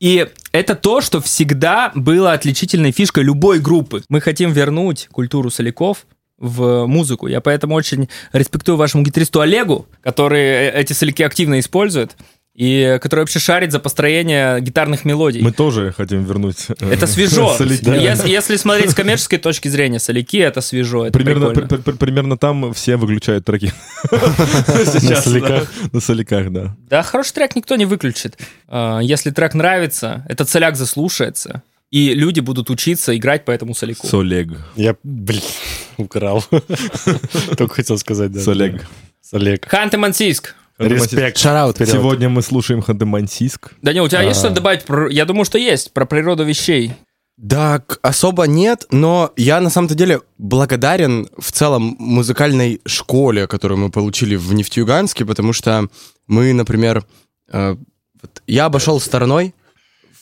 И 0.00 0.28
это 0.52 0.74
то, 0.74 1.00
что 1.00 1.22
всегда 1.22 1.92
было 1.94 2.32
отличительной 2.32 2.92
фишкой 2.92 3.24
любой 3.24 3.60
группы. 3.60 4.02
Мы 4.10 4.20
хотим 4.20 4.52
вернуть 4.52 5.08
культуру 5.10 5.48
соляков 5.48 6.04
в 6.38 6.86
музыку. 6.86 7.26
Я 7.28 7.40
поэтому 7.40 7.74
очень 7.74 8.08
респектую 8.32 8.76
вашему 8.76 9.02
гитаристу 9.04 9.40
Олегу, 9.40 9.86
который 10.02 10.40
э- 10.42 10.70
эти 10.80 10.92
соляки 10.92 11.22
активно 11.22 11.60
использует 11.60 12.16
и 12.56 12.98
который 13.02 13.20
вообще 13.20 13.40
шарит 13.40 13.72
за 13.72 13.80
построение 13.80 14.60
гитарных 14.60 15.04
мелодий. 15.04 15.42
Мы 15.42 15.50
тоже 15.50 15.92
хотим 15.96 16.22
вернуть... 16.24 16.66
э, 16.80 16.92
Это 16.92 17.08
свежо. 17.08 17.52
соляки. 17.58 17.88
Если, 17.88 18.28
если 18.30 18.56
смотреть 18.56 18.90
с 18.92 18.94
коммерческой 18.94 19.38
точки 19.38 19.66
зрения, 19.66 19.98
соляки 19.98 20.36
это 20.36 20.60
свежо. 20.60 21.04
Это 21.06 21.18
Примерно, 21.18 21.46
прикольно. 21.48 21.68
при- 21.68 21.78
при- 21.92 21.98
примерно 21.98 22.36
там 22.38 22.72
все 22.72 22.96
выключают 22.96 23.44
треки. 23.44 23.72
На 24.12 25.16
соляках. 25.20 25.48
да. 25.82 25.88
На 25.92 26.00
соляках, 26.00 26.50
да. 26.52 26.76
Да, 26.88 27.02
хороший 27.02 27.32
трек 27.34 27.56
никто 27.56 27.74
не 27.76 27.86
выключит. 27.86 28.38
А, 28.68 29.00
Если 29.00 29.30
трек 29.30 29.54
нравится, 29.54 30.24
этот 30.28 30.48
соляк 30.48 30.76
заслушается, 30.76 31.62
и 31.90 32.14
люди 32.14 32.40
будут 32.40 32.70
учиться 32.70 33.16
играть 33.16 33.44
по 33.44 33.50
этому 33.50 33.74
соляку. 33.74 34.06
Солег. 34.06 34.48
Я, 34.76 34.96
блин, 35.02 35.42
украл. 35.96 36.44
Только 37.56 37.74
хотел 37.74 37.98
сказать, 37.98 38.32
да. 38.32 38.40
Солег. 38.40 38.84
Солег. 39.20 39.66
Ханты-Мансийск. 39.72 40.54
Респект. 40.78 41.38
Шараут. 41.38 41.78
Сегодня 41.78 42.28
мы 42.28 42.42
слушаем 42.42 42.80
Ханты-Мансийск. 42.80 43.72
Данил, 43.82 44.04
у 44.04 44.08
тебя 44.08 44.22
есть 44.22 44.38
А. 44.38 44.46
что 44.46 44.50
добавить? 44.50 44.84
про- 44.84 45.08
Я 45.08 45.24
думаю, 45.24 45.44
что 45.44 45.56
есть. 45.58 45.92
Про 45.92 46.04
природу 46.04 46.44
вещей. 46.44 46.92
Да, 47.36 47.82
особо 48.02 48.44
нет, 48.44 48.86
но 48.92 49.32
я 49.36 49.60
на 49.60 49.68
самом-то 49.68 49.94
деле 49.96 50.20
благодарен 50.38 51.28
в 51.36 51.50
целом 51.50 51.96
музыкальной 51.98 52.80
школе, 52.86 53.48
которую 53.48 53.78
мы 53.78 53.90
получили 53.90 54.36
в 54.36 54.52
Нефтеюганске, 54.52 55.24
потому 55.24 55.52
что 55.52 55.88
мы, 56.28 56.52
например, 56.52 57.04
э, 57.50 57.76
вот 58.22 58.42
я 58.46 58.66
обошел 58.66 59.00
стороной 59.00 59.52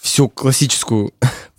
всю 0.00 0.30
классическую 0.30 1.12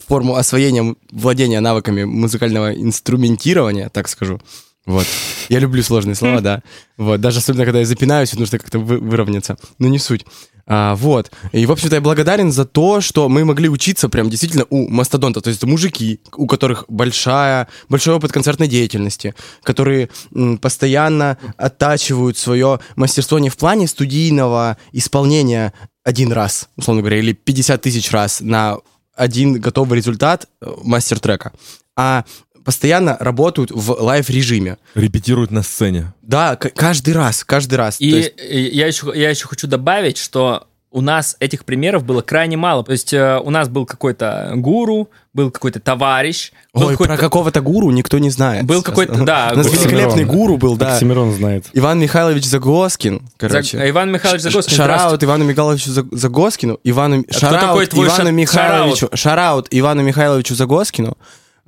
форму 0.08 0.36
освоения, 0.36 0.96
владения 1.12 1.60
навыками 1.60 2.04
музыкального 2.04 2.74
инструментирования, 2.74 3.90
так 3.90 4.08
скажу. 4.08 4.42
Вот. 4.86 5.06
Я 5.48 5.60
люблю 5.60 5.82
сложные 5.82 6.16
слова, 6.16 6.42
да. 6.42 6.62
Вот. 6.98 7.22
Даже 7.22 7.40
особенно, 7.40 7.64
когда 7.64 7.80
я 7.80 7.86
запинаюсь, 7.86 8.34
нужно 8.34 8.60
как-то 8.60 8.80
вы- 8.80 9.00
выровняться. 9.00 9.58
Но 9.80 9.88
не 9.88 9.98
суть. 9.98 10.26
А, 10.66 10.96
вот. 10.96 11.32
И, 11.54 11.66
в 11.66 11.72
общем-то, 11.72 11.96
я 11.96 12.02
благодарен 12.02 12.52
за 12.52 12.66
то, 12.66 13.00
что 13.00 13.30
мы 13.30 13.46
могли 13.46 13.70
учиться 13.70 14.10
прям 14.10 14.30
действительно 14.30 14.66
у 14.70 14.90
мастодонта. 14.90 15.40
То 15.40 15.50
есть 15.50 15.60
это 15.60 15.68
мужики, 15.68 16.20
у 16.36 16.48
которых 16.48 16.84
большая, 16.90 17.70
большой 17.88 18.16
опыт 18.16 18.34
концертной 18.34 18.68
деятельности, 18.68 19.36
которые 19.64 20.10
м, 20.36 20.58
постоянно 20.58 21.38
оттачивают 21.58 22.38
свое 22.38 22.80
мастерство 22.98 23.40
не 23.40 23.50
в 23.50 23.56
плане 23.58 23.88
студийного 23.88 24.78
исполнения 24.92 25.74
один 26.04 26.34
раз, 26.34 26.68
условно 26.76 27.02
говоря, 27.02 27.20
или 27.20 27.32
50 27.32 27.82
тысяч 27.82 28.12
раз 28.12 28.42
на 28.42 28.78
один 29.16 29.54
готовый 29.60 29.98
результат 29.98 30.48
э, 30.62 30.72
мастер-трека, 30.84 31.52
а 31.96 32.26
постоянно 32.66 33.18
работают 33.20 33.72
в 33.72 33.92
live-режиме. 34.02 34.78
Репетируют 34.96 35.52
на 35.52 35.64
сцене. 35.64 36.14
Да, 36.22 36.56
каждый 36.56 37.14
раз, 37.14 37.44
каждый 37.44 37.76
раз. 37.76 38.00
И, 38.00 38.08
есть- 38.08 38.34
и 38.38 38.62
я, 38.70 38.88
еще, 38.88 39.12
я 39.14 39.30
еще 39.30 39.48
хочу 39.48 39.68
добавить, 39.68 40.18
что 40.18 40.68
у 40.94 41.02
нас 41.02 41.36
этих 41.40 41.66
примеров 41.66 42.04
было 42.06 42.22
крайне 42.22 42.56
мало. 42.56 42.84
То 42.84 42.92
есть 42.92 43.12
э, 43.14 43.40
у 43.44 43.50
нас 43.50 43.68
был 43.68 43.86
какой-то 43.86 44.54
гуру, 44.56 45.10
был 45.34 45.50
какой-то 45.50 45.80
товарищ. 45.80 46.52
был 46.74 46.84
Ой, 46.84 46.92
какой-то- 46.94 47.14
про 47.16 47.18
какого-то 47.22 47.62
гуру 47.62 47.90
никто 47.90 48.20
не 48.20 48.30
знает. 48.30 48.64
Был 48.66 48.84
какой-то, 48.84 49.24
да, 49.26 49.52
У 49.54 49.58
нас 49.58 49.74
великолепный 49.74 50.24
гуру 50.24 50.58
был, 50.58 50.78
да. 50.78 50.94
Оксимирон 50.94 51.34
знает. 51.34 51.66
Иван 51.74 52.00
Михайлович 52.00 52.46
Загоскин, 52.46 53.22
короче. 53.38 53.90
Иван 53.90 54.12
Михайлович 54.12 54.44
Загоскин. 54.44 54.76
Shout 54.78 55.06
out 55.06 55.24
Ивану 55.24 55.44
Михайловичу 55.46 55.90
Заг- 55.90 56.08
Загоскину. 56.16 56.80
Ивану... 56.84 57.24
кто 57.24 57.40
Shout 57.40 57.53
out 57.53 57.62
такой 57.62 57.88
твой 57.88 58.08
Ивану 58.08 58.26
ша- 58.26 58.32
Михайловичу... 58.32 59.10
Shout 59.14 59.47
out 59.47 59.68
Ивану 59.72 60.04
Михайловичу 60.04 60.54
Загоскину, 60.56 61.18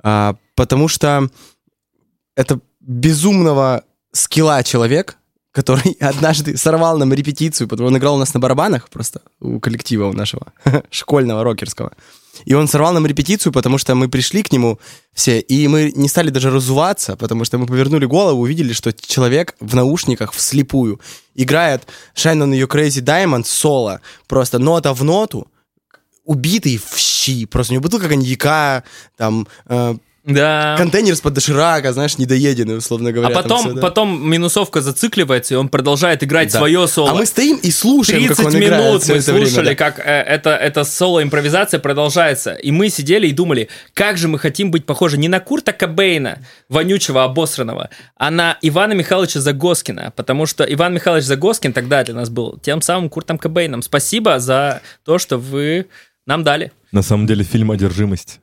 а, 0.02 0.36
потому 0.54 0.86
что 0.88 1.28
это 2.36 2.60
безумного 2.80 3.82
скилла 4.12 4.62
человек, 4.62 5.16
который 5.56 5.92
однажды 6.00 6.56
сорвал 6.58 6.98
нам 6.98 7.14
репетицию, 7.14 7.66
потому 7.66 7.88
что 7.88 7.94
он 7.94 7.98
играл 7.98 8.16
у 8.16 8.18
нас 8.18 8.34
на 8.34 8.40
барабанах 8.40 8.90
просто 8.90 9.22
у 9.40 9.58
коллектива 9.58 10.06
у 10.08 10.12
нашего 10.12 10.52
школьного 10.90 11.42
рокерского. 11.44 11.92
И 12.44 12.52
он 12.52 12.68
сорвал 12.68 12.92
нам 12.92 13.06
репетицию, 13.06 13.52
потому 13.54 13.78
что 13.78 13.94
мы 13.94 14.10
пришли 14.10 14.42
к 14.42 14.52
нему 14.52 14.78
все, 15.14 15.40
и 15.40 15.68
мы 15.68 15.92
не 15.96 16.08
стали 16.08 16.28
даже 16.28 16.50
разуваться, 16.50 17.16
потому 17.16 17.46
что 17.46 17.56
мы 17.56 17.66
повернули 17.66 18.04
голову, 18.04 18.42
увидели, 18.42 18.74
что 18.74 18.92
человек 18.92 19.54
в 19.60 19.74
наушниках 19.74 20.32
вслепую 20.32 21.00
играет 21.34 21.86
Shine 22.14 22.44
on 22.44 22.52
Your 22.52 22.68
Crazy 22.68 23.02
Diamond 23.02 23.44
соло, 23.44 24.00
просто 24.28 24.58
нота 24.58 24.92
в 24.92 25.02
ноту, 25.04 25.48
убитый 26.24 26.76
в 26.76 26.98
щи, 26.98 27.46
просто 27.46 27.72
у 27.72 27.74
него 27.74 27.82
бутылка 27.82 28.08
коньяка, 28.08 28.82
там, 29.16 29.48
э, 29.68 29.96
Да. 30.26 30.74
контейнер 30.76 31.12
из-под 31.12 31.34
доширака, 31.34 31.92
знаешь, 31.92 32.18
недоеденный, 32.18 32.76
условно 32.76 33.12
говоря. 33.12 33.32
А 33.32 33.42
потом, 33.42 33.60
всё, 33.60 33.72
да. 33.74 33.80
потом 33.80 34.28
минусовка 34.28 34.80
зацикливается, 34.80 35.54
и 35.54 35.56
он 35.56 35.68
продолжает 35.68 36.24
играть 36.24 36.52
Да. 36.52 36.58
свое 36.58 36.88
соло. 36.88 37.12
А 37.12 37.14
мы 37.14 37.26
стоим 37.26 37.56
и 37.56 37.70
слушаем, 37.70 38.26
30 38.26 38.36
как 38.36 38.46
он 38.46 38.56
играет 38.58 38.84
минут 38.84 39.02
всё 39.04 39.12
мы 39.14 39.18
это 39.20 39.32
время, 39.32 39.46
слушали, 39.46 39.68
да. 39.68 39.74
как 39.76 39.98
э, 40.00 40.02
это, 40.02 40.50
это 40.50 40.84
соло-импровизация 40.84 41.78
продолжается. 41.78 42.54
И 42.54 42.72
мы 42.72 42.88
сидели 42.88 43.28
и 43.28 43.32
думали, 43.32 43.68
как 43.94 44.18
же 44.18 44.26
мы 44.26 44.40
хотим 44.40 44.72
быть 44.72 44.84
похожи 44.84 45.16
не 45.16 45.28
на 45.28 45.38
Курта 45.38 45.72
Кобейна, 45.72 46.40
вонючего, 46.68 47.22
обосранного, 47.22 47.90
а 48.16 48.30
на 48.32 48.58
Ивана 48.62 48.94
Михайловича 48.94 49.40
Загоскина. 49.40 50.12
Потому 50.16 50.46
что 50.46 50.64
Иван 50.64 50.92
Михайлович 50.92 51.24
Загоскин 51.24 51.72
тогда 51.72 52.02
для 52.02 52.14
нас 52.14 52.30
был 52.30 52.58
тем 52.58 52.82
самым 52.82 53.08
Куртом 53.10 53.38
Кобейном. 53.38 53.80
Спасибо 53.82 54.40
за 54.40 54.80
то, 55.04 55.18
что 55.18 55.38
вы 55.38 55.86
нам 56.26 56.42
дали. 56.42 56.72
На 56.90 57.02
самом 57.02 57.26
деле 57.28 57.44
фильм 57.44 57.70
«Одержимость». 57.70 58.40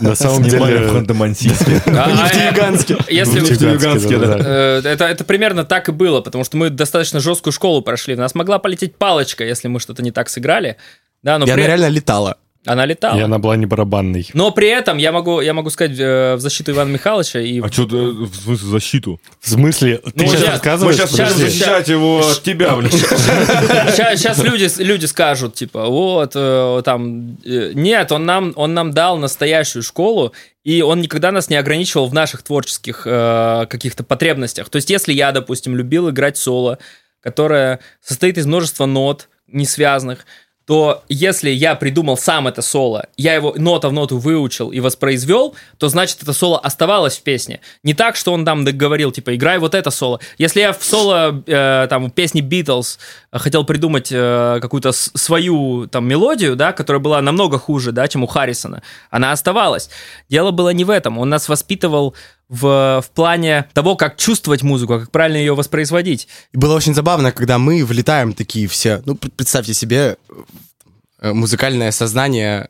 На 0.00 0.14
самом 0.14 0.44
Снимали 0.44 0.76
в 0.76 0.78
деле... 0.78 0.90
Ханты-Мансийске. 0.90 1.82
Нефтеюганске. 1.86 2.96
Если 3.08 3.40
В 3.40 3.50
Нефтеюганске, 3.50 4.18
да. 4.18 4.90
Это, 4.90 5.24
примерно 5.24 5.64
так 5.64 5.88
и 5.88 5.92
было, 5.92 6.20
потому 6.20 6.44
что 6.44 6.56
мы 6.56 6.70
достаточно 6.70 7.20
жесткую 7.20 7.52
школу 7.52 7.82
прошли. 7.82 8.14
У 8.14 8.18
нас 8.18 8.34
могла 8.34 8.58
полететь 8.58 8.96
палочка, 8.96 9.44
если 9.44 9.68
мы 9.68 9.80
что-то 9.80 10.02
не 10.02 10.10
так 10.10 10.28
сыграли. 10.28 10.76
Да, 11.22 11.38
но 11.38 11.44
она 11.44 11.54
при- 11.54 11.62
реально 11.62 11.88
летала. 11.88 12.36
Она 12.64 12.86
летала. 12.86 13.18
И 13.18 13.20
она 13.22 13.38
была 13.38 13.56
не 13.56 13.66
барабанной. 13.66 14.28
Но 14.34 14.52
при 14.52 14.68
этом 14.68 14.96
я 14.98 15.10
могу, 15.10 15.40
я 15.40 15.52
могу 15.52 15.68
сказать 15.70 15.98
э, 15.98 16.36
в 16.36 16.40
защиту 16.40 16.70
Ивана 16.70 16.90
Михайловича 16.92 17.40
и... 17.40 17.60
А 17.60 17.66
что, 17.72 17.86
в 17.86 18.34
смысле, 18.36 18.68
защиту? 18.68 19.20
В 19.40 19.48
смысле, 19.50 19.98
ты 19.98 20.12
Ну, 20.14 20.26
сейчас 20.28 20.46
рассказываешь? 20.46 20.96
мы 20.98 21.06
Подожди. 21.06 21.16
щас- 21.24 21.34
Защищать 21.36 21.88
его 21.88 22.20
от 22.20 22.42
тебя, 22.44 22.76
блин. 22.76 22.90
Сейчас, 22.92 24.38
люди, 24.44 24.68
люди 24.82 25.06
скажут, 25.06 25.54
типа, 25.54 25.86
вот, 25.86 26.32
э, 26.34 26.82
там, 26.84 27.36
э, 27.44 27.72
нет, 27.74 28.12
он 28.12 28.26
нам, 28.26 28.52
он 28.56 28.74
нам 28.74 28.92
дал 28.92 29.18
настоящую 29.18 29.82
школу, 29.82 30.32
и 30.62 30.82
он 30.82 31.00
никогда 31.00 31.32
нас 31.32 31.50
не 31.50 31.56
ограничивал 31.56 32.06
в 32.06 32.14
наших 32.14 32.42
творческих 32.42 33.02
э, 33.06 33.66
каких-то 33.68 34.04
потребностях. 34.04 34.68
То 34.68 34.76
есть, 34.76 34.88
если 34.90 35.12
я, 35.12 35.32
допустим, 35.32 35.74
любил 35.76 36.10
играть 36.10 36.36
соло, 36.36 36.78
которое 37.20 37.80
состоит 38.00 38.38
из 38.38 38.46
множества 38.46 38.86
нот, 38.86 39.28
не 39.48 39.66
связанных, 39.66 40.24
то 40.66 41.02
если 41.08 41.50
я 41.50 41.74
придумал 41.74 42.16
сам 42.16 42.46
это 42.46 42.62
соло, 42.62 43.06
я 43.16 43.34
его 43.34 43.54
нота 43.56 43.88
в 43.88 43.92
ноту 43.92 44.18
выучил 44.18 44.70
и 44.70 44.80
воспроизвел, 44.80 45.54
то 45.78 45.88
значит 45.88 46.22
это 46.22 46.32
соло 46.32 46.58
оставалось 46.58 47.18
в 47.18 47.22
песне. 47.22 47.60
Не 47.82 47.94
так, 47.94 48.16
что 48.16 48.32
он 48.32 48.44
там 48.44 48.64
говорил, 48.64 49.10
типа, 49.10 49.34
играй 49.34 49.58
вот 49.58 49.74
это 49.74 49.90
соло. 49.90 50.20
Если 50.38 50.60
я 50.60 50.72
в 50.72 50.82
соло, 50.82 51.42
э, 51.46 51.86
там, 51.90 52.10
песне 52.10 52.42
Beatles 52.42 52.98
хотел 53.32 53.64
придумать 53.64 54.10
э, 54.12 54.58
какую-то 54.60 54.92
свою 54.92 55.88
там 55.88 56.06
мелодию, 56.06 56.54
да, 56.54 56.72
которая 56.72 57.00
была 57.00 57.20
намного 57.20 57.58
хуже, 57.58 57.92
да, 57.92 58.06
чем 58.06 58.22
у 58.22 58.26
Харрисона, 58.26 58.82
она 59.10 59.32
оставалась. 59.32 59.90
Дело 60.28 60.52
было 60.52 60.70
не 60.70 60.84
в 60.84 60.90
этом. 60.90 61.18
Он 61.18 61.28
нас 61.28 61.48
воспитывал 61.48 62.14
в, 62.52 63.00
в 63.02 63.10
плане 63.14 63.66
того, 63.72 63.96
как 63.96 64.18
чувствовать 64.18 64.62
музыку, 64.62 64.98
как 64.98 65.10
правильно 65.10 65.38
ее 65.38 65.54
воспроизводить. 65.54 66.28
Было 66.52 66.74
очень 66.76 66.94
забавно, 66.94 67.32
когда 67.32 67.58
мы 67.58 67.82
влетаем 67.82 68.34
такие 68.34 68.68
все. 68.68 69.02
Ну, 69.06 69.14
пр- 69.14 69.30
представьте 69.34 69.72
себе 69.72 70.18
э, 71.18 71.32
музыкальное 71.32 71.90
сознание 71.92 72.68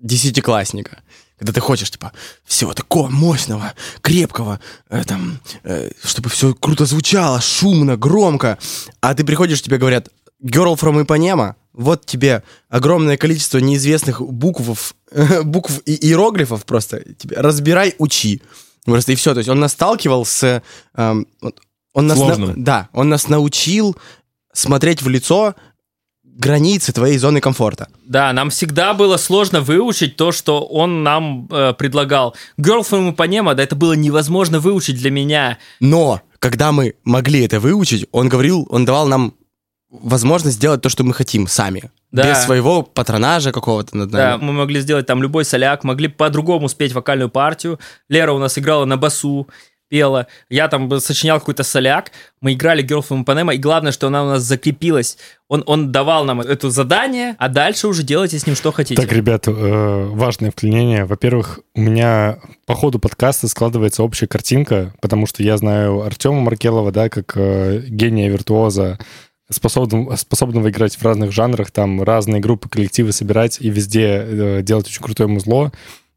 десятиклассника. 0.00 1.02
Когда 1.38 1.52
ты 1.52 1.60
хочешь, 1.60 1.90
типа, 1.90 2.12
всего 2.46 2.72
такого 2.72 3.10
мощного, 3.10 3.74
крепкого, 4.00 4.60
э, 4.88 5.04
там, 5.04 5.40
э, 5.62 5.90
чтобы 6.02 6.30
все 6.30 6.54
круто 6.54 6.86
звучало, 6.86 7.42
шумно, 7.42 7.98
громко. 7.98 8.56
А 9.02 9.14
ты 9.14 9.24
приходишь, 9.24 9.60
тебе 9.60 9.76
говорят, 9.76 10.08
Girl 10.42 10.74
from 10.74 11.04
Ipanema, 11.04 11.54
вот 11.74 12.06
тебе 12.06 12.44
огромное 12.70 13.18
количество 13.18 13.58
неизвестных 13.58 14.22
букв, 14.22 14.94
букв 15.44 15.82
и 15.84 16.06
иероглифов 16.06 16.64
просто. 16.64 17.02
Тебе 17.18 17.36
разбирай, 17.36 17.94
учи. 17.98 18.40
Просто 18.92 19.12
и 19.12 19.14
все. 19.16 19.34
То 19.34 19.38
есть 19.38 19.50
он 19.50 19.60
нас 19.60 19.72
сталкивал 19.72 20.24
с... 20.24 20.62
эм, 20.96 21.26
он 21.92 22.06
нас 22.06 22.18
на- 22.18 22.54
да, 22.56 22.88
он 22.92 23.08
нас 23.08 23.28
научил 23.28 23.96
смотреть 24.52 25.02
в 25.02 25.08
лицо 25.08 25.54
границы 26.24 26.92
твоей 26.92 27.18
зоны 27.18 27.40
комфорта. 27.40 27.88
Да, 28.06 28.32
нам 28.32 28.50
всегда 28.50 28.94
было 28.94 29.16
сложно 29.16 29.60
выучить 29.60 30.16
то, 30.16 30.32
что 30.32 30.62
он 30.64 31.02
нам 31.02 31.48
э, 31.50 31.74
предлагал. 31.74 32.34
Girl 32.58 32.80
from 32.88 33.14
Ipanema, 33.14 33.54
да, 33.54 33.62
это 33.64 33.74
было 33.74 33.94
невозможно 33.94 34.60
выучить 34.60 34.96
для 34.96 35.10
меня. 35.10 35.58
Но 35.80 36.20
когда 36.38 36.70
мы 36.70 36.94
могли 37.04 37.44
это 37.44 37.58
выучить, 37.58 38.06
он 38.12 38.28
говорил, 38.28 38.66
он 38.70 38.84
давал 38.84 39.08
нам 39.08 39.34
возможность 39.90 40.56
сделать 40.56 40.82
то, 40.82 40.88
что 40.88 41.04
мы 41.04 41.14
хотим 41.14 41.46
сами. 41.46 41.90
Да. 42.10 42.28
Без 42.30 42.42
своего 42.44 42.82
патронажа 42.82 43.52
какого-то 43.52 43.96
над 43.96 44.10
Да, 44.10 44.30
нами. 44.30 44.44
мы 44.44 44.52
могли 44.52 44.80
сделать 44.80 45.06
там 45.06 45.22
любой 45.22 45.44
соляк, 45.44 45.84
могли 45.84 46.08
по-другому 46.08 46.68
спеть 46.68 46.92
вокальную 46.92 47.28
партию. 47.30 47.78
Лера 48.08 48.32
у 48.32 48.38
нас 48.38 48.58
играла 48.58 48.84
на 48.84 48.96
басу, 48.96 49.48
пела. 49.88 50.26
Я 50.50 50.68
там 50.68 51.00
сочинял 51.00 51.38
какой-то 51.38 51.62
соляк. 51.62 52.12
Мы 52.40 52.52
играли 52.52 52.84
Girl 52.84 53.02
from 53.06 53.24
Ipanema, 53.24 53.54
и 53.54 53.58
главное, 53.58 53.92
что 53.92 54.06
она 54.06 54.22
у 54.24 54.26
нас 54.26 54.42
закрепилась. 54.42 55.16
Он, 55.48 55.62
он 55.66 55.90
давал 55.92 56.24
нам 56.24 56.40
это 56.40 56.70
задание, 56.70 57.34
а 57.38 57.48
дальше 57.48 57.88
уже 57.88 58.02
делайте 58.02 58.38
с 58.38 58.46
ним 58.46 58.54
что 58.54 58.70
хотите. 58.70 59.00
Так, 59.00 59.10
ребята, 59.12 59.50
э, 59.50 60.04
важное 60.08 60.50
вклинение. 60.50 61.06
Во-первых, 61.06 61.60
у 61.74 61.80
меня 61.80 62.38
по 62.66 62.74
ходу 62.74 62.98
подкаста 62.98 63.48
складывается 63.48 64.02
общая 64.02 64.26
картинка, 64.26 64.94
потому 65.00 65.26
что 65.26 65.42
я 65.42 65.56
знаю 65.56 66.02
Артема 66.02 66.40
Маркелова, 66.40 66.92
да, 66.92 67.08
как 67.08 67.32
э, 67.36 67.82
гения 67.88 68.28
виртуоза, 68.30 68.98
способного, 69.50 70.16
способного 70.16 70.70
играть 70.70 70.96
в 70.96 71.02
разных 71.02 71.32
жанрах, 71.32 71.70
там 71.70 72.02
разные 72.02 72.40
группы, 72.40 72.68
коллективы 72.68 73.12
собирать 73.12 73.58
и 73.60 73.70
везде 73.70 74.22
э, 74.26 74.62
делать 74.62 74.86
очень 74.86 75.02
крутое 75.02 75.28
музло. 75.28 75.72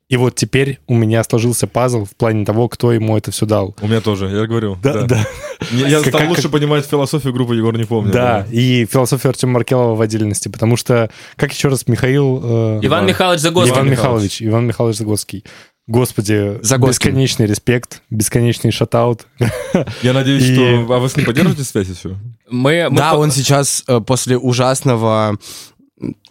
И 0.09 0.17
вот 0.17 0.35
теперь 0.35 0.79
у 0.87 0.93
меня 0.93 1.23
сложился 1.23 1.67
пазл 1.67 2.03
в 2.03 2.13
плане 2.17 2.43
того, 2.43 2.67
кто 2.67 2.91
ему 2.91 3.15
это 3.17 3.31
все 3.31 3.45
дал. 3.45 3.73
У 3.81 3.87
меня 3.87 4.01
тоже, 4.01 4.25
я 4.27 4.45
говорю. 4.45 4.77
Да, 4.83 5.03
да. 5.03 5.25
Не- 5.71 5.89
Я 5.89 5.99
Как- 5.99 6.09
стал 6.09 6.19
как- 6.21 6.29
лучше 6.31 6.49
понимать 6.49 6.85
философию 6.85 7.31
группы 7.31 7.55
Егор 7.55 7.77
не 7.77 7.85
помню. 7.85 8.11
Да, 8.11 8.45
и 8.51 8.85
философия 8.91 9.29
Артема 9.29 9.53
Маркелова 9.53 9.95
в 9.95 10.01
отдельности, 10.01 10.49
потому 10.49 10.75
что, 10.75 11.09
как 11.37 11.53
еще 11.53 11.69
раз, 11.69 11.87
Михаил... 11.87 12.41
э, 12.43 12.79
Иван 12.81 13.05
Михайлович 13.05 13.39
Загоский. 13.39 13.69
Иван 13.71 13.79
Иван 13.83 13.91
Михайлович, 13.91 14.41
Иван 14.41 14.67
Михайлович 14.67 14.97
Загоский. 14.97 15.45
Господи, 15.91 16.57
Загоский. 16.61 17.09
бесконечный 17.09 17.45
респект, 17.45 18.01
бесконечный 18.09 18.71
шатаут. 18.71 19.27
Я 20.01 20.13
надеюсь, 20.13 20.43
И- 20.43 20.53
что... 20.53 20.93
А 20.95 20.99
вы 20.99 21.09
с 21.09 21.15
ним 21.17 21.25
поддерживаете 21.25 21.63
связь 21.63 21.87
еще? 21.87 22.15
Мы, 22.49 22.87
мы 22.89 22.97
Да, 22.97 23.11
по- 23.13 23.17
он 23.17 23.31
сейчас 23.31 23.83
э, 23.87 23.99
после 23.99 24.37
ужасного 24.37 25.37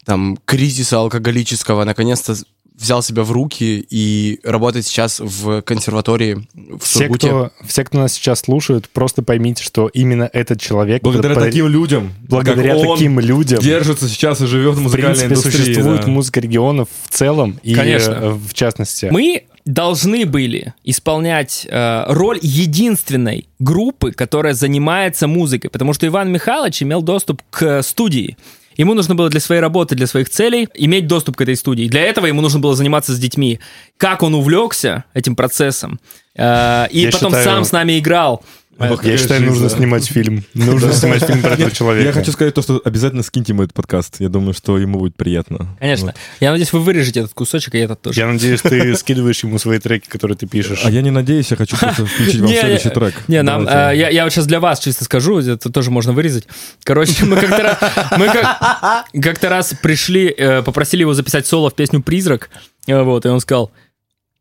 там 0.04 0.38
кризиса 0.44 0.98
алкоголического 0.98 1.84
наконец-то 1.84 2.34
взял 2.74 3.02
себя 3.02 3.24
в 3.24 3.30
руки 3.32 3.86
и 3.90 4.40
работает 4.42 4.86
сейчас 4.86 5.20
в 5.20 5.60
консерватории 5.60 6.46
в 6.54 6.78
Все 6.78 7.00
Сургуте. 7.00 7.26
кто, 7.28 7.50
все, 7.66 7.84
кто 7.84 7.98
нас 7.98 8.14
сейчас 8.14 8.40
слушают, 8.40 8.88
просто 8.88 9.22
поймите, 9.22 9.62
что 9.62 9.88
именно 9.88 10.30
этот 10.32 10.62
человек... 10.62 11.02
Благодаря 11.02 11.34
который- 11.34 11.50
таким 11.50 11.68
людям, 11.68 12.10
благодаря 12.26 12.74
как 12.74 12.86
он, 12.86 12.96
таким 12.96 13.20
людям 13.20 13.60
держится 13.60 14.08
сейчас 14.08 14.40
и 14.40 14.46
живет 14.46 14.76
в 14.76 14.78
в 14.78 14.82
музыкальной 14.84 15.10
принципе, 15.14 15.34
индустрии. 15.34 15.64
существует 15.74 16.00
да. 16.00 16.06
музыка 16.06 16.40
регионов 16.40 16.88
в 17.04 17.10
целом 17.10 17.60
и 17.62 17.74
Конечно. 17.74 18.12
э, 18.12 18.30
в 18.30 18.54
частности. 18.54 19.08
Мы 19.12 19.44
должны 19.64 20.26
были 20.26 20.74
исполнять 20.84 21.66
э, 21.68 22.04
роль 22.08 22.38
единственной 22.42 23.46
группы, 23.58 24.12
которая 24.12 24.54
занимается 24.54 25.26
музыкой, 25.26 25.70
потому 25.70 25.92
что 25.92 26.06
Иван 26.06 26.32
Михайлович 26.32 26.82
имел 26.82 27.02
доступ 27.02 27.42
к 27.50 27.82
студии. 27.82 28.36
Ему 28.76 28.94
нужно 28.94 29.14
было 29.14 29.28
для 29.28 29.40
своей 29.40 29.60
работы, 29.60 29.94
для 29.94 30.06
своих 30.06 30.30
целей 30.30 30.68
иметь 30.74 31.06
доступ 31.06 31.36
к 31.36 31.40
этой 31.42 31.56
студии. 31.56 31.88
Для 31.88 32.02
этого 32.02 32.26
ему 32.26 32.40
нужно 32.40 32.60
было 32.60 32.74
заниматься 32.74 33.12
с 33.12 33.18
детьми. 33.18 33.60
Как 33.98 34.22
он 34.22 34.34
увлекся 34.34 35.04
этим 35.12 35.36
процессом, 35.36 36.00
э, 36.34 36.86
и 36.90 37.00
Я 37.00 37.10
потом 37.10 37.32
считаю- 37.32 37.44
сам 37.44 37.64
с 37.64 37.72
нами 37.72 37.98
играл. 37.98 38.42
Ох, 38.80 39.04
Я 39.04 39.18
считаю, 39.18 39.40
жизнь, 39.40 39.50
нужно 39.52 39.68
да. 39.68 39.76
снимать 39.76 40.06
фильм. 40.06 40.44
Нужно 40.54 40.92
снимать 40.92 41.22
фильм 41.22 41.42
про 41.42 41.52
этого 41.52 41.70
человека. 41.70 42.06
Я 42.06 42.12
хочу 42.12 42.32
сказать 42.32 42.54
то, 42.54 42.62
что 42.62 42.80
обязательно 42.82 43.22
скиньте 43.22 43.52
ему 43.52 43.62
этот 43.62 43.74
подкаст. 43.74 44.16
Я 44.20 44.30
думаю, 44.30 44.54
что 44.54 44.78
ему 44.78 45.00
будет 45.00 45.16
приятно. 45.16 45.76
Конечно. 45.78 46.14
Я 46.40 46.52
надеюсь, 46.52 46.72
вы 46.72 46.80
вырежете 46.80 47.20
этот 47.20 47.34
кусочек, 47.34 47.74
и 47.74 47.78
этот 47.78 48.00
тоже. 48.00 48.18
Я 48.18 48.26
надеюсь, 48.26 48.62
ты 48.62 48.94
скидываешь 48.96 49.42
ему 49.44 49.58
свои 49.58 49.78
треки, 49.78 50.08
которые 50.08 50.36
ты 50.36 50.46
пишешь. 50.46 50.80
А 50.84 50.90
я 50.90 51.02
не 51.02 51.10
надеюсь, 51.10 51.50
я 51.50 51.56
хочу 51.56 51.76
просто 51.76 52.06
включить 52.06 52.40
вам 52.40 52.48
следующий 52.50 52.88
трек. 52.90 53.14
Не, 53.28 53.42
нам, 53.42 53.68
э, 53.68 53.92
я, 53.94 54.24
вот 54.24 54.32
сейчас 54.32 54.46
для 54.46 54.60
вас 54.60 54.80
чисто 54.80 55.04
скажу, 55.04 55.38
это 55.40 55.70
тоже 55.70 55.90
можно 55.90 56.12
вырезать. 56.12 56.46
Короче, 56.82 57.24
мы 57.24 57.36
как-то 57.36 57.62
раз, 57.62 57.78
мы 58.16 58.26
как, 58.26 59.04
как-то 59.22 59.48
раз 59.50 59.74
пришли, 59.82 60.34
э, 60.36 60.62
попросили 60.62 61.02
его 61.02 61.12
записать 61.12 61.46
соло 61.46 61.70
в 61.70 61.74
песню 61.74 62.02
«Призрак», 62.02 62.48
э, 62.86 63.02
вот, 63.02 63.26
и 63.26 63.28
он 63.28 63.40
сказал, 63.40 63.72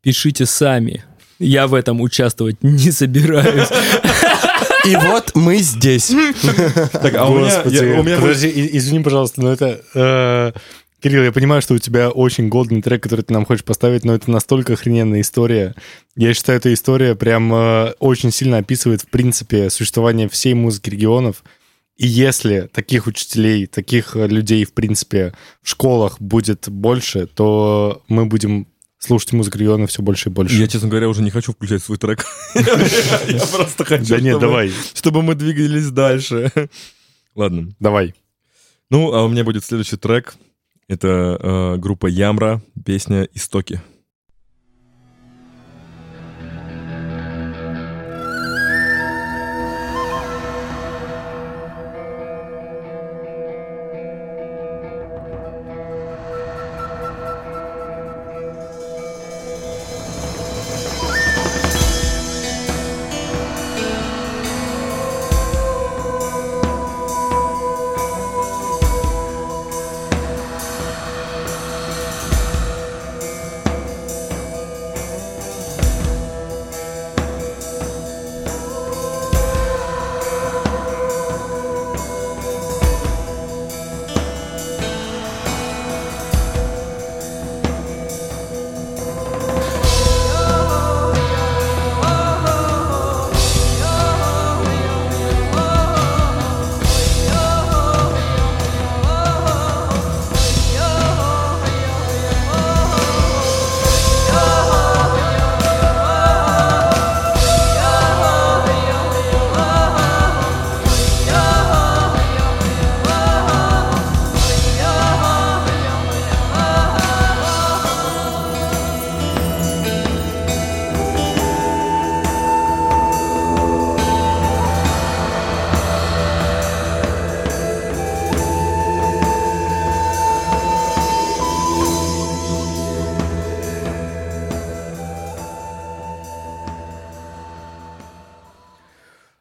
пишите 0.02 0.46
сами, 0.46 1.04
я 1.38 1.66
в 1.66 1.74
этом 1.74 2.00
участвовать 2.00 2.62
не 2.62 2.90
собираюсь. 2.90 3.68
И 4.84 4.96
вот 4.96 5.32
мы 5.34 5.58
здесь. 5.58 6.12
Так, 6.92 7.14
а 7.14 7.26
у 7.28 7.38
меня, 7.38 8.18
подожди, 8.18 8.68
извини, 8.72 9.02
пожалуйста, 9.02 9.42
но 9.42 9.52
это... 9.52 9.80
э, 9.94 10.52
Кирилл, 11.00 11.24
я 11.24 11.32
понимаю, 11.32 11.62
что 11.62 11.74
у 11.74 11.78
тебя 11.78 12.10
очень 12.10 12.48
голдный 12.48 12.82
трек, 12.82 13.02
который 13.02 13.22
ты 13.22 13.32
нам 13.32 13.46
хочешь 13.46 13.64
поставить, 13.64 14.04
но 14.04 14.14
это 14.14 14.30
настолько 14.30 14.74
охрененная 14.74 15.22
история. 15.22 15.74
Я 16.14 16.34
считаю, 16.34 16.58
эта 16.58 16.72
история 16.74 17.14
прям 17.14 17.52
э, 17.54 17.94
очень 18.00 18.30
сильно 18.30 18.58
описывает, 18.58 19.00
в 19.02 19.06
принципе, 19.06 19.70
существование 19.70 20.28
всей 20.28 20.52
музыки 20.52 20.90
регионов. 20.90 21.42
И 21.96 22.06
если 22.06 22.68
таких 22.72 23.06
учителей, 23.06 23.66
таких 23.66 24.14
э, 24.14 24.26
людей, 24.26 24.64
в 24.66 24.74
принципе, 24.74 25.32
в 25.62 25.70
школах 25.70 26.20
будет 26.20 26.68
больше, 26.68 27.26
то 27.26 28.02
мы 28.08 28.26
будем 28.26 28.66
слушать 29.00 29.32
музыку 29.32 29.58
региона 29.58 29.86
все 29.88 30.02
больше 30.02 30.28
и 30.28 30.32
больше. 30.32 30.54
Я, 30.54 30.68
честно 30.68 30.88
говоря, 30.88 31.08
уже 31.08 31.22
не 31.22 31.30
хочу 31.30 31.52
включать 31.52 31.82
свой 31.82 31.98
трек. 31.98 32.24
Я 32.54 33.46
просто 33.52 33.84
хочу, 33.84 34.04
Да 34.06 34.20
нет, 34.20 34.34
чтобы- 34.34 34.40
давай, 34.40 34.72
чтобы 34.94 35.22
мы 35.22 35.34
двигались 35.34 35.90
дальше. 35.90 36.52
Ладно. 37.34 37.70
давай. 37.80 38.14
Ну, 38.90 39.12
а 39.12 39.24
у 39.24 39.28
меня 39.28 39.42
будет 39.44 39.64
следующий 39.64 39.96
трек. 39.96 40.34
Это 40.88 41.38
э, 41.40 41.76
группа 41.78 42.06
Ямра, 42.06 42.60
песня. 42.84 43.28
Истоки 43.32 43.80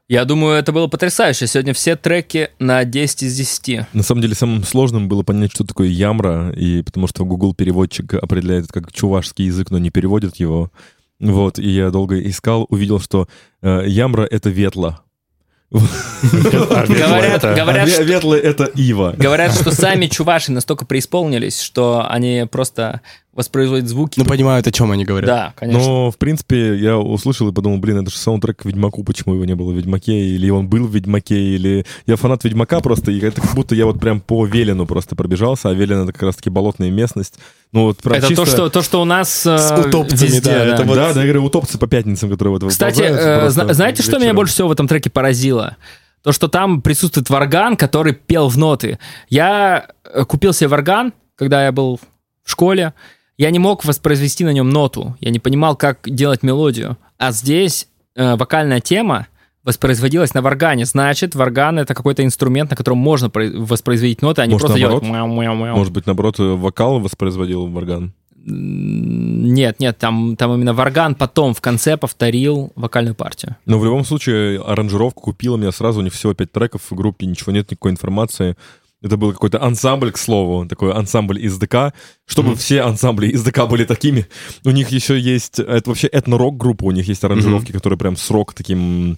Я 0.09 0.25
думаю, 0.25 0.55
это 0.57 0.71
было 0.71 0.87
потрясающе. 0.87 1.45
Сегодня 1.45 1.75
все 1.75 1.95
треки 1.95 2.49
на 2.57 2.83
10 2.83 3.23
из 3.23 3.37
10. 3.37 3.93
На 3.93 4.01
самом 4.01 4.21
деле, 4.23 4.33
самым 4.33 4.63
сложным 4.63 5.07
было 5.07 5.21
понять, 5.21 5.51
что 5.51 5.63
такое 5.63 5.87
ямра, 5.87 6.49
и 6.51 6.81
потому 6.81 7.05
что 7.07 7.23
Google 7.25 7.53
переводчик 7.53 8.15
определяет 8.15 8.65
это 8.65 8.73
как 8.81 8.91
чувашский 8.91 9.45
язык, 9.45 9.69
но 9.69 9.77
не 9.77 9.91
переводит 9.91 10.37
его. 10.37 10.71
Вот, 11.19 11.59
и 11.59 11.69
я 11.69 11.91
долго 11.91 12.19
искал, 12.27 12.65
увидел, 12.69 12.99
что 12.99 13.27
э, 13.61 13.83
ямра— 13.85 14.23
это 14.31 14.49
ветла. 14.49 15.01
Говорят, 15.71 17.45
А 17.45 17.53
говорят, 17.53 17.87
ве- 17.87 17.91
что- 17.93 18.03
ветлы— 18.03 18.37
это 18.39 18.63
ива. 18.63 19.13
Говорят, 19.15 19.53
что 19.53 19.69
сами 19.71 20.07
чуваши 20.07 20.51
настолько 20.51 20.85
преисполнились, 20.87 21.61
что 21.61 22.03
они 22.09 22.47
просто 22.49 23.01
воспроизводят 23.39 23.87
звуки. 23.87 24.19
Ну, 24.19 24.25
понимают, 24.25 24.67
о 24.67 24.71
чем 24.71 24.91
они 24.91 25.05
говорят. 25.05 25.27
да, 25.27 25.53
конечно. 25.55 25.81
Но, 25.81 26.11
в 26.11 26.17
принципе, 26.17 26.75
я 26.77 26.97
услышал 26.97 27.47
и 27.47 27.53
подумал, 27.53 27.77
блин, 27.77 28.01
это 28.01 28.11
же 28.11 28.17
саундтрек 28.17 28.57
к 28.57 28.65
Ведьмаку, 28.65 29.03
почему 29.03 29.33
его 29.35 29.45
не 29.45 29.55
было 29.55 29.71
в 29.71 29.75
Ведьмаке, 29.75 30.11
или 30.13 30.49
он 30.49 30.67
был 30.67 30.85
в 30.87 30.93
Ведьмаке, 30.93 31.39
или... 31.39 31.85
Я 32.05 32.17
фанат 32.17 32.43
Ведьмака 32.43 32.81
просто, 32.81 33.11
и 33.11 33.19
это 33.21 33.39
как 33.41 33.55
будто 33.55 33.75
я 33.75 33.85
вот 33.85 33.99
прям 33.99 34.19
по 34.19 34.45
Велену 34.45 34.85
просто 34.85 35.15
пробежался, 35.15 35.69
а 35.69 35.73
Велен— 35.73 36.01
это 36.03 36.11
как 36.13 36.23
раз-таки 36.23 36.49
болотная 36.49 36.91
местность. 36.91 37.35
Ну, 37.71 37.83
вот 37.85 37.97
прям 37.99 38.15
это 38.17 38.27
чисто- 38.27 38.45
то, 38.45 38.51
что, 38.51 38.69
то, 38.69 38.81
что 38.81 39.01
у 39.01 39.05
нас 39.05 39.45
э, 39.45 39.57
С 39.57 39.71
утопцами, 39.87 40.27
везде, 40.27 40.41
да, 40.41 40.65
это 40.65 40.83
вот- 40.83 40.95
Да, 40.95 41.13
да, 41.13 41.21
я 41.21 41.25
говорю, 41.27 41.45
утопцы 41.45 41.77
по 41.77 41.87
пятницам, 41.87 42.29
которые 42.29 42.51
вот 42.59 42.67
Кстати, 42.69 43.01
э, 43.03 43.49
зна- 43.49 43.73
знаете, 43.73 44.03
что 44.03 44.13
меня 44.17 44.19
вечером. 44.25 44.35
больше 44.35 44.53
всего 44.53 44.67
в 44.67 44.71
этом 44.73 44.87
треке 44.87 45.09
поразило? 45.09 45.77
То, 46.23 46.33
что 46.33 46.49
там 46.49 46.81
присутствует 46.81 47.29
варган, 47.29 47.77
который 47.77 48.13
пел 48.13 48.49
в 48.49 48.57
ноты. 48.57 48.99
Я 49.29 49.87
э, 50.03 50.25
купил 50.25 50.51
себе 50.51 50.67
варган, 50.67 51.13
когда 51.35 51.63
я 51.63 51.71
был 51.71 51.99
в 52.43 52.51
школе. 52.51 52.93
Я 53.39 53.51
не 53.51 53.59
мог 53.59 53.85
воспроизвести 53.85 54.43
на 54.43 54.51
нем 54.51 54.69
ноту. 54.69 55.15
Я 55.21 55.29
не 55.29 55.39
понимал, 55.39 55.77
как 55.77 55.99
делать 56.03 56.43
мелодию. 56.43 56.97
А 57.17 57.31
здесь 57.31 57.87
э, 58.13 58.35
вокальная 58.35 58.81
тема 58.81 59.27
воспроизводилась 59.63 60.33
на 60.33 60.41
варгане. 60.41 60.83
Значит, 60.83 61.35
варган— 61.35 61.79
это 61.79 61.93
какой-то 61.93 62.21
инструмент, 62.25 62.69
на 62.71 62.75
котором 62.75 62.97
можно 62.97 63.29
про- 63.29 63.49
воспроизводить 63.49 64.21
ноты, 64.21 64.41
а 64.41 64.45
не 64.45 64.51
Может, 64.51 64.67
просто 64.67 64.77
делать... 64.77 65.03
Может 65.77 65.93
быть, 65.93 66.05
наоборот, 66.05 66.37
э, 66.37 66.43
вокал 66.43 66.99
воспроизводил 66.99 67.67
Варган. 67.67 68.11
Нет, 68.45 69.79
нет, 69.79 69.97
там, 69.97 70.35
там 70.35 70.55
именно 70.55 70.73
варган 70.73 71.15
потом 71.15 71.53
в 71.53 71.61
конце 71.61 71.97
повторил 71.97 72.71
вокальную 72.75 73.15
партию. 73.15 73.55
Но 73.65 73.79
в 73.79 73.85
любом 73.85 74.03
случае, 74.03 74.61
аранжировку 74.61 75.21
купила 75.21 75.55
меня 75.55 75.71
сразу, 75.71 75.99
у 75.99 76.03
них 76.03 76.13
всего 76.13 76.33
пять 76.33 76.51
треков 76.51 76.81
в 76.89 76.95
группе, 76.95 77.25
ничего 77.25 77.51
нет, 77.51 77.71
никакой 77.71 77.91
информации. 77.91 78.55
Это 79.01 79.15
был 79.15 79.31
какой-то 79.31 79.63
ансамбль, 79.63 80.11
к 80.11 80.17
слову, 80.17 80.65
такой 80.67 80.91
ансамбль 80.91 81.39
из 81.39 81.57
ДК. 81.57 81.93
Чтобы 82.25 82.55
все 82.55 82.81
ансамбли 82.81 83.27
из 83.27 83.43
ДК 83.43 83.65
были 83.65 83.85
такими, 83.85 84.27
у 84.65 84.71
них 84.71 84.89
еще 84.89 85.17
есть... 85.19 85.59
Это 85.59 85.89
вообще 85.89 86.07
этно-рок 86.07 86.57
группа, 86.57 86.83
у 86.83 86.91
них 86.91 87.07
есть 87.07 87.23
аранжировки, 87.23 87.71
которые 87.71 87.97
прям 87.97 88.17
с 88.17 88.29
рок 88.29 88.53
таким 88.53 89.17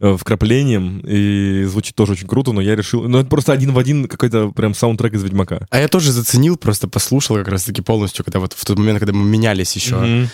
э, 0.00 0.16
вкраплением, 0.16 1.00
и 1.00 1.64
звучит 1.64 1.94
тоже 1.96 2.12
очень 2.12 2.28
круто, 2.28 2.52
но 2.52 2.60
я 2.60 2.76
решил... 2.76 3.08
Ну, 3.08 3.18
это 3.18 3.28
просто 3.30 3.52
один 3.52 3.72
в 3.72 3.78
один 3.78 4.08
какой-то 4.08 4.50
прям 4.50 4.74
саундтрек 4.74 5.14
из 5.14 5.22
Ведьмака. 5.22 5.66
А 5.70 5.78
я 5.80 5.88
тоже 5.88 6.12
заценил, 6.12 6.56
просто 6.58 6.86
послушал 6.86 7.36
как 7.36 7.48
раз-таки 7.48 7.80
полностью, 7.80 8.24
когда 8.24 8.40
вот 8.40 8.52
в 8.52 8.64
тот 8.64 8.78
момент, 8.78 8.98
когда 8.98 9.14
мы 9.14 9.24
менялись 9.24 9.74
еще 9.74 9.96
Мгм. 9.96 10.28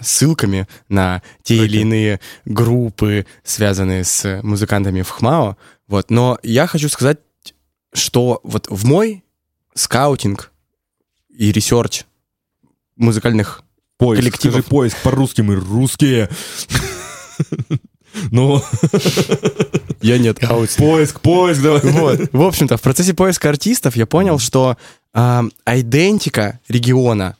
ссылками 0.00 0.66
на 0.88 1.22
те 1.42 1.56
или 1.56 1.78
иные 1.78 2.20
группы, 2.44 3.26
связанные 3.44 4.02
с 4.02 4.40
музыкантами 4.42 5.02
в 5.02 5.10
ХМАО. 5.10 5.56
Вот. 5.86 6.10
Но 6.10 6.38
я 6.42 6.66
хочу 6.66 6.88
сказать, 6.88 7.18
что 7.92 8.40
вот 8.42 8.66
в 8.68 8.84
мой 8.84 9.24
скаутинг 9.74 10.52
и 11.30 11.52
research 11.52 12.04
музыкальных 12.96 13.62
Поиск, 13.96 14.22
коллективов. 14.22 14.54
скажи 14.60 14.68
поиск 14.68 14.96
по-русски, 15.02 15.40
мы 15.40 15.56
русские. 15.56 16.28
Ну, 18.30 18.62
я 20.00 20.18
нет. 20.18 20.40
поиск, 20.76 21.20
поиск, 21.20 21.62
давай. 21.62 21.80
Вот. 21.82 22.20
В 22.32 22.42
общем-то, 22.42 22.76
в 22.76 22.82
процессе 22.82 23.14
поиска 23.14 23.48
артистов 23.48 23.96
я 23.96 24.06
понял, 24.06 24.38
что 24.38 24.76
а, 25.12 25.44
айдентика 25.64 26.58
региона, 26.68 27.36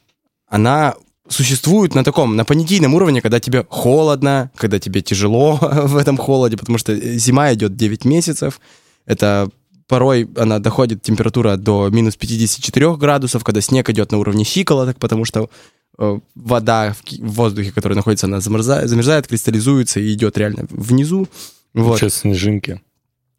она 0.47 0.95
существует 1.29 1.95
на 1.95 2.05
таком, 2.05 2.37
на 2.37 2.45
понятийном 2.45 2.95
уровне, 2.95 3.21
когда 3.21 3.41
тебе 3.41 3.67
холодно, 3.69 4.51
когда 4.57 4.79
тебе 4.79 5.03
тяжело 5.03 5.57
в 5.61 5.97
этом 5.97 6.17
холоде, 6.17 6.57
потому 6.57 6.79
что 6.79 6.95
зима 6.97 7.53
идет 7.55 7.77
9 7.77 8.05
месяцев. 8.05 8.61
Это 9.05 9.51
порой 9.89 10.29
она 10.37 10.59
доходит 10.59 11.03
температура 11.03 11.57
до 11.57 11.89
минус 11.89 12.17
54 12.17 12.97
градусов, 12.97 13.43
когда 13.43 13.61
снег 13.61 13.89
идет 13.91 14.13
на 14.13 14.19
уровне 14.19 14.45
щиколоток, 14.45 14.99
потому 14.99 15.25
что 15.25 15.51
э, 15.99 16.19
вода 16.35 16.93
в, 16.93 17.11
в 17.11 17.33
воздухе, 17.33 17.73
которая 17.73 17.97
находится, 17.97 18.27
она 18.27 18.41
замерзает, 18.41 18.89
замерзает, 18.89 19.27
кристаллизуется 19.27 19.99
и 19.99 20.13
идет 20.13 20.39
реально 20.39 20.67
внизу. 20.71 21.27
Вот. 21.75 21.99
Сейчас 21.99 22.15
снежинки. 22.15 22.81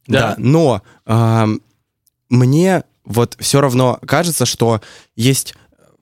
Да, 0.07 0.33
но 0.39 0.81
ам, 1.05 1.61
мне 2.29 2.83
вот 3.05 3.35
все 3.39 3.61
равно 3.61 3.99
кажется, 4.05 4.45
что 4.45 4.81
есть 5.15 5.53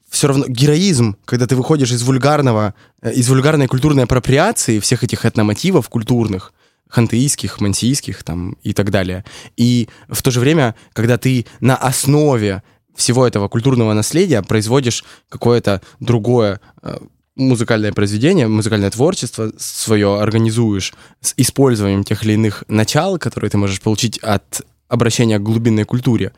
все 0.09 0.27
равно 0.27 0.45
героизм, 0.47 1.17
когда 1.25 1.45
ты 1.45 1.55
выходишь 1.57 1.91
из 1.91 2.03
вульгарного, 2.03 2.73
э, 3.01 3.13
из 3.13 3.27
вульгарной 3.27 3.67
культурной 3.67 4.05
апроприации 4.05 4.79
всех 4.79 5.03
этих 5.03 5.25
этномотивов 5.25 5.89
культурных, 5.89 6.53
хантеистских, 6.89 7.59
мансийских 7.59 8.23
там 8.23 8.57
и 8.63 8.73
так 8.73 8.91
далее. 8.91 9.25
И 9.55 9.89
в 10.07 10.21
то 10.21 10.31
же 10.31 10.39
время, 10.39 10.75
когда 10.93 11.17
ты 11.17 11.45
на 11.59 11.75
основе 11.75 12.63
всего 12.95 13.27
этого 13.27 13.47
культурного 13.47 13.93
наследия 13.93 14.41
производишь 14.41 15.03
какое-то 15.29 15.81
другое 15.99 16.59
э, 16.81 16.97
музыкальное 17.35 17.93
произведение, 17.93 18.47
музыкальное 18.47 18.89
творчество 18.89 19.51
свое 19.57 20.19
организуешь 20.19 20.93
с 21.21 21.33
использованием 21.37 22.03
тех 22.03 22.23
или 22.23 22.33
иных 22.33 22.63
начал, 22.67 23.19
которые 23.19 23.51
ты 23.51 23.57
можешь 23.57 23.81
получить 23.81 24.17
от 24.19 24.61
обращения 24.87 25.37
к 25.37 25.43
глубинной 25.43 25.83
культуре. 25.83 26.33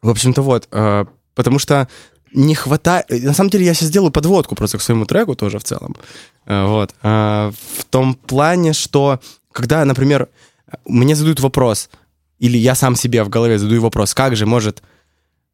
В 0.00 0.08
общем-то, 0.08 0.42
вот, 0.42 0.68
э, 0.70 1.04
потому 1.34 1.58
что 1.58 1.88
не 2.32 2.54
хватает... 2.54 3.06
На 3.10 3.32
самом 3.34 3.50
деле, 3.50 3.64
я 3.64 3.74
сейчас 3.74 3.88
сделаю 3.88 4.10
подводку 4.10 4.54
просто 4.54 4.78
к 4.78 4.82
своему 4.82 5.06
треку 5.06 5.34
тоже 5.34 5.58
в 5.58 5.64
целом. 5.64 5.96
Э, 6.46 6.66
Вот. 6.66 6.94
Э, 7.02 7.52
В 7.78 7.84
том 7.84 8.14
плане, 8.14 8.72
что 8.72 9.20
когда, 9.52 9.84
например, 9.84 10.28
мне 10.84 11.14
задают 11.14 11.40
вопрос, 11.40 11.88
или 12.38 12.58
я 12.58 12.74
сам 12.74 12.96
себе 12.96 13.22
в 13.24 13.28
голове 13.28 13.58
задаю 13.58 13.80
вопрос, 13.80 14.14
как 14.14 14.36
же 14.36 14.46
может 14.46 14.82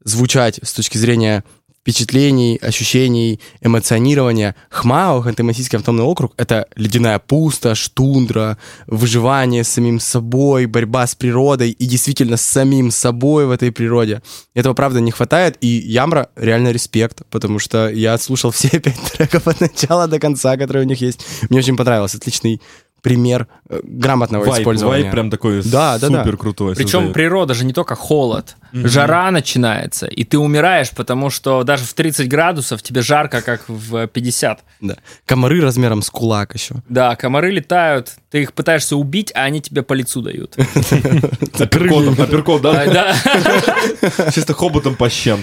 звучать 0.05 0.59
с 0.63 0.73
точки 0.73 0.99
зрения 0.99 1.45
впечатлений, 1.83 2.59
ощущений, 2.63 3.41
эмоционирования. 3.61 4.55
ХМАО, 4.71 5.23
Ханты-Мансийский 5.23 5.79
автономный 5.79 6.05
округ, 6.05 6.33
это 6.37 6.67
ледяная 6.77 7.19
пустошь, 7.19 7.89
тундра, 7.89 8.57
выживание 8.87 9.65
с 9.65 9.69
самим 9.69 9.99
собой, 9.99 10.67
борьба 10.67 11.07
с 11.07 11.17
природой 11.17 11.71
и 11.71 11.87
действительно 11.87 12.37
с 12.37 12.43
самим 12.43 12.93
собой 12.93 13.47
в 13.47 13.51
этой 13.51 13.73
природе. 13.73 14.23
Этого, 14.55 14.75
правда, 14.75 15.01
не 15.01 15.11
хватает, 15.11 15.57
и 15.61 15.67
Ямра 15.67 16.29
реально 16.37 16.71
респект, 16.71 17.23
потому 17.31 17.59
что 17.59 17.91
я 17.91 18.17
слушал 18.19 18.51
все 18.53 18.79
пять 18.79 19.01
треков 19.13 19.49
от 19.49 19.61
начала 19.61 20.07
до 20.07 20.21
конца, 20.21 20.57
которые 20.57 20.85
у 20.85 20.89
них 20.89 21.01
есть. 21.01 21.27
Мне 21.51 21.59
очень 21.59 21.77
понравилось. 21.77 22.15
Отличный 22.15 22.63
пример 23.03 23.49
э, 23.69 23.81
грамотного 23.83 24.45
Вайп, 24.45 24.61
использования. 24.61 25.03
вайп 25.03 25.13
прям 25.13 25.31
такой 25.31 25.63
Да, 25.63 25.99
да, 25.99 26.09
да. 26.09 26.23
супер 26.23 26.37
крутой. 26.37 26.77
Причем 26.77 27.13
природа 27.13 27.53
же 27.53 27.65
не 27.65 27.73
только 27.73 27.95
холод. 27.95 28.57
Жара 28.73 29.31
начинается, 29.31 30.07
и 30.07 30.25
ты 30.25 30.39
умираешь, 30.39 30.91
потому 30.93 31.29
что 31.29 31.63
даже 31.63 31.85
в 31.85 31.93
30 31.93 32.27
градусов 32.27 32.83
тебе 32.83 33.03
жарко, 33.03 33.43
как 33.43 33.69
в 33.69 34.07
50. 34.07 34.61
Да. 34.81 34.97
Комары 35.27 35.61
размером 35.61 36.01
с 36.01 36.09
кулак 36.09 36.55
еще. 36.55 36.77
Да, 36.89 37.15
комары 37.17 37.51
летают, 37.51 38.13
ты 38.31 38.43
их 38.43 38.55
пытаешься 38.55 38.97
убить, 38.97 39.31
а 39.35 39.43
они 39.43 39.61
тебе 39.61 39.83
по 39.83 39.93
лицу 39.93 40.23
дают. 40.23 40.57
Апперкот, 41.59 42.63
да? 42.63 42.87
Да, 42.87 43.15
Чисто 44.33 44.55
хоботом 44.55 44.95
по 44.95 45.11
щам. 45.11 45.41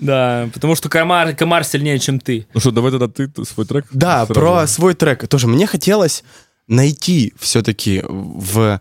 да, 0.00 0.48
потому 0.52 0.74
что 0.74 0.88
комар, 0.88 1.34
комар 1.34 1.64
сильнее, 1.64 1.98
чем 1.98 2.18
ты. 2.18 2.46
Ну 2.54 2.60
что, 2.60 2.70
давай 2.70 2.90
тогда 2.90 3.08
ты 3.08 3.30
свой 3.44 3.66
трек. 3.66 3.86
Да, 3.92 4.26
про 4.26 4.66
свой 4.66 4.94
трек. 4.94 5.28
Тоже 5.28 5.46
мне 5.46 5.66
хотелось 5.66 6.24
найти 6.68 7.32
все-таки 7.38 8.02
в 8.08 8.80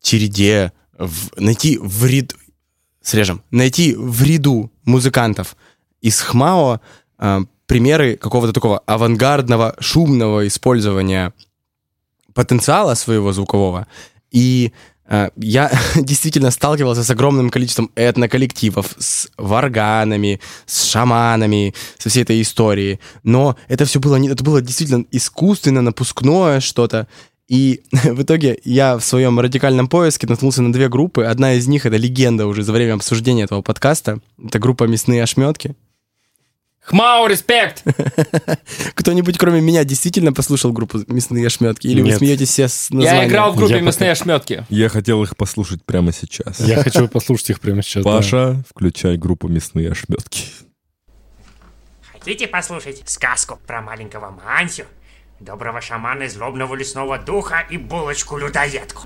череде, 0.00 0.72
в- 0.98 1.40
найти 1.40 1.78
в 1.78 2.04
ряд... 2.06 2.34
Срежем. 3.00 3.42
Найти 3.50 3.96
в 3.96 4.22
ряду 4.22 4.70
музыкантов 4.84 5.56
из 6.00 6.20
ХМАО 6.20 6.80
э, 7.18 7.40
примеры 7.66 8.16
какого-то 8.16 8.52
такого 8.52 8.78
авангардного, 8.86 9.74
шумного 9.80 10.46
использования 10.46 11.32
потенциала 12.32 12.94
своего 12.94 13.32
звукового. 13.32 13.86
И 14.30 14.72
я 15.36 15.70
действительно 15.96 16.50
сталкивался 16.50 17.04
с 17.04 17.10
огромным 17.10 17.50
количеством 17.50 17.90
этноколлективов, 17.96 18.94
с 18.98 19.28
варганами, 19.36 20.40
с 20.66 20.84
шаманами, 20.84 21.74
со 21.98 22.08
всей 22.08 22.22
этой 22.22 22.40
историей. 22.40 23.00
Но 23.22 23.56
это 23.68 23.84
все 23.84 24.00
было, 24.00 24.16
это 24.16 24.44
было 24.44 24.62
действительно 24.62 25.04
искусственно, 25.10 25.82
напускное 25.82 26.60
что-то. 26.60 27.08
И 27.48 27.82
в 27.92 28.22
итоге 28.22 28.58
я 28.64 28.96
в 28.96 29.04
своем 29.04 29.38
радикальном 29.38 29.88
поиске 29.88 30.26
наткнулся 30.26 30.62
на 30.62 30.72
две 30.72 30.88
группы. 30.88 31.24
Одна 31.24 31.54
из 31.54 31.66
них— 31.66 31.84
это 31.86 31.96
легенда 31.96 32.46
уже 32.46 32.62
за 32.62 32.72
время 32.72 32.94
обсуждения 32.94 33.44
этого 33.44 33.62
подкаста. 33.62 34.20
Это 34.42 34.58
группа 34.58 34.84
«Мясные 34.84 35.22
ошметки». 35.22 35.74
Хмау, 36.84 37.28
респект! 37.28 37.84
Кто-нибудь, 38.94 39.38
кроме 39.38 39.60
меня, 39.60 39.84
действительно 39.84 40.32
послушал 40.32 40.72
группу 40.72 40.98
«Мясные 41.06 41.46
ошметки»? 41.46 41.86
Или 41.86 42.02
вы 42.02 42.08
Нет. 42.08 42.18
смеетесь 42.18 42.48
все 42.48 42.66
с 42.66 42.90
названием? 42.90 43.22
Я 43.22 43.28
играл 43.28 43.52
в 43.52 43.56
группе 43.56 43.74
Я 43.74 43.78
пока- 43.78 43.86
«Мясные 43.86 44.10
ошметки». 44.10 44.66
Я 44.68 44.88
хотел 44.88 45.22
их 45.22 45.36
послушать 45.36 45.84
прямо 45.84 46.12
сейчас. 46.12 46.58
Я 46.58 46.76
хочу 46.82 47.06
послушать 47.06 47.50
их 47.50 47.60
прямо 47.60 47.82
сейчас. 47.82 48.02
да. 48.04 48.10
Паша, 48.16 48.64
включай 48.68 49.16
группу 49.16 49.46
«Мясные 49.46 49.92
ошметки». 49.92 50.46
Хотите 52.12 52.48
послушать 52.48 53.02
сказку 53.08 53.60
про 53.66 53.80
маленького 53.80 54.30
Мансю, 54.44 54.84
доброго 55.38 55.80
шамана, 55.80 56.28
злобного 56.28 56.74
лесного 56.74 57.16
духа 57.18 57.64
и 57.70 57.76
булочку-людоедку? 57.76 59.02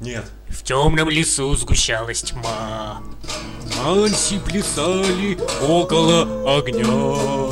Нет. 0.00 0.24
В 0.48 0.62
темном 0.64 1.08
лесу 1.10 1.54
сгущалась 1.56 2.22
тьма. 2.22 3.02
Манси 3.84 4.38
плясали 4.38 5.38
около 5.68 6.22
огня. 6.56 7.51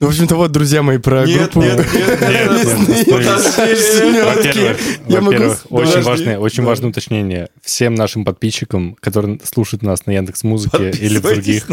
Ну, 0.00 0.06
в 0.06 0.10
общем-то, 0.10 0.36
вот, 0.36 0.52
друзья 0.52 0.82
мои, 0.82 0.98
про 0.98 1.26
Нет, 1.26 1.52
группу... 1.54 1.60
нет, 1.60 1.78
нет, 1.92 2.20
Нет, 2.20 2.50
«Мясные 2.50 3.04
Во-первых, 3.12 3.56
ошметки». 4.38 4.76
Я 5.08 5.20
могу- 5.20 5.32
во-первых, 5.32 5.66
очень 5.70 6.02
важное, 6.02 6.38
очень 6.38 6.62
важное 6.62 6.90
уточнение. 6.90 7.48
Всем 7.62 7.96
нашим 7.96 8.24
подписчикам, 8.24 8.96
которые 9.00 9.40
слушают 9.42 9.82
нас 9.82 10.06
на 10.06 10.12
Яндекс 10.12 10.44
Музыке 10.44 10.90
или 10.90 11.18
в 11.18 11.22
других, 11.22 11.66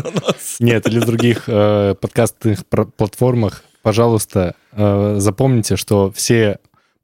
нет, 0.59 0.87
или 0.87 0.99
в 0.99 1.05
других 1.05 1.43
э, 1.45 1.93
подкастных 2.01 2.65
платформах, 2.65 3.63
пожалуйста, 3.83 4.55
э, 4.71 5.15
запомните, 5.19 5.75
что 5.75 6.11
все 6.11 6.57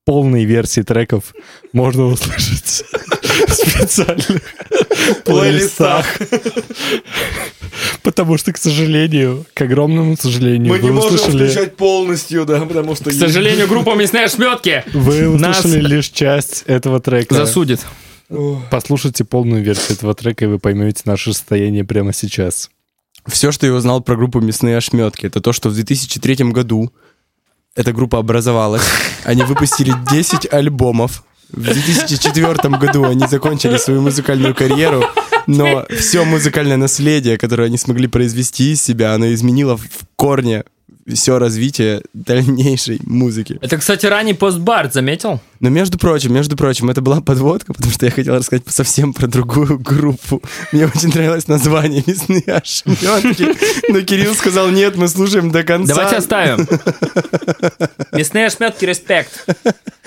полные 0.05 0.45
версии 0.45 0.81
треков 0.81 1.35
можно 1.71 2.05
услышать 2.05 2.83
специальных 3.49 4.41
плейлистах. 5.25 6.05
Потому 8.03 8.37
что, 8.37 8.51
к 8.51 8.57
сожалению, 8.57 9.45
к 9.53 9.61
огромному 9.61 10.17
сожалению, 10.17 10.73
Мы 10.73 10.79
не 10.79 10.91
можем 10.91 11.15
услышали... 11.15 11.45
включать 11.45 11.75
полностью, 11.75 12.45
да, 12.45 12.59
потому 12.65 12.95
что... 12.95 13.09
К 13.09 13.13
сожалению, 13.13 13.67
группа 13.67 13.95
«Мясные 13.95 14.25
ошметки» 14.25 14.83
Вы 14.93 15.29
услышали 15.29 15.79
лишь 15.79 16.09
часть 16.09 16.63
этого 16.65 16.99
трека. 16.99 17.35
засудит. 17.35 17.85
Послушайте 18.69 19.23
полную 19.23 19.63
версию 19.63 19.97
этого 19.97 20.15
трека, 20.15 20.45
и 20.45 20.47
вы 20.47 20.59
поймете 20.59 21.03
наше 21.05 21.33
состояние 21.33 21.83
прямо 21.83 22.13
сейчас. 22.13 22.69
Все, 23.27 23.51
что 23.51 23.67
я 23.67 23.73
узнал 23.73 24.01
про 24.01 24.15
группу 24.15 24.39
«Мясные 24.39 24.77
ошметки», 24.77 25.25
это 25.25 25.41
то, 25.41 25.53
что 25.53 25.69
в 25.69 25.75
2003 25.75 26.51
году 26.51 26.91
эта 27.75 27.93
группа 27.93 28.17
образовалась. 28.19 28.83
Они 29.23 29.43
выпустили 29.43 29.93
10 30.11 30.51
альбомов. 30.51 31.23
В 31.51 31.61
2004 31.61 32.77
году 32.77 33.05
они 33.05 33.27
закончили 33.27 33.77
свою 33.77 34.01
музыкальную 34.01 34.55
карьеру, 34.55 35.03
но 35.47 35.85
все 35.89 36.23
музыкальное 36.23 36.77
наследие, 36.77 37.37
которое 37.37 37.65
они 37.65 37.77
смогли 37.77 38.07
произвести 38.07 38.71
из 38.71 38.81
себя, 38.81 39.13
оно 39.13 39.33
изменило 39.33 39.77
в 39.77 39.87
корне 40.15 40.63
все 41.13 41.39
развитие 41.39 42.01
дальнейшей 42.13 42.99
музыки. 43.03 43.57
Это, 43.61 43.77
кстати, 43.77 44.05
ранний 44.05 44.33
постбард, 44.33 44.93
заметил? 44.93 45.41
Но 45.59 45.69
между 45.69 45.97
прочим, 45.97 46.33
между 46.33 46.55
прочим, 46.55 46.89
это 46.89 47.01
была 47.01 47.21
подводка, 47.21 47.73
потому 47.73 47.91
что 47.91 48.05
я 48.05 48.11
хотел 48.11 48.35
рассказать 48.35 48.63
совсем 48.67 49.13
про 49.13 49.27
другую 49.27 49.79
группу. 49.79 50.41
Мне 50.71 50.85
очень 50.85 51.09
нравилось 51.09 51.47
название 51.47 52.03
«Мясные 52.05 52.43
ошметки», 52.43 53.91
но 53.91 54.01
Кирилл 54.01 54.35
сказал, 54.35 54.69
нет, 54.69 54.95
мы 54.95 55.07
слушаем 55.07 55.51
до 55.51 55.63
конца. 55.63 55.95
Давайте 55.95 56.17
оставим. 56.17 56.67
Мясные 58.11 58.45
ошметки, 58.45 58.85
респект. 58.85 59.45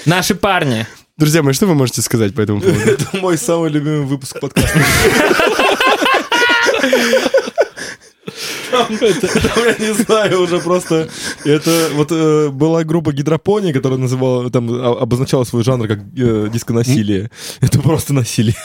Наши 0.07 0.35
парни. 0.35 0.87
Друзья 1.17 1.45
мои, 1.45 1.53
что 1.53 1.67
вы 1.67 1.77
можете 1.77 2.03
сказать 2.03 2.35
по 2.35 2.41
этому 2.41 2.61
поводу? 2.61 2.81
Это 2.87 3.17
мой 3.19 3.39
самый 3.39 3.71
любимый 3.71 4.05
выпуск 4.05 4.41
подкаста. 4.41 4.81
Я 8.75 9.87
не 9.87 9.95
знаю, 9.95 10.43
уже 10.43 10.61
просто... 10.61 11.09
Это 11.45 11.89
вот 11.95 12.09
э, 12.11 12.49
была 12.49 12.85
группа 12.85 13.13
Гидропония, 13.13 13.73
которая 13.73 13.99
называла, 13.99 14.51
там, 14.51 14.69
а- 14.71 14.99
обозначала 15.01 15.45
свой 15.45 15.65
жанр 15.65 15.89
как 15.89 15.99
э, 16.17 16.49
диско-насилие. 16.53 17.31
Это 17.61 17.81
просто 17.81 18.13
насилие. 18.13 18.57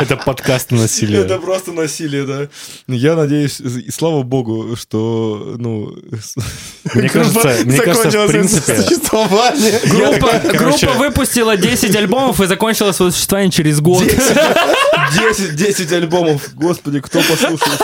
Это 0.00 0.16
подкаст 0.16 0.70
насилия. 0.70 1.18
Это 1.18 1.38
просто 1.38 1.72
насилие, 1.72 2.24
да. 2.24 2.48
Я 2.88 3.14
надеюсь, 3.16 3.60
и 3.60 3.90
слава 3.90 4.22
богу, 4.22 4.76
что, 4.76 5.56
ну... 5.58 5.94
Мне 6.94 7.08
кажется, 7.08 7.56
мне 7.64 7.78
кажется, 7.78 8.26
в 8.26 8.28
принципе... 8.28 8.82
существование. 8.82 9.80
Группа, 9.84 10.92
выпустила 10.98 11.56
10 11.56 11.94
альбомов 11.96 12.40
и 12.40 12.46
закончила 12.46 12.92
свое 12.92 13.12
существование 13.12 13.50
через 13.50 13.80
год. 13.80 14.04
10, 14.04 15.56
10 15.56 15.92
альбомов. 15.92 16.54
Господи, 16.54 17.00
кто 17.00 17.20
послушает 17.20 17.80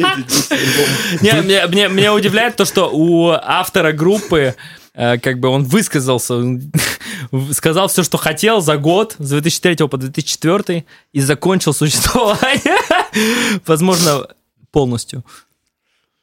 Не, 1.20 1.32
мне, 1.42 1.66
мне, 1.66 1.88
меня 1.88 2.14
удивляет 2.14 2.56
то, 2.56 2.64
что 2.64 2.90
у 2.92 3.30
автора 3.30 3.92
группы 3.92 4.54
э, 4.94 5.18
как 5.18 5.38
бы 5.38 5.48
он 5.48 5.64
высказался, 5.64 6.34
он 6.34 6.72
сказал 7.52 7.88
все, 7.88 8.02
что 8.02 8.18
хотел 8.18 8.60
за 8.60 8.76
год, 8.76 9.16
с 9.18 9.28
2003 9.30 9.88
по 9.88 9.96
2004, 9.96 10.84
и 11.12 11.20
закончил 11.20 11.72
существование, 11.72 12.78
возможно, 13.66 14.26
полностью. 14.70 15.24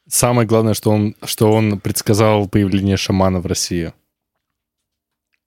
Самое 0.10 0.48
главное, 0.48 0.74
что 0.74 0.92
он, 0.92 1.16
что 1.26 1.52
он 1.52 1.80
предсказал 1.80 2.48
появление 2.48 2.98
шамана 2.98 3.40
в 3.40 3.46
России. 3.46 3.94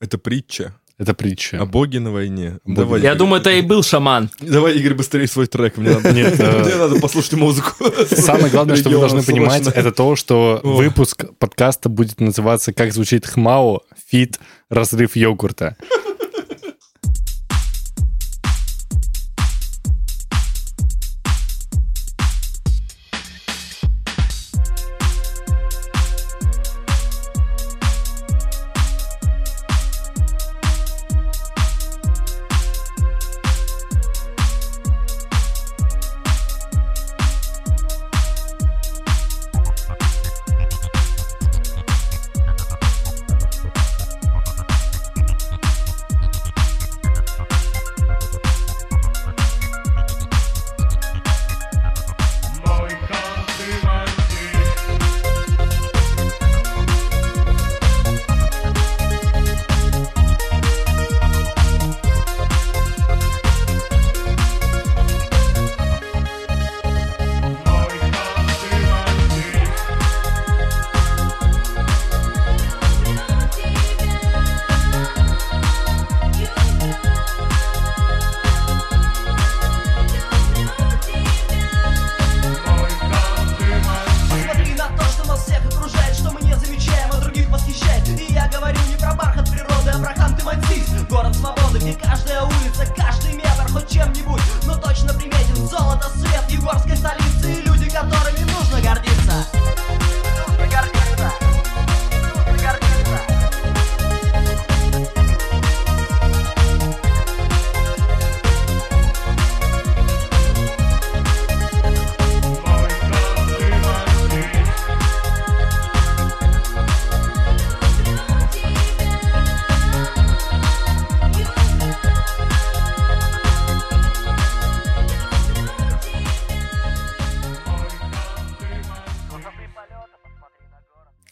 Это 0.01 0.19
притча 0.19 0.75
Это 1.01 1.15
притча. 1.15 1.59
о 1.59 1.65
боге 1.65 1.99
на 1.99 2.13
войне. 2.13 2.59
Боги. 2.65 2.77
Давай, 2.77 3.01
Я 3.01 3.09
Игорь. 3.09 3.19
думаю, 3.19 3.41
это 3.41 3.51
и 3.51 3.63
был 3.63 3.83
шаман. 3.83 4.29
Давай, 4.39 4.77
Игорь, 4.77 4.93
быстрее 4.93 5.27
свой 5.27 5.47
трек. 5.47 5.79
Мне 5.79 5.93
надо, 5.95 6.13
Нет, 6.13 6.35
э, 6.39 6.63
мне 6.63 6.75
надо 6.77 7.01
послушать 7.01 7.33
музыку. 7.33 7.73
Самое 8.11 8.51
главное, 8.51 8.77
что 8.77 8.91
вы 8.91 8.99
должны 8.99 9.23
понимать, 9.23 9.67
это 9.67 9.93
то, 9.93 10.15
что 10.15 10.61
выпуск 10.63 11.25
подкаста 11.39 11.89
будет 11.89 12.21
называться 12.21 12.75
«Как 12.75 12.93
звучит 12.93 13.27
хмао. 13.27 13.81
Фит. 14.11 14.39
Разрыв 14.69 15.17
йогурта». 15.17 15.77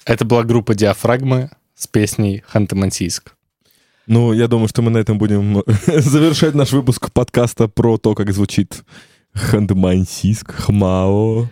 Это 0.09 0.25
была 0.25 0.43
группа 0.43 0.75
«Диафрагмы» 0.75 1.51
с 1.75 1.87
песней 1.87 2.43
«Ханты-Мансийск». 2.51 3.33
Ну, 4.07 4.33
я 4.33 4.49
думаю, 4.49 4.67
что 4.67 4.81
мы 4.81 4.91
на 4.91 4.97
этом 4.97 5.19
будем 5.19 5.63
завершать 5.87 6.55
наш 6.55 6.73
выпуск 6.73 7.13
подкаста 7.13 7.69
про 7.69 7.99
то, 7.99 8.15
как 8.15 8.33
звучит 8.33 8.85
Хандмансийск, 9.35 10.51
Хмао. 10.51 11.51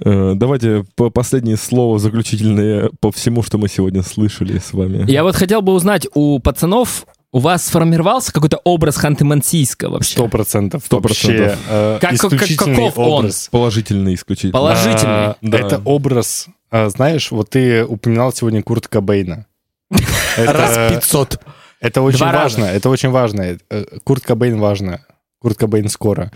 Э, 0.00 0.32
Давайте 0.34 0.84
по- 0.96 1.10
последнее 1.10 1.56
слово 1.56 2.00
заключительное 2.00 2.90
по 2.98 3.12
всему, 3.12 3.44
что 3.44 3.58
мы 3.58 3.68
сегодня 3.68 4.02
слышали 4.02 4.58
с 4.58 4.72
вами. 4.72 5.08
Я 5.08 5.22
вот 5.22 5.36
хотел 5.36 5.62
бы 5.62 5.72
узнать 5.72 6.08
у 6.14 6.40
пацанов, 6.40 7.06
у 7.34 7.40
вас 7.40 7.66
сформировался 7.66 8.32
какой-то 8.32 8.58
образ 8.62 8.96
Ханты-Мансийска 9.02 9.88
вообще? 9.88 10.12
Сто 10.12 10.28
процентов. 10.28 10.82
Сто 10.86 11.00
процентов. 11.00 11.58
э, 11.68 11.98
Как- 12.00 12.12
исключительный 12.14 12.76
каков 12.76 12.98
он? 12.98 13.12
образ. 13.24 13.48
Положительный 13.50 14.14
исключительно. 14.14 14.52
Положительный. 14.52 15.12
А, 15.12 15.36
Да. 15.42 15.58
Это 15.58 15.82
образ, 15.84 16.46
а, 16.70 16.88
знаешь, 16.90 17.30
вот 17.32 17.50
ты 17.50 17.84
упоминал 17.84 18.32
сегодня 18.32 18.62
Курт 18.62 18.86
Кобейна. 18.86 19.46
Это- 20.36 20.52
Раз 20.52 20.92
500. 20.92 21.40
Это 21.80 22.02
очень 22.02 22.18
Два 22.18 22.32
раза. 22.32 22.42
важно, 22.60 22.64
это 22.72 22.88
очень 22.88 23.10
важно. 23.10 23.58
Э, 23.68 23.84
Курт 24.04 24.24
Кобейн 24.24 24.58
важно. 24.58 25.00
Курт 25.40 25.58
Кобейн 25.58 25.88
скоро. 25.88 26.30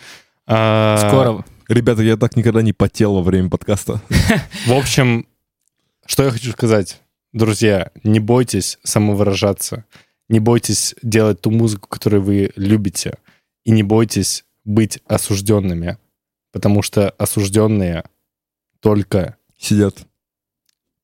А, 0.47 0.97
Скоро. 1.09 1.45
Ребята, 1.69 2.03
я 2.03 2.17
так 2.17 2.35
никогда 2.37 2.61
не 2.63 2.73
потел 2.73 3.15
во 3.15 3.23
время 3.23 3.49
подкаста. 3.51 4.01
В 4.67 4.73
общем, 4.73 5.27
что 6.07 6.25
я 6.25 6.31
хочу 6.31 6.51
сказать. 6.53 7.01
Друзья, 7.33 7.91
не 8.05 8.19
бойтесь 8.21 8.79
самовыражаться. 8.83 9.85
Не 10.29 10.41
бойтесь 10.41 10.95
делать 11.03 11.41
ту 11.41 11.51
музыку, 11.51 11.89
которую 11.89 12.22
вы 12.22 12.51
любите. 12.57 13.14
И 13.64 13.70
не 13.70 13.83
бойтесь 13.83 14.45
быть 14.64 14.99
осужденными. 15.07 15.99
Потому 16.53 16.83
что 16.83 17.11
осужденные 17.18 18.05
только 18.81 19.37
Сидят. 19.61 20.07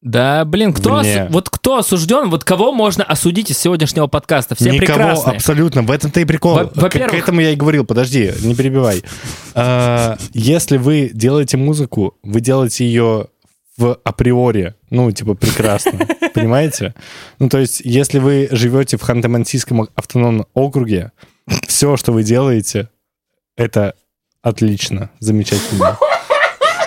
Да, 0.01 0.45
блин, 0.45 0.73
кто 0.75 1.01
осу- 1.01 1.29
вот 1.31 1.49
кто 1.49 1.79
осужден, 1.79 2.29
вот 2.29 2.45
кого 2.45 2.73
можно 2.73 3.03
осудить 3.03 3.51
из 3.51 3.59
сегодняшнего 3.59 4.07
подкаста? 4.07 4.55
Все 4.55 4.67
Никого 4.71 4.79
прекрасные. 4.99 5.37
абсолютно. 5.37 5.83
В 5.83 5.91
этом-то 5.91 6.21
и 6.21 6.25
прикол. 6.27 6.55
Во- 6.55 6.67
К- 6.67 6.77
во-первых- 6.77 7.11
К 7.11 7.15
этому 7.15 7.41
я 7.41 7.51
и 7.53 7.57
говорил. 7.57 7.85
Подожди, 7.87 8.31
не 8.43 8.55
перебивай. 8.55 9.03
А, 9.55 10.19
Если 10.35 10.77
вы 10.77 11.11
делаете 11.15 11.57
музыку, 11.57 12.17
вы 12.23 12.41
делаете 12.41 12.85
ее 12.87 13.29
в 13.77 13.99
априори, 14.05 14.75
ну, 14.91 15.11
типа, 15.11 15.35
прекрасно. 15.35 15.99
Понимаете? 16.35 16.95
Ну, 17.39 17.49
то 17.49 17.59
есть, 17.59 17.81
если 17.85 18.19
вы 18.19 18.49
живете 18.51 18.97
в 18.97 19.03
Ханты-Мансийском 19.03 19.89
автономном 19.95 20.47
округе, 20.55 21.13
все, 21.67 21.97
что 21.97 22.13
вы 22.13 22.23
делаете, 22.23 22.89
это 23.57 23.95
отлично, 24.43 25.11
замечательно. 25.21 25.99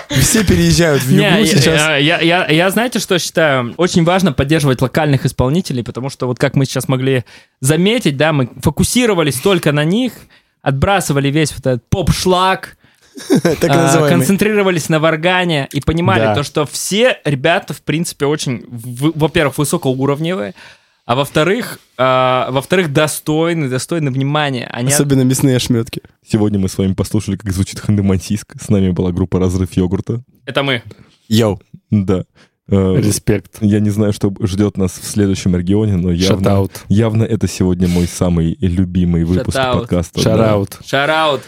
Все 0.08 0.42
переезжают 0.42 1.02
в 1.02 1.10
Югу 1.10 1.22
я, 1.22 1.46
сейчас. 1.46 1.66
я- 1.66 1.96
я- 1.98 2.20
я- 2.20 2.46
я, 2.48 2.70
знаете, 2.70 2.98
что 2.98 3.18
считаю? 3.18 3.74
Очень 3.76 4.04
важно 4.04 4.32
поддерживать 4.32 4.80
локальных 4.80 5.26
исполнителей, 5.26 5.84
потому 5.84 6.08
что 6.08 6.26
вот 6.26 6.38
как 6.38 6.54
мы 6.56 6.64
сейчас 6.64 6.88
могли 6.88 7.24
заметить, 7.60 8.16
да, 8.16 8.32
мы 8.32 8.48
фокусировались 8.62 9.38
только 9.38 9.70
на 9.70 9.84
них, 9.84 10.14
отбрасывали 10.62 11.28
весь 11.30 11.52
вот 11.52 11.60
этот 11.66 11.88
поп-шлак. 11.90 12.77
концентрировались 14.08 14.88
на 14.88 14.98
варгане 15.00 15.68
и 15.72 15.80
понимали 15.80 16.20
Да. 16.20 16.34
то, 16.34 16.42
что 16.42 16.66
все 16.66 17.18
ребята, 17.24 17.74
в 17.74 17.82
принципе, 17.82 18.26
очень, 18.26 18.64
в- 18.68 19.18
во-первых, 19.18 19.58
высокоуровневые, 19.58 20.54
а 21.04 21.14
во-вторых, 21.14 21.80
а, 21.96 22.48
во-вторых, 22.50 22.92
достойны, 22.92 23.68
достойны 23.68 24.10
внимания. 24.10 24.68
Они 24.70 24.92
Особенно 24.92 25.22
мясные 25.22 25.56
ошметки. 25.56 26.02
Сегодня 26.26 26.58
мы 26.58 26.68
с 26.68 26.76
вами 26.76 26.92
послушали, 26.92 27.36
как 27.36 27.50
звучит 27.52 27.80
Хандемансийск. 27.80 28.54
С 28.60 28.68
нами 28.68 28.90
была 28.90 29.10
группа 29.10 29.38
«Разрыв 29.38 29.72
йогурта». 29.72 30.22
Это 30.44 30.62
мы. 30.62 30.82
Йоу. 31.28 31.60
Да. 31.90 32.24
Э, 32.70 32.96
Респект. 32.98 33.56
Я 33.62 33.80
не 33.80 33.88
знаю, 33.88 34.12
что 34.12 34.30
ждет 34.42 34.76
нас 34.76 34.92
в 34.92 35.04
следующем 35.06 35.56
регионе, 35.56 35.96
но 35.96 36.10
явно, 36.12 36.68
явно 36.88 37.22
это 37.24 37.48
сегодня 37.48 37.88
мой 37.88 38.06
самый 38.06 38.58
любимый 38.60 39.24
выпуск 39.24 39.56
Шатаут. 39.56 39.80
подкаста. 39.80 40.22
Да. 40.22 40.22
Шараут. 40.84 41.42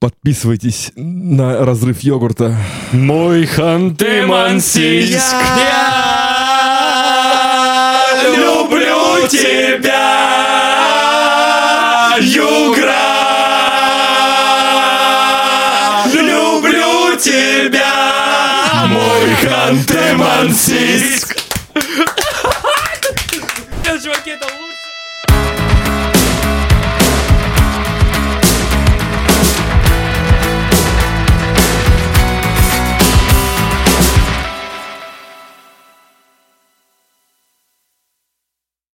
Подписывайтесь 0.00 0.92
на 0.96 1.62
разрыв 1.62 2.00
йогурта. 2.00 2.56
Мой 2.90 3.44
Ханты-Мансийск. 3.44 5.36
люблю 8.34 9.28
тебя, 9.28 10.16
Югра! 12.18 12.96
Люблю 16.14 17.18
тебя, 17.18 18.86
мой 18.86 19.36
Ханты-Мансийск! 19.42 21.36
Чуваки, 24.02 24.30
это 24.30 24.46
лучше! 24.46 24.69